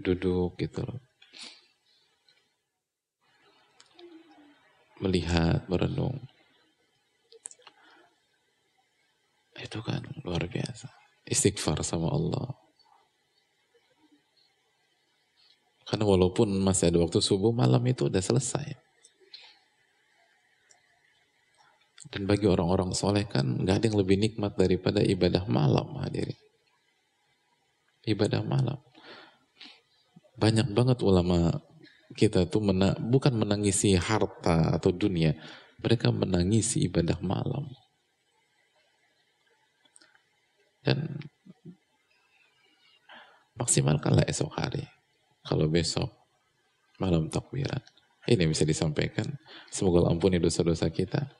duduk 0.00 0.56
gitu 0.56 0.80
loh. 0.80 1.05
Melihat, 5.00 5.68
merenung. 5.68 6.24
Itu 9.56 9.80
kan 9.84 10.04
luar 10.24 10.48
biasa. 10.48 10.88
Istighfar 11.26 11.80
sama 11.84 12.12
Allah. 12.12 12.54
Karena 15.86 16.02
walaupun 16.02 16.50
masih 16.60 16.90
ada 16.90 16.98
waktu 16.98 17.22
subuh, 17.22 17.54
malam 17.54 17.80
itu 17.86 18.10
udah 18.10 18.18
selesai. 18.18 18.74
Dan 22.10 22.26
bagi 22.26 22.46
orang-orang 22.46 22.94
soleh 22.94 23.26
kan 23.26 23.62
nggak 23.62 23.76
ada 23.82 23.86
yang 23.90 23.98
lebih 23.98 24.16
nikmat 24.18 24.54
daripada 24.54 25.02
ibadah 25.02 25.42
malam 25.50 25.94
hadirin. 26.02 26.38
Ibadah 28.06 28.42
malam. 28.46 28.78
Banyak 30.38 30.70
banget 30.70 31.02
ulama 31.02 31.58
kita 32.14 32.46
tuh 32.46 32.62
mena 32.62 32.94
bukan 33.00 33.34
menangisi 33.34 33.98
harta 33.98 34.78
atau 34.78 34.94
dunia, 34.94 35.34
mereka 35.82 36.14
menangisi 36.14 36.86
ibadah 36.86 37.18
malam. 37.18 37.66
Dan 40.86 41.18
maksimalkanlah 43.58 44.22
esok 44.30 44.54
hari. 44.54 44.86
Kalau 45.42 45.66
besok 45.66 46.10
malam 47.02 47.26
takbiran. 47.26 47.82
Ini 48.26 48.42
bisa 48.50 48.66
disampaikan. 48.66 49.26
Semoga 49.70 50.10
ampuni 50.10 50.42
dosa-dosa 50.42 50.90
kita. 50.90 51.30